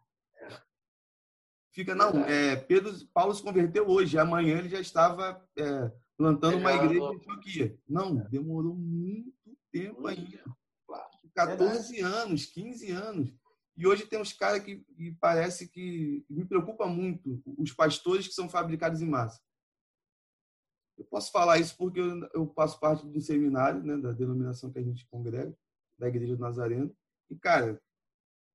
[1.77, 6.73] Fica, não, é, Pedro, Paulo se converteu hoje, amanhã ele já estava é, plantando uma
[6.73, 7.79] igreja em Antioquia.
[7.87, 9.31] Não, demorou muito
[9.71, 10.43] tempo ainda.
[11.35, 12.01] 14 Verdade.
[12.01, 13.31] anos, 15 anos.
[13.77, 18.33] E hoje tem uns caras que, que parece que me preocupa muito, os pastores que
[18.33, 19.39] são fabricados em massa.
[20.97, 24.79] Eu posso falar isso porque eu, eu faço parte do seminário, né, da denominação que
[24.79, 25.55] a gente congrega,
[25.99, 26.91] da Igreja do Nazareno.
[27.29, 27.79] E, cara,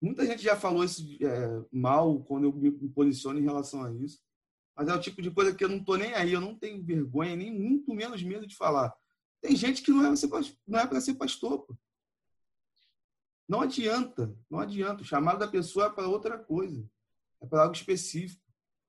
[0.02, 4.20] muita gente já falou isso é, mal quando eu me posiciono em relação a isso.
[4.76, 6.84] Mas é o tipo de coisa que eu não estou nem aí, eu não tenho
[6.84, 8.94] vergonha, nem muito menos medo de falar.
[9.42, 11.66] Tem gente que não é, é para ser pastor.
[11.66, 11.78] Pô.
[13.48, 15.02] Não adianta, não adianta.
[15.02, 16.88] O chamado da pessoa é para outra coisa,
[17.42, 18.42] é para algo específico.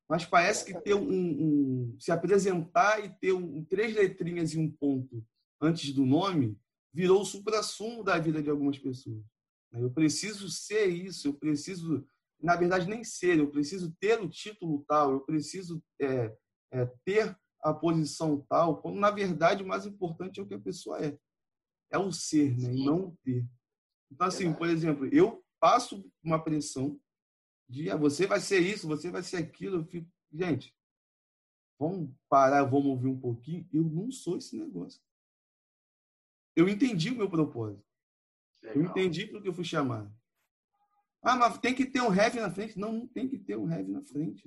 [0.09, 4.70] Mas parece que ter um, um se apresentar e ter um, três letrinhas e um
[4.70, 5.24] ponto
[5.60, 6.59] antes do nome
[6.93, 9.24] virou o supra-sumo da vida de algumas pessoas.
[9.73, 12.07] Eu preciso ser isso, eu preciso,
[12.40, 16.36] na verdade, nem ser, eu preciso ter o título tal, eu preciso é,
[16.70, 20.61] é, ter a posição tal, quando na verdade o mais importante é o que a
[20.61, 21.16] pessoa é.
[21.90, 22.74] É o ser, né?
[22.74, 23.47] e não o ter.
[24.11, 27.01] Então, assim, por exemplo, eu passo uma pressão
[27.69, 29.78] de ah, você vai ser isso, você vai ser aquilo.
[29.78, 30.74] Eu fico, gente,
[31.78, 33.66] vamos parar, vamos ouvir um pouquinho.
[33.73, 35.01] Eu não sou esse negócio.
[36.55, 37.91] Eu entendi o meu propósito.
[38.62, 38.76] Legal.
[38.76, 40.12] Eu entendi porque eu fui chamado.
[41.22, 42.78] Ah, mas tem que ter um heavy na frente.
[42.78, 44.44] Não, não tem que ter um heavy na frente.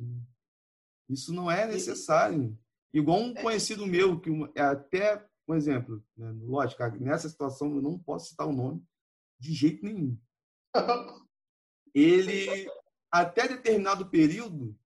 [1.09, 2.57] Isso não é necessário.
[2.93, 3.41] Igual um é.
[3.41, 8.47] conhecido meu, que é até, por exemplo, né, lógico, nessa situação eu não posso citar
[8.47, 8.83] o nome
[9.39, 10.17] de jeito nenhum.
[11.93, 12.69] Ele,
[13.11, 14.77] até determinado período,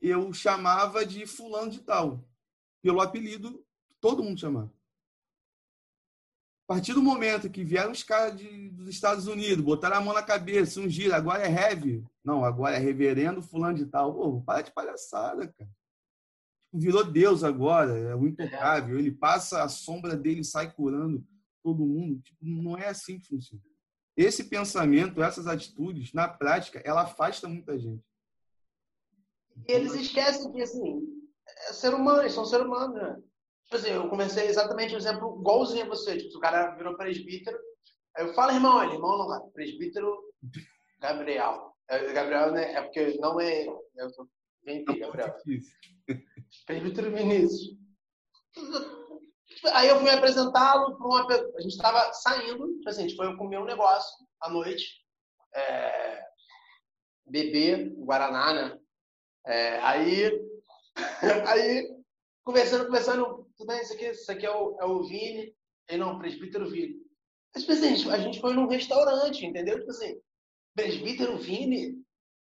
[0.00, 2.28] eu chamava de fulano de tal,
[2.82, 3.64] pelo apelido
[4.00, 4.72] todo mundo chamava.
[6.68, 10.12] A partir do momento que vieram os caras de, dos Estados Unidos, botaram a mão
[10.12, 12.04] na cabeça, um giro, agora é heavy.
[12.24, 14.12] Não, agora é reverendo fulano de tal.
[14.12, 15.70] Pô, para de palhaçada, cara
[16.76, 18.98] virou Deus agora, é o intocável.
[18.98, 21.26] Ele passa a sombra dele sai curando
[21.62, 22.20] todo mundo.
[22.22, 23.62] Tipo, não é assim que funciona.
[24.16, 28.02] Esse pensamento, essas atitudes, na prática, ela afasta muita gente.
[29.66, 31.02] Eles esquecem que, assim,
[31.68, 33.22] é ser humano, eles são ser humano, né?
[33.66, 36.16] Tipo assim, eu comecei exatamente um exemplo igualzinho a você.
[36.16, 37.58] Tipo, o cara virou presbítero.
[38.16, 40.16] Aí eu falo, irmão, ele, irmão não, presbítero
[41.00, 41.74] Gabriel.
[41.88, 42.72] É, Gabriel, né?
[42.74, 43.66] É porque não é.
[43.66, 44.28] Eu tô...
[44.64, 45.36] Vem aqui, Gabriel.
[46.66, 47.76] Presbítero Vinícius.
[49.72, 53.36] Aí eu fui apresentá-lo para uma A gente estava saindo, tipo assim, a gente foi
[53.36, 55.04] comer um negócio à noite,
[55.54, 56.22] é,
[57.26, 58.78] beber Guaraná, né?
[59.46, 60.30] É, aí,
[61.48, 61.88] aí,
[62.44, 65.54] conversando, conversando, tudo bem, isso aqui, isso aqui é o, é o Vini,
[65.88, 66.96] e não, presbítero Vini.
[67.54, 69.78] Mas, tipo assim, a gente foi num restaurante, entendeu?
[69.78, 70.20] Tipo assim,
[70.74, 71.94] presbítero Vini?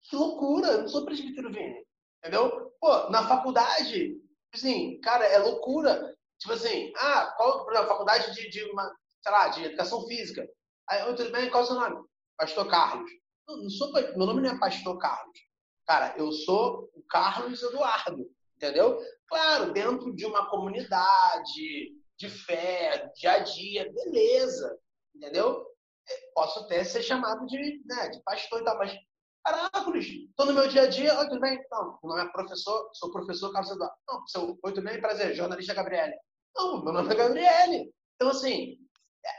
[0.03, 1.87] Que loucura, eu não sou presbítero Vini,
[2.19, 2.73] entendeu?
[2.81, 4.21] Pô, na faculdade,
[4.53, 6.15] assim, cara, é loucura.
[6.39, 10.47] Tipo assim, ah, qual, exemplo, faculdade de, de uma, sei lá, de educação física.
[10.89, 12.07] Aí, tudo bem, qual é o seu nome?
[12.37, 13.11] Pastor Carlos.
[13.47, 15.39] Não, não sou, meu nome não é Pastor Carlos.
[15.87, 18.29] Cara, eu sou o Carlos Eduardo,
[18.65, 18.99] entendeu?
[19.29, 24.79] Claro, dentro de uma comunidade de fé, dia a dia, beleza,
[25.15, 25.67] entendeu?
[26.09, 28.97] É, posso até ser chamado de, né, de pastor e tal, mas
[29.45, 31.63] Caracoles, estou no meu dia a dia, oi, tudo bem?
[31.71, 33.95] Não, meu nome é professor, sou professor Carlos Eduardo.
[34.09, 34.99] Não, seu, oi, tudo bem?
[34.99, 36.15] Prazer, jornalista Gabriele.
[36.57, 37.93] Não, meu nome é Gabriele.
[38.15, 38.79] Então, assim,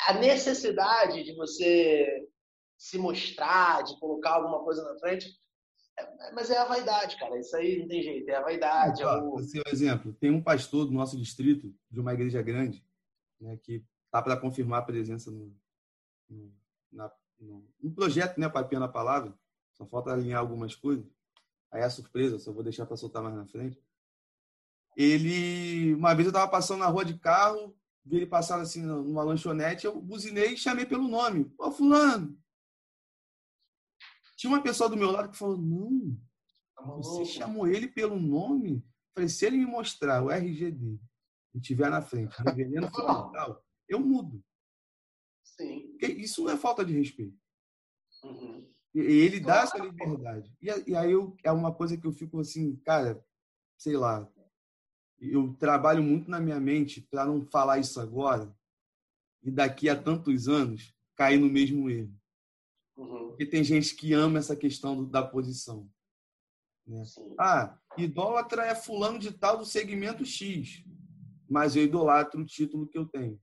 [0.07, 2.27] a necessidade de você
[2.77, 5.27] se mostrar, de colocar alguma coisa na frente,
[5.97, 7.39] é, mas é a vaidade, cara.
[7.39, 9.01] Isso aí não tem jeito, é a vaidade.
[9.01, 9.31] é o...
[9.31, 12.85] Você, um exemplo, tem um pastor do nosso distrito, de uma igreja grande,
[13.39, 15.55] né, que tá para confirmar a presença no,
[16.29, 16.53] no,
[16.91, 19.33] na, no, no projeto, né, Papinha na Palavra,
[19.73, 21.05] só falta alinhar algumas coisas.
[21.71, 23.81] Aí é a surpresa, só vou deixar para soltar mais na frente.
[24.95, 29.23] Ele, uma vez eu estava passando na rua de carro, vi ele passar assim numa
[29.23, 31.51] lanchonete, eu buzinei e chamei pelo nome.
[31.57, 32.37] Ô, fulano!
[34.45, 36.15] Tinha uma pessoa do meu lado que falou, não,
[36.75, 38.85] tá você chamou ele pelo nome?
[39.11, 41.01] falei, se ele me mostrar o RG dele
[41.55, 44.43] e tiver na frente, reverendo fundamental, eu mudo.
[45.43, 45.87] Sim.
[45.89, 47.35] Porque isso não é falta de respeito.
[48.23, 48.71] Uhum.
[48.93, 50.55] E ele dá essa liberdade.
[50.61, 53.25] E, e aí eu, é uma coisa que eu fico assim, cara,
[53.79, 54.31] sei lá.
[55.19, 58.55] Eu trabalho muito na minha mente para não falar isso agora
[59.41, 62.13] e daqui a tantos anos cair no mesmo erro.
[62.97, 63.29] Uhum.
[63.29, 65.89] Porque tem gente que ama essa questão do, da posição.
[66.87, 67.03] Né?
[67.39, 70.83] Ah, idólatra é fulano de tal do segmento X,
[71.49, 73.39] mas eu idolatro o título que eu tenho.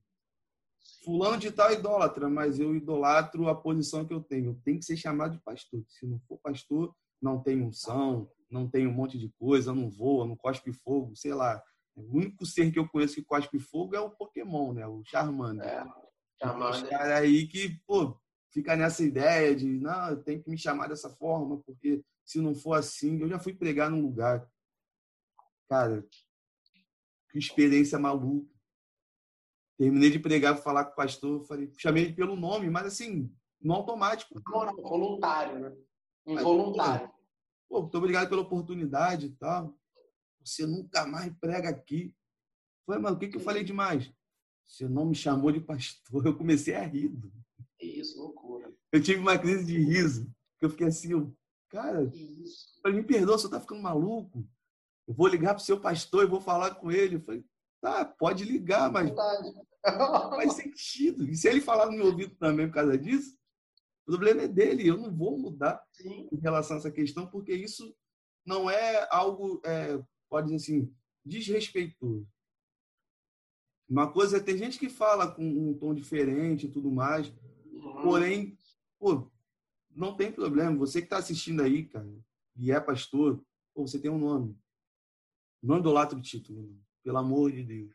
[1.03, 4.51] Fulano de tal é idólatra, mas eu idolatro a posição que eu tenho.
[4.51, 5.83] Eu tenho que ser chamado de pastor.
[5.87, 10.25] Se não for pastor, não tem unção, não tem um monte de coisa, não voa,
[10.25, 11.61] não cospe fogo, sei lá.
[11.95, 14.87] O único ser que eu conheço que cospe fogo é o Pokémon, né?
[14.87, 15.67] O Charmander.
[15.67, 15.85] É,
[16.41, 16.83] Charmander.
[16.83, 18.19] Os caras aí que, pô,
[18.53, 22.75] fica nessa ideia de, não, tem que me chamar dessa forma, porque se não for
[22.75, 24.47] assim, eu já fui pregar num lugar.
[25.67, 26.07] Cara,
[27.31, 28.53] que experiência maluca.
[29.75, 33.73] Terminei de pregar, falar com o pastor, falei, chamei ele pelo nome, mas assim, no
[33.73, 34.39] automático.
[34.45, 35.75] Não, voluntário, né?
[36.27, 37.11] Involuntário.
[37.67, 39.75] Pô, muito obrigado pela oportunidade e tal.
[40.45, 42.13] Você nunca mais prega aqui.
[42.85, 44.13] Falei, mas o que, que eu falei demais?
[44.63, 46.23] Você não me chamou de pastor.
[46.25, 47.11] Eu comecei a rir.
[47.79, 48.42] Isso, loucura.
[48.93, 50.31] Eu tive uma crise de riso.
[50.59, 51.35] Que eu fiquei assim,
[51.67, 52.09] cara,
[52.81, 54.47] falei, me perdoa, você tá ficando maluco.
[55.07, 57.15] Eu vou ligar pro seu pastor e vou falar com ele.
[57.15, 57.43] Eu falei,
[57.81, 61.27] tá, pode ligar, mas não faz sentido.
[61.27, 63.35] E se ele falar no meu ouvido também por causa disso,
[64.07, 64.87] o problema é dele.
[64.87, 66.29] Eu não vou mudar Sim.
[66.31, 67.95] em relação a essa questão, porque isso
[68.45, 69.99] não é algo, é,
[70.29, 70.95] pode dizer assim,
[71.25, 72.27] desrespeitoso.
[73.89, 77.33] Uma coisa é, tem gente que fala com um tom diferente e tudo mais,
[77.83, 78.01] Uhum.
[78.01, 78.57] porém,
[79.03, 79.29] pô,
[79.93, 80.77] não tem problema.
[80.77, 82.07] Você que está assistindo aí, cara,
[82.55, 83.43] e é pastor,
[83.73, 84.57] pô, você tem um nome.
[85.61, 87.93] Não idolatra o título, pelo amor de Deus.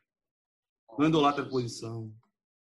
[0.97, 2.13] Não idolatra a posição.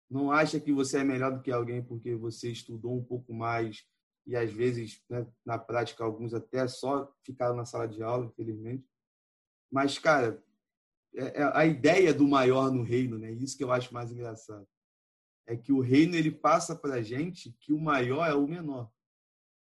[0.09, 3.85] Não acha que você é melhor do que alguém porque você estudou um pouco mais
[4.27, 8.89] e às vezes, né, na prática, alguns até só ficaram na sala de aula, infelizmente.
[9.71, 10.43] Mas, cara,
[11.15, 13.33] é, é a ideia do maior no reino, né?
[13.33, 14.67] Isso que eu acho mais engraçado.
[15.47, 18.91] É que o reino ele passa para a gente que o maior é o menor.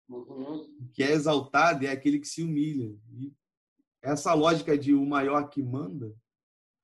[0.08, 0.62] Uhum.
[0.80, 2.96] O que é exaltado é aquele que se humilha.
[3.10, 3.32] E
[4.02, 6.14] essa lógica de o maior que manda,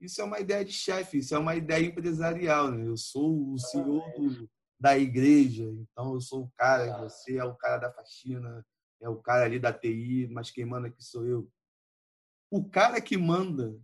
[0.01, 2.70] isso é uma ideia de chefe, isso é uma ideia empresarial.
[2.70, 2.86] Né?
[2.86, 7.55] Eu sou o senhor do, da igreja, então eu sou o cara, você é o
[7.55, 8.66] cara da faxina,
[9.01, 11.51] é o cara ali da TI, mas quem manda aqui sou eu.
[12.51, 13.81] O cara que manda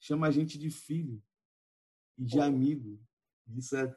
[0.00, 1.20] chama a gente de filho
[2.16, 3.00] e de amigo.
[3.56, 3.94] Isso é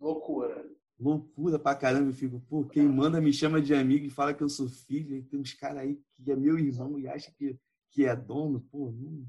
[0.00, 0.68] Loucura.
[0.98, 2.10] loucura pra caramba.
[2.10, 5.16] Eu fico, pô, quem manda me chama de amigo e fala que eu sou filho.
[5.16, 7.58] E tem uns caras aí que é meu irmão e acha que,
[7.90, 8.60] que é dono.
[8.70, 9.26] Pô, não.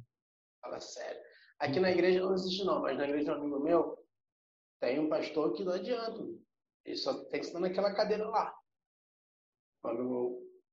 [0.61, 1.19] Fala sério.
[1.59, 3.97] Aqui na igreja não existe não, mas na igreja de um amigo meu,
[4.79, 6.25] tem um pastor que não adianta.
[6.85, 8.55] Ele só tem que estar naquela cadeira lá.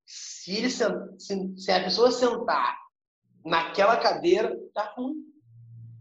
[0.04, 2.78] Se, ele, se, se a pessoa sentar
[3.44, 5.25] naquela cadeira, dá ruim.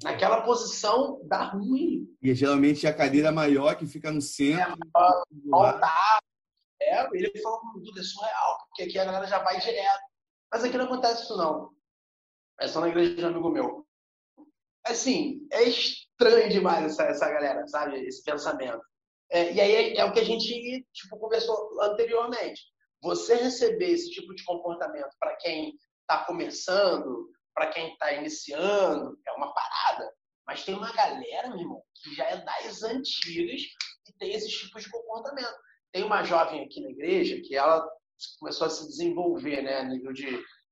[0.03, 2.07] Naquela posição, dá ruim.
[2.21, 4.77] E é geralmente a cadeira maior que fica no centro.
[4.93, 5.23] lado.
[5.51, 6.19] Altar.
[6.81, 10.03] É, ele falou, tudo é surreal, porque aqui a galera já vai direto.
[10.51, 11.71] Mas aqui não acontece isso não.
[12.59, 13.85] É só na igreja de um amigo meu.
[14.85, 18.05] Assim, é estranho demais essa, essa galera, sabe?
[18.05, 18.81] Esse pensamento.
[19.31, 22.61] É, e aí é, é o que a gente tipo, conversou anteriormente.
[23.01, 29.31] Você receber esse tipo de comportamento para quem está começando, para quem está iniciando, é
[29.31, 30.13] uma parada.
[30.45, 33.61] Mas tem uma galera, meu irmão, que já é das antigas
[34.07, 35.55] e tem esses tipos de comportamento.
[35.91, 37.87] Tem uma jovem aqui na igreja que ela
[38.39, 40.25] começou a se desenvolver, né, a nível de,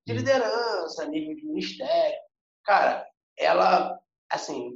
[0.06, 2.20] de liderança, a nível de ministério.
[2.66, 3.08] Cara,
[3.38, 3.98] ela,
[4.30, 4.74] assim,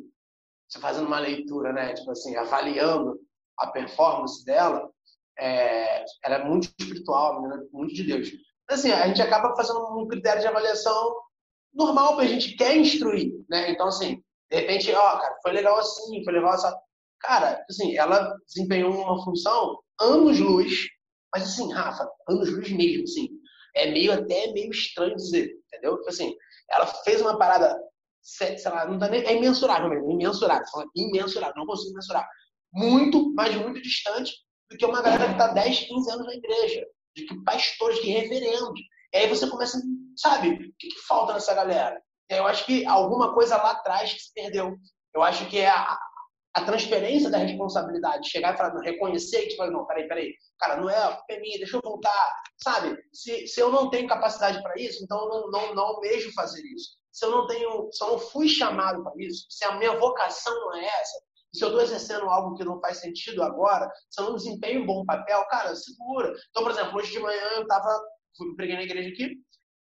[0.67, 3.19] você fazendo uma leitura, né, tipo assim, avaliando
[3.59, 4.89] a performance dela,
[5.37, 8.29] é, ela é muito espiritual, muito de Deus.
[8.69, 11.26] Assim, a gente acaba fazendo um critério de avaliação
[11.77, 13.71] normal, porque a gente quer instruir, né?
[13.71, 16.75] Então, assim, de repente, ó, cara, foi legal assim, foi legal essa.
[17.19, 20.87] Cara, assim, ela desempenhou uma função anos-luz,
[21.33, 23.29] mas assim, Rafa, anos-luz mesmo, assim.
[23.75, 25.97] É meio até meio estranho dizer, entendeu?
[25.97, 26.35] Tipo assim,
[26.71, 27.77] ela fez uma parada,
[28.21, 32.27] sei lá, não tá nem, é imensurável mesmo, imensurável, imensurável, não consigo mensurar.
[32.73, 34.33] Muito, mas muito distante
[34.69, 36.85] do que uma galera que tá 10, 15 anos na igreja,
[37.15, 38.79] de que pastores, que reverendos.
[39.13, 39.81] E aí você começa,
[40.17, 42.01] sabe, o que, que falta nessa galera?
[42.29, 44.75] Eu acho que alguma coisa lá atrás que se perdeu.
[45.15, 45.97] Eu acho que é a,
[46.57, 50.33] a transferência da responsabilidade, chegar e falar, não, reconhecer e te falar, não, peraí, peraí,
[50.59, 52.97] cara, não é culpa é minha, deixa eu voltar, sabe?
[53.13, 56.61] Se, se eu não tenho capacidade para isso, então eu não, não, não almejo fazer
[56.75, 56.97] isso.
[57.11, 60.53] Se eu não tenho, se eu não fui chamado para isso, se a minha vocação
[60.53, 61.19] não é essa,
[61.53, 64.85] se eu estou exercendo algo que não faz sentido agora, se eu não desempenho um
[64.85, 66.33] bom papel, cara, segura.
[66.49, 67.99] Então, por exemplo, hoje de manhã eu estava,
[68.55, 69.35] preguei na igreja aqui,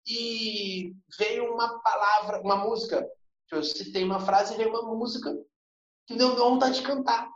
[0.07, 3.07] e veio uma palavra, uma música.
[3.51, 5.31] Eu citei uma frase e veio uma música
[6.07, 7.29] que deu vontade de cantar.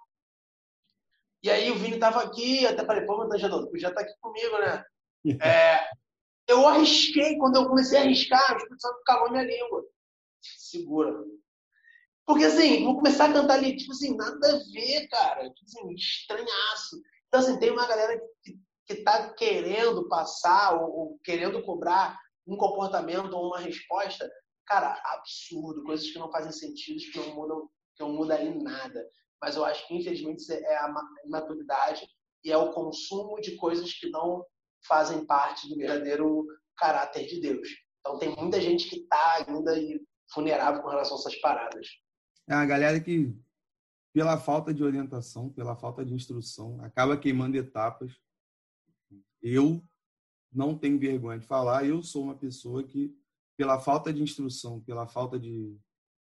[1.43, 4.85] E aí o Vini estava aqui, até falei, pô, Tanjador, podia estar aqui comigo, né?
[5.43, 5.85] É,
[6.47, 9.85] eu arrisquei, quando eu comecei a arriscar, o Espírito Santo calou minha língua.
[10.41, 11.13] Segura.
[12.25, 15.51] Porque assim, vou começar a cantar ali, tipo assim, nada a ver, cara.
[15.51, 17.03] Tipo assim, estranhaço.
[17.27, 18.57] Então, assim, tem uma galera que,
[18.87, 22.17] que tá querendo passar ou, ou querendo cobrar
[22.47, 24.31] um comportamento ou uma resposta,
[24.67, 29.09] cara, absurdo, coisas que não fazem sentido, que não mudam, que não mudaria em nada.
[29.41, 32.07] Mas eu acho que, infelizmente, é a ma- imaturidade
[32.45, 34.45] e é o consumo de coisas que não
[34.87, 36.47] fazem parte do verdadeiro
[36.77, 37.69] caráter de Deus.
[38.01, 39.75] Então tem muita gente que está ainda
[40.35, 41.89] vulnerável com relação a essas paradas.
[42.49, 43.35] É a galera que,
[44.13, 48.13] pela falta de orientação, pela falta de instrução, acaba queimando etapas.
[49.43, 49.83] Eu
[50.57, 53.15] não tenho vergonha de falar, eu sou uma pessoa que,
[53.57, 55.79] pela falta de instrução, pela falta de,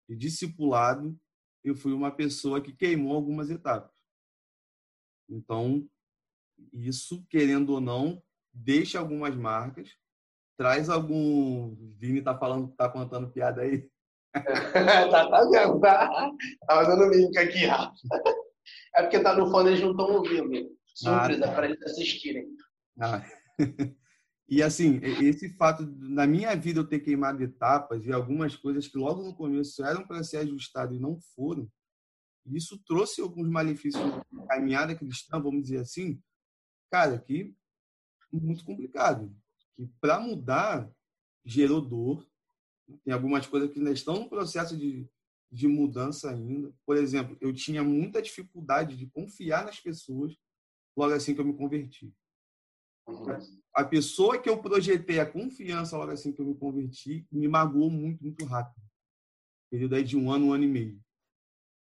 [0.09, 1.19] de discipulado,
[1.63, 3.91] eu fui uma pessoa que queimou algumas etapas.
[5.29, 5.87] Então,
[6.73, 8.23] isso, querendo ou não,
[8.53, 9.91] deixa algumas marcas,
[10.57, 11.75] traz algum.
[11.99, 13.89] Vini tá falando, tá contando piada aí.
[15.11, 16.31] tá, tá vendo, tá?
[16.67, 17.95] Tava dando link aqui, Rafa.
[18.97, 20.71] É porque tá no fone, eles não estão ouvindo.
[20.95, 21.55] Surpresa, ah, tá.
[21.55, 22.47] para eles assistirem.
[23.01, 23.23] Ah.
[24.49, 28.99] E assim, esse fato, na minha vida, eu ter queimado etapas e algumas coisas que
[28.99, 31.71] logo no começo eram para ser ajustadas e não foram,
[32.47, 36.21] isso trouxe alguns malefícios na caminhada cristã, vamos dizer assim,
[36.91, 37.55] cara, que
[38.33, 39.35] muito complicado.
[39.77, 40.91] Que para mudar
[41.45, 42.27] gerou dor.
[43.05, 45.09] Tem algumas coisas que ainda estão no processo de,
[45.51, 46.73] de mudança ainda.
[46.85, 50.37] Por exemplo, eu tinha muita dificuldade de confiar nas pessoas
[50.97, 52.15] logo assim que eu me converti.
[53.07, 53.39] Uhum.
[53.75, 57.91] A pessoa que eu projetei a confiança logo assim que eu me converti me magoou
[57.91, 58.83] muito, muito rápido.
[59.71, 61.01] Período aí de um ano, um ano e meio.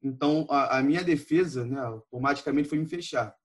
[0.01, 3.35] Então, a, a minha defesa, né, automaticamente foi me fechar.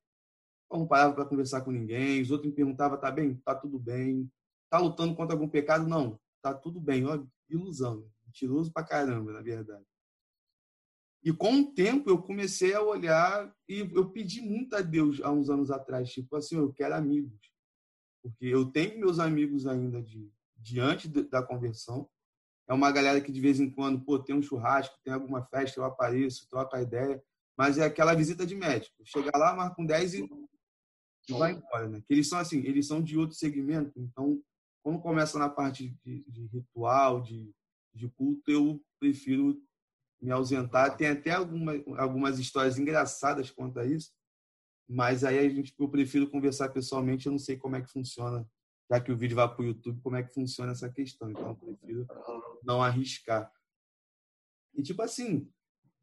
[0.71, 3.37] Eu não parava para conversar com ninguém, os outros me perguntavam, tá bem?
[3.45, 4.31] Tá tudo bem.
[4.71, 5.87] Tá lutando contra algum pecado?
[5.87, 7.05] Não, tá tudo bem.
[7.05, 8.09] Ó, ilusão.
[8.25, 9.85] Mentiroso pra caramba, na verdade.
[11.23, 15.31] E com o tempo eu comecei a olhar e eu pedi muito a Deus há
[15.31, 17.39] uns anos atrás, tipo assim, eu quero amigos.
[18.31, 22.09] Porque eu tenho meus amigos ainda de diante da conversão,
[22.69, 25.79] é uma galera que de vez em quando, pô, tem um churrasco, tem alguma festa,
[25.79, 27.23] eu apareço, troco a ideia,
[27.57, 28.97] mas é aquela visita de médico.
[29.05, 30.29] Chega lá, marca um 10 e,
[31.29, 32.03] e vai embora, né?
[32.05, 34.43] Que eles são assim, eles são de outro segmento, então,
[34.83, 37.55] quando começa na parte de, de ritual, de,
[37.95, 39.61] de culto, eu prefiro
[40.21, 40.97] me ausentar.
[40.97, 44.13] Tem até alguma, algumas histórias engraçadas quanto a isso,
[44.89, 48.47] mas aí a gente, eu prefiro conversar pessoalmente, eu não sei como é que funciona
[48.91, 51.31] já que o vídeo vai para o YouTube, como é que funciona essa questão.
[51.31, 52.07] Então, eu prefiro
[52.63, 53.53] não arriscar.
[54.75, 55.51] E, tipo assim,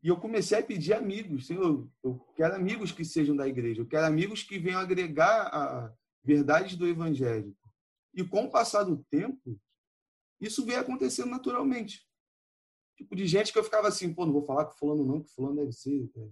[0.02, 1.48] e eu comecei a pedir amigos.
[1.48, 3.82] Senhor, eu quero amigos que sejam da igreja.
[3.82, 5.94] Eu quero amigos que venham agregar a
[6.24, 7.56] verdade do evangelho.
[8.14, 9.60] E com o passar do tempo,
[10.42, 12.06] isso veio acontecendo naturalmente.
[12.98, 15.34] Tipo, de gente que eu ficava assim, pô, não vou falar com fulano não, que
[15.34, 16.30] fulano deve ser é,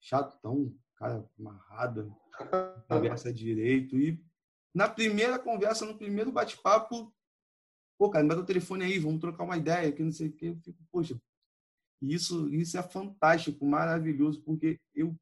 [0.00, 2.14] chato, tão, cara, amarrado,
[2.86, 3.98] conversa direito.
[3.98, 4.22] E
[4.74, 7.12] na primeira conversa, no primeiro bate-papo,
[7.98, 10.32] pô, cara, me dá o telefone aí, vamos trocar uma ideia, que não sei o
[10.32, 10.48] quê.
[10.48, 11.20] Eu fico, poxa,
[12.02, 15.16] isso, isso é fantástico, maravilhoso, porque eu,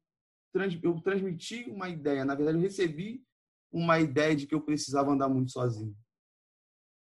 [0.51, 3.25] trans, eu transmiti uma ideia, na verdade, eu recebi
[3.71, 5.95] uma ideia de que eu precisava andar muito sozinho.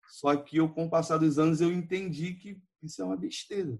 [0.08, 3.78] Só que eu, com o passar dos anos, eu entendi que isso é uma besteira.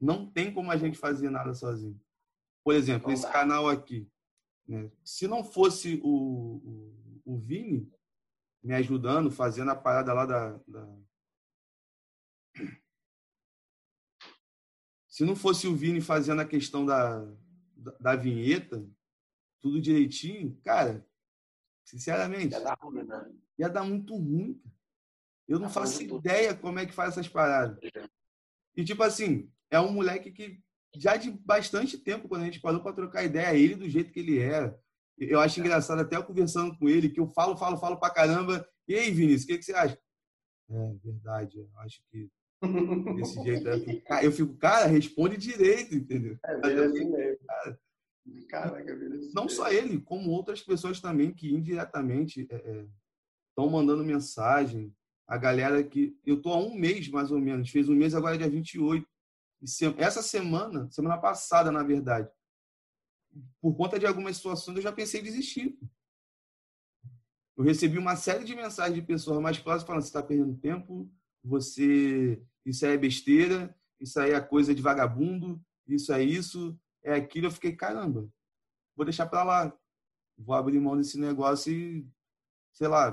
[0.00, 2.00] Não tem como a gente fazer nada sozinho.
[2.64, 4.08] Por exemplo, esse canal aqui.
[4.68, 4.90] Né?
[5.02, 7.90] Se não fosse o, o, o Vini,
[8.62, 10.98] me ajudando, fazendo a parada lá da, da...
[15.08, 17.24] Se não fosse o Vini fazendo a questão da,
[17.74, 18.86] da, da vinheta,
[19.60, 21.04] tudo direitinho, cara,
[21.84, 23.32] sinceramente, ia dar, ruim, né?
[23.58, 24.62] ia dar muito ruim.
[25.48, 27.78] Eu não faço ideia como é que faz essas paradas.
[28.76, 30.62] E, tipo assim, é um moleque que
[30.96, 34.20] já de bastante tempo, quando a gente parou para trocar ideia, ele do jeito que
[34.20, 34.78] ele era,
[35.18, 38.66] eu acho engraçado até eu conversando com ele, que eu falo, falo, falo pra caramba.
[38.86, 39.98] E aí, Vinícius, o que, que você acha?
[40.70, 42.30] É verdade, eu acho que
[43.16, 43.68] desse jeito.
[43.68, 46.38] Eu fico, eu fico, cara, responde direito, entendeu?
[46.44, 47.38] É, assim mesmo.
[47.46, 47.78] Cara,
[48.48, 48.96] Caraca,
[49.34, 54.94] não só ele, como outras pessoas também que indiretamente estão é, é mandando mensagem.
[55.26, 56.16] A galera que.
[56.24, 57.70] Eu tô há um mês, mais ou menos.
[57.70, 59.06] Fez um mês agora, é dia 28.
[59.96, 62.30] Essa semana, semana passada, na verdade,
[63.60, 65.78] por conta de algumas situações, eu já pensei em desistir.
[67.56, 71.10] Eu recebi uma série de mensagens de pessoas mais próximas falando: você está perdendo tempo,
[71.42, 77.14] você isso aí é besteira, isso aí é coisa de vagabundo, isso é isso, é
[77.14, 77.46] aquilo.
[77.46, 78.28] Eu fiquei, caramba,
[78.94, 79.78] vou deixar para lá.
[80.36, 82.06] Vou abrir mão desse negócio e,
[82.72, 83.10] sei lá,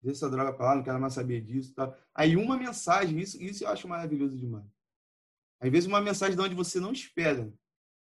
[0.00, 1.74] deixa essa droga para lá, não quero mais saber disso.
[1.74, 1.94] Tá?
[2.14, 4.64] Aí uma mensagem, isso, isso eu acho maravilhoso demais.
[5.62, 7.44] Às vezes uma mensagem de onde você não espera.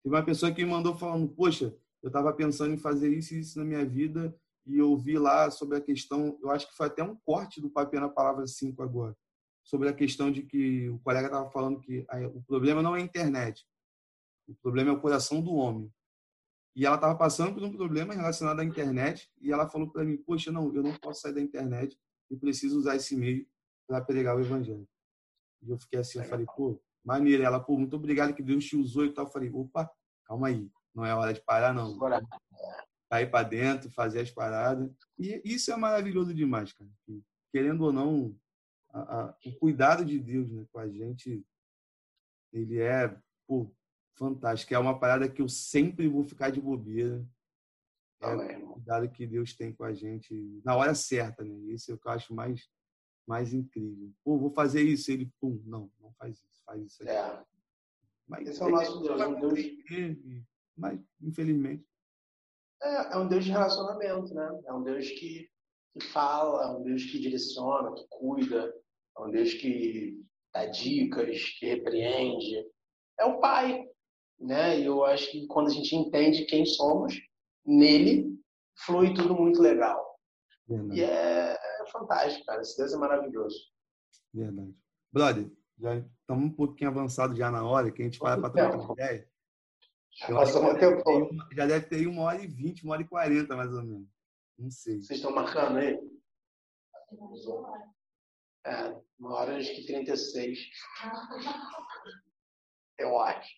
[0.02, 3.38] Teve uma pessoa que me mandou falando, poxa, eu estava pensando em fazer isso e
[3.38, 6.88] isso na minha vida e eu vi lá sobre a questão, eu acho que foi
[6.88, 9.16] até um corte do papel na palavra 5 agora,
[9.64, 13.02] sobre a questão de que o colega estava falando que o problema não é a
[13.02, 13.66] internet,
[14.46, 15.90] o problema é o coração do homem.
[16.76, 20.18] E ela estava passando por um problema relacionado à internet e ela falou para mim:
[20.18, 21.98] Poxa, não, eu não posso sair da internet
[22.30, 23.46] e preciso usar esse meio
[23.86, 24.86] para pregar o evangelho.
[25.62, 27.44] E eu fiquei assim, eu falei: Pô, maneira.
[27.44, 29.24] Ela, pô, muito obrigado que Deus te usou e tal.
[29.24, 29.90] Eu falei: Opa,
[30.24, 31.98] calma aí, não é hora de parar, não.
[33.10, 34.90] Cair para dentro, fazer as paradas.
[35.18, 36.90] E isso é maravilhoso demais, cara.
[37.50, 38.36] Querendo ou não,
[38.90, 41.42] a, a, o cuidado de Deus né, com a gente,
[42.52, 43.16] ele é
[43.46, 43.74] pô,
[44.14, 44.74] fantástico.
[44.74, 47.24] É uma parada que eu sempre vou ficar de bobeira.
[48.20, 51.54] É o cuidado que Deus tem com a gente na hora certa, né?
[51.72, 52.68] Isso é o que eu acho mais,
[53.28, 54.10] mais incrível.
[54.24, 55.12] Pô, vou fazer isso.
[55.12, 57.02] Ele, pum, não, não faz isso, faz isso.
[57.02, 57.08] Aí.
[57.10, 57.44] É.
[58.26, 59.60] Mas Esse é o nosso Deus, um Deus.
[60.76, 61.86] Mas, infelizmente.
[62.82, 64.60] É, é um Deus de relacionamento, né?
[64.66, 65.50] É um Deus que,
[65.92, 68.74] que fala, é um Deus que direciona, que cuida,
[69.16, 72.64] é um Deus que dá dicas, que repreende.
[73.18, 73.86] É o Pai,
[74.38, 74.80] né?
[74.80, 77.20] E eu acho que quando a gente entende quem somos,
[77.66, 78.38] nele
[78.86, 80.18] flui tudo muito legal.
[80.66, 81.00] Verdade.
[81.00, 82.62] E é fantástico, cara.
[82.62, 83.58] Esse Deus é maravilhoso.
[84.32, 84.76] Verdade.
[85.12, 88.78] Brother, já estamos um pouquinho avançado já na hora, que a gente para para trocar
[88.78, 89.28] uma ideia.
[90.12, 93.56] Já, já, deve ter, já deve ter uma hora e vinte, uma hora e quarenta,
[93.56, 94.08] mais ou menos.
[94.58, 95.00] Não sei.
[95.00, 95.96] Vocês estão marcando aí?
[98.66, 100.58] É, uma hora acho que 36.
[102.98, 103.48] Eu acho.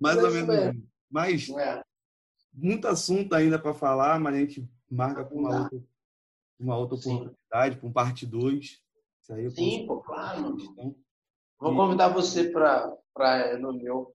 [0.00, 0.82] Mais mas ou menos.
[1.10, 1.82] Mas é.
[2.52, 5.82] muito assunto ainda para falar, mas a gente marca para uma outra,
[6.60, 8.80] uma outra oportunidade, para um parte 2.
[9.54, 10.56] Sim, pô, claro.
[11.58, 14.14] Vou convidar você para no meu.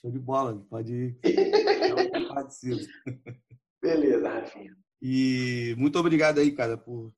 [0.00, 1.18] Show de bola, pode ir.
[1.22, 2.84] Eu participo.
[3.80, 4.76] Beleza, Rafinha.
[5.00, 7.12] E muito obrigado aí, cara, por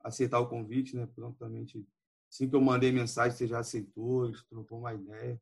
[0.00, 1.06] aceitar o convite, né?
[1.14, 1.86] Prontamente.
[2.30, 5.40] Assim que eu mandei mensagem, você já aceitou, trocou uma ideia.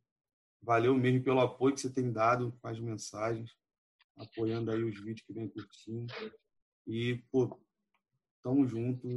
[0.63, 3.51] Valeu mesmo pelo apoio que você tem dado com as mensagens,
[4.17, 6.13] apoiando aí os vídeos que vem curtindo.
[6.87, 7.59] E, pô,
[8.43, 9.09] tamo junto.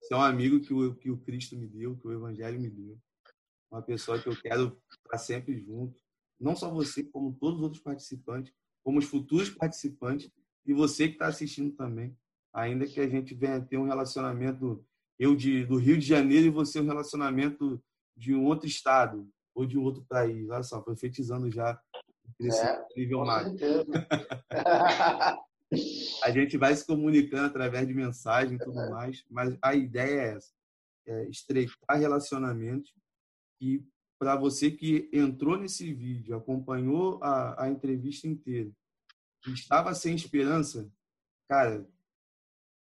[0.00, 2.68] Você é um amigo que o, que o Cristo me deu, que o Evangelho me
[2.68, 2.98] deu.
[3.70, 6.00] Uma pessoa que eu quero estar sempre junto.
[6.38, 8.52] Não só você, como todos os outros participantes,
[8.82, 10.30] como os futuros participantes
[10.66, 12.16] e você que está assistindo também.
[12.52, 14.84] Ainda que a gente venha ter um relacionamento,
[15.18, 17.80] eu de, do Rio de Janeiro e você um relacionamento
[18.16, 20.48] de um outro estado, ou de um outro país.
[20.50, 21.80] Olha só, profetizando já
[22.40, 23.58] é, nível máximo.
[26.22, 28.90] a gente vai se comunicando através de mensagem e tudo é.
[28.90, 30.52] mais, mas a ideia é essa:
[31.06, 32.92] é estreitar relacionamentos
[33.60, 33.84] e
[34.18, 38.70] para você que entrou nesse vídeo, acompanhou a, a entrevista inteira,
[39.46, 40.90] estava sem esperança,
[41.48, 41.88] cara,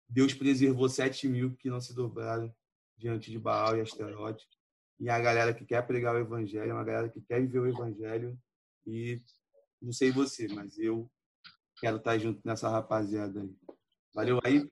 [0.09, 2.53] Deus preservou sete mil que não se dobraram
[2.97, 4.45] diante de Baal e Asterote
[4.99, 8.37] e a galera que quer pregar o evangelho, uma galera que quer viver o evangelho
[8.85, 9.21] e
[9.81, 11.09] não sei você, mas eu
[11.79, 13.49] quero estar junto nessa rapaziada aí.
[14.13, 14.67] Valeu aí.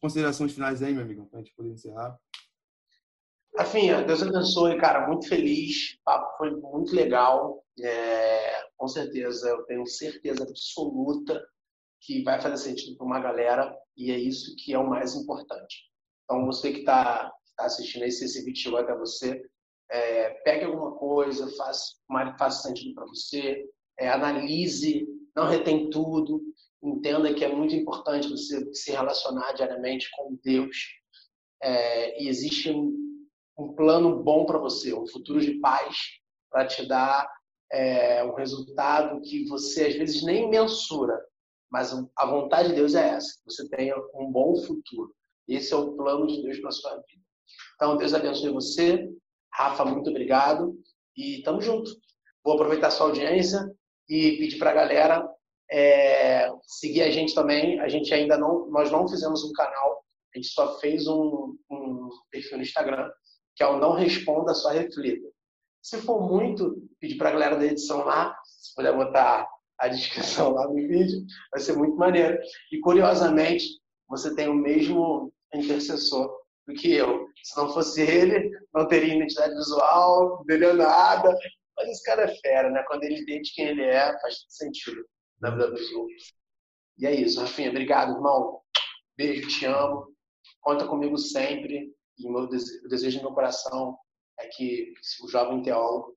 [0.00, 2.18] Considerações finais aí, meu amigo, para a gente poder encerrar.
[3.56, 5.06] Rafinha, Deus abençoe, cara.
[5.06, 5.94] Muito feliz.
[5.94, 7.64] O papo foi muito legal.
[7.80, 11.44] É, com certeza, eu tenho certeza absoluta
[12.00, 15.88] que vai fazer sentido para uma galera e é isso que é o mais importante.
[16.24, 19.40] Então, você que está tá assistindo aí, se esse vídeo chegou até você,
[19.90, 21.94] é, pegue alguma coisa, faça,
[22.38, 23.64] faça sentido para você,
[23.98, 26.42] é, analise, não retém tudo,
[26.82, 30.76] entenda que é muito importante você se relacionar diariamente com Deus
[31.62, 32.92] é, e existe um,
[33.58, 35.96] um plano bom para você, um futuro de paz
[36.50, 37.28] para te dar
[37.72, 41.18] é, um resultado que você às vezes nem mensura,
[41.70, 45.12] mas a vontade de Deus é essa, que você tenha um bom futuro.
[45.48, 47.24] Esse é o plano de Deus para sua vida.
[47.74, 49.10] Então, Deus abençoe você,
[49.52, 50.78] Rafa, muito obrigado
[51.16, 51.90] e tamo junto.
[52.44, 53.73] Vou aproveitar sua audiência
[54.08, 55.28] e pedir para a galera
[55.70, 57.80] é, seguir a gente também.
[57.80, 60.04] A gente ainda não, nós não fizemos um canal,
[60.34, 63.10] a gente só fez um, um perfil no Instagram,
[63.54, 65.28] que é o Não Responda, Só Reflita.
[65.82, 69.46] Se for muito, pedir para a galera da edição lá, se puder botar
[69.78, 72.38] a descrição lá no vídeo, vai ser muito maneiro.
[72.72, 73.66] E curiosamente,
[74.08, 76.34] você tem o mesmo intercessor
[76.66, 77.26] do que eu.
[77.42, 81.36] Se não fosse ele, não teria identidade visual, não teria nada.
[81.76, 82.82] Mas esse cara é fera, né?
[82.86, 85.04] Quando ele entende quem ele é, faz todo sentido
[85.40, 86.34] na vida dos outros.
[86.98, 87.70] E é isso, Rafinha.
[87.70, 88.60] Obrigado, irmão.
[89.16, 90.14] Beijo, te amo.
[90.60, 91.92] Conta comigo sempre.
[92.18, 93.98] E meu desejo, o desejo do meu coração
[94.38, 94.92] é que
[95.22, 96.16] o jovem teólogo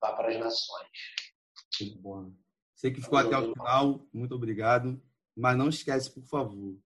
[0.00, 0.88] vá para as nações.
[1.80, 2.32] Muito bom.
[2.74, 5.00] Você que ficou até o final, muito obrigado.
[5.36, 6.78] Mas não esquece, por favor,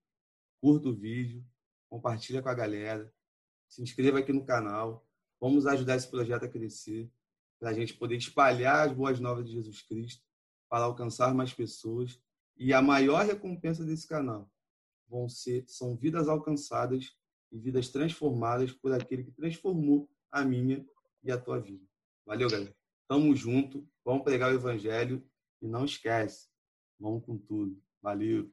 [0.59, 1.45] curta o vídeo,
[1.87, 3.13] compartilha com a galera,
[3.67, 5.05] se inscreva aqui no canal.
[5.39, 7.11] Vamos ajudar esse projeto a crescer,
[7.59, 10.23] para a gente poder espalhar as boas novas de Jesus Cristo,
[10.69, 12.21] para alcançar mais pessoas
[12.55, 14.49] E a maior recompensa desse canal
[15.07, 17.15] vão ser são vidas alcançadas
[17.51, 20.85] e vidas transformadas por aquele que transformou a minha
[21.23, 21.83] e a tua vida.
[22.25, 22.75] Valeu, galera.
[23.07, 23.87] Tamo junto.
[24.05, 25.27] Vamos pregar o evangelho
[25.61, 26.47] e não esquece.
[26.99, 27.81] Vamos com tudo.
[28.01, 28.51] Valeu.